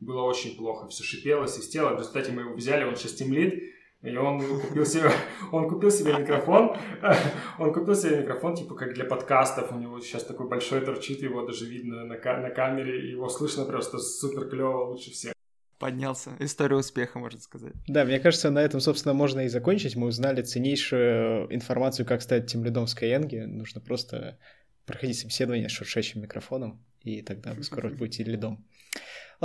было 0.00 0.20
очень 0.22 0.54
плохо, 0.54 0.88
все 0.88 1.02
шипело, 1.02 1.46
свистело, 1.46 1.94
в 1.94 1.98
результате 1.98 2.30
мы 2.32 2.42
его 2.42 2.54
взяли, 2.54 2.84
он 2.84 2.96
сейчас 2.96 3.14
темлит, 3.14 3.73
и 4.04 4.16
он 4.16 4.40
купил 4.60 4.84
себе, 4.84 5.10
он 5.52 5.68
купил 5.68 5.90
себе 5.90 6.12
микрофон, 6.12 6.76
он 7.58 7.72
купил 7.72 7.94
себе 7.94 8.18
микрофон, 8.18 8.54
типа, 8.54 8.74
как 8.74 8.94
для 8.94 9.04
подкастов, 9.04 9.72
у 9.72 9.78
него 9.78 9.98
сейчас 10.00 10.24
такой 10.24 10.48
большой 10.48 10.82
торчит, 10.82 11.22
его 11.22 11.46
даже 11.46 11.64
видно 11.66 12.04
на, 12.04 12.16
на 12.16 12.50
камере, 12.50 13.10
его 13.10 13.28
слышно 13.28 13.64
просто 13.64 13.98
супер 13.98 14.48
клево, 14.48 14.90
лучше 14.90 15.10
всех. 15.10 15.32
Поднялся. 15.78 16.36
История 16.38 16.76
успеха, 16.76 17.18
можно 17.18 17.40
сказать. 17.40 17.72
Да, 17.88 18.04
мне 18.04 18.20
кажется, 18.20 18.50
на 18.50 18.60
этом, 18.60 18.80
собственно, 18.80 19.12
можно 19.12 19.40
и 19.40 19.48
закончить. 19.48 19.96
Мы 19.96 20.06
узнали 20.06 20.40
ценнейшую 20.42 21.52
информацию, 21.54 22.06
как 22.06 22.22
стать 22.22 22.46
тем 22.46 22.64
лидом 22.64 22.86
в 22.86 22.88
Skyeng. 22.88 23.46
Нужно 23.46 23.80
просто 23.80 24.38
проходить 24.86 25.18
собеседование 25.18 25.68
с 25.68 25.72
шуршащим 25.72 26.22
микрофоном, 26.22 26.84
и 27.02 27.22
тогда 27.22 27.52
вы 27.54 27.64
скоро 27.64 27.88
будете 27.98 28.22
лидом. 28.22 28.64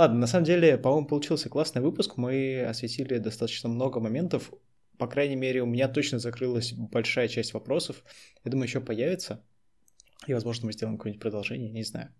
Ладно, 0.00 0.20
на 0.20 0.26
самом 0.26 0.46
деле, 0.46 0.78
по-моему, 0.78 1.06
получился 1.06 1.50
классный 1.50 1.82
выпуск. 1.82 2.16
Мы 2.16 2.64
осветили 2.64 3.18
достаточно 3.18 3.68
много 3.68 4.00
моментов. 4.00 4.50
По 4.96 5.06
крайней 5.06 5.36
мере, 5.36 5.60
у 5.60 5.66
меня 5.66 5.88
точно 5.88 6.18
закрылась 6.18 6.72
большая 6.72 7.28
часть 7.28 7.52
вопросов. 7.52 8.02
Я 8.42 8.50
думаю, 8.50 8.66
еще 8.66 8.80
появится. 8.80 9.44
И, 10.26 10.32
возможно, 10.32 10.64
мы 10.64 10.72
сделаем 10.72 10.96
какое-нибудь 10.96 11.20
продолжение, 11.20 11.70
не 11.70 11.82
знаю. 11.82 12.14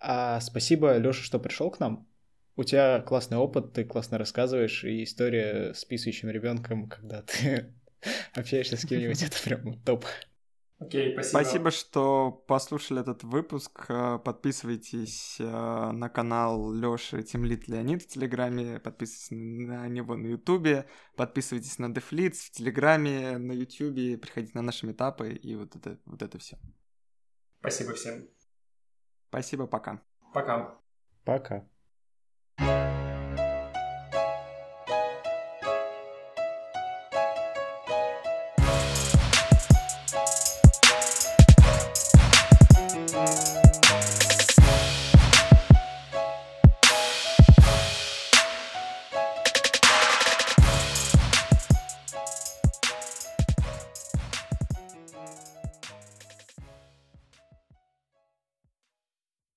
А 0.00 0.40
спасибо, 0.40 0.96
Леша, 0.96 1.22
что 1.22 1.38
пришел 1.38 1.70
к 1.70 1.78
нам. 1.78 2.08
У 2.56 2.64
тебя 2.64 3.00
классный 3.02 3.38
опыт, 3.38 3.72
ты 3.72 3.84
классно 3.84 4.18
рассказываешь, 4.18 4.82
и 4.82 5.04
история 5.04 5.74
с 5.74 5.84
писающим 5.84 6.28
ребенком, 6.28 6.88
когда 6.88 7.22
ты 7.22 7.72
общаешься 8.34 8.76
с 8.76 8.84
кем-нибудь, 8.84 9.22
это 9.22 9.36
прям 9.44 9.80
топ. 9.84 10.04
Окей, 10.78 11.14
спасибо. 11.14 11.38
Спасибо, 11.38 11.70
что 11.70 12.30
послушали 12.46 13.00
этот 13.00 13.24
выпуск. 13.24 13.86
Э, 13.88 14.18
подписывайтесь 14.22 15.36
э, 15.40 15.44
на 15.44 16.10
канал 16.10 16.70
Лёши 16.70 17.22
Тимлит 17.22 17.66
Леонид 17.66 18.02
в 18.02 18.06
Телеграме, 18.06 18.78
подписывайтесь 18.78 19.30
на 19.30 19.88
него 19.88 20.16
на 20.16 20.26
Ютубе, 20.26 20.86
подписывайтесь 21.16 21.78
на 21.78 21.94
Дефлиц 21.94 22.40
в 22.40 22.50
Телеграме, 22.50 23.38
на 23.38 23.52
Ютубе, 23.52 24.18
приходите 24.18 24.52
на 24.54 24.62
наши 24.62 24.90
этапы 24.90 25.32
и 25.32 25.56
вот 25.56 25.74
это, 25.76 25.98
вот 26.04 26.20
это 26.20 26.38
все. 26.38 26.58
Спасибо 27.60 27.94
всем. 27.94 28.28
Спасибо, 29.28 29.66
пока. 29.66 30.02
Пока. 30.34 30.78
Пока. 31.24 31.66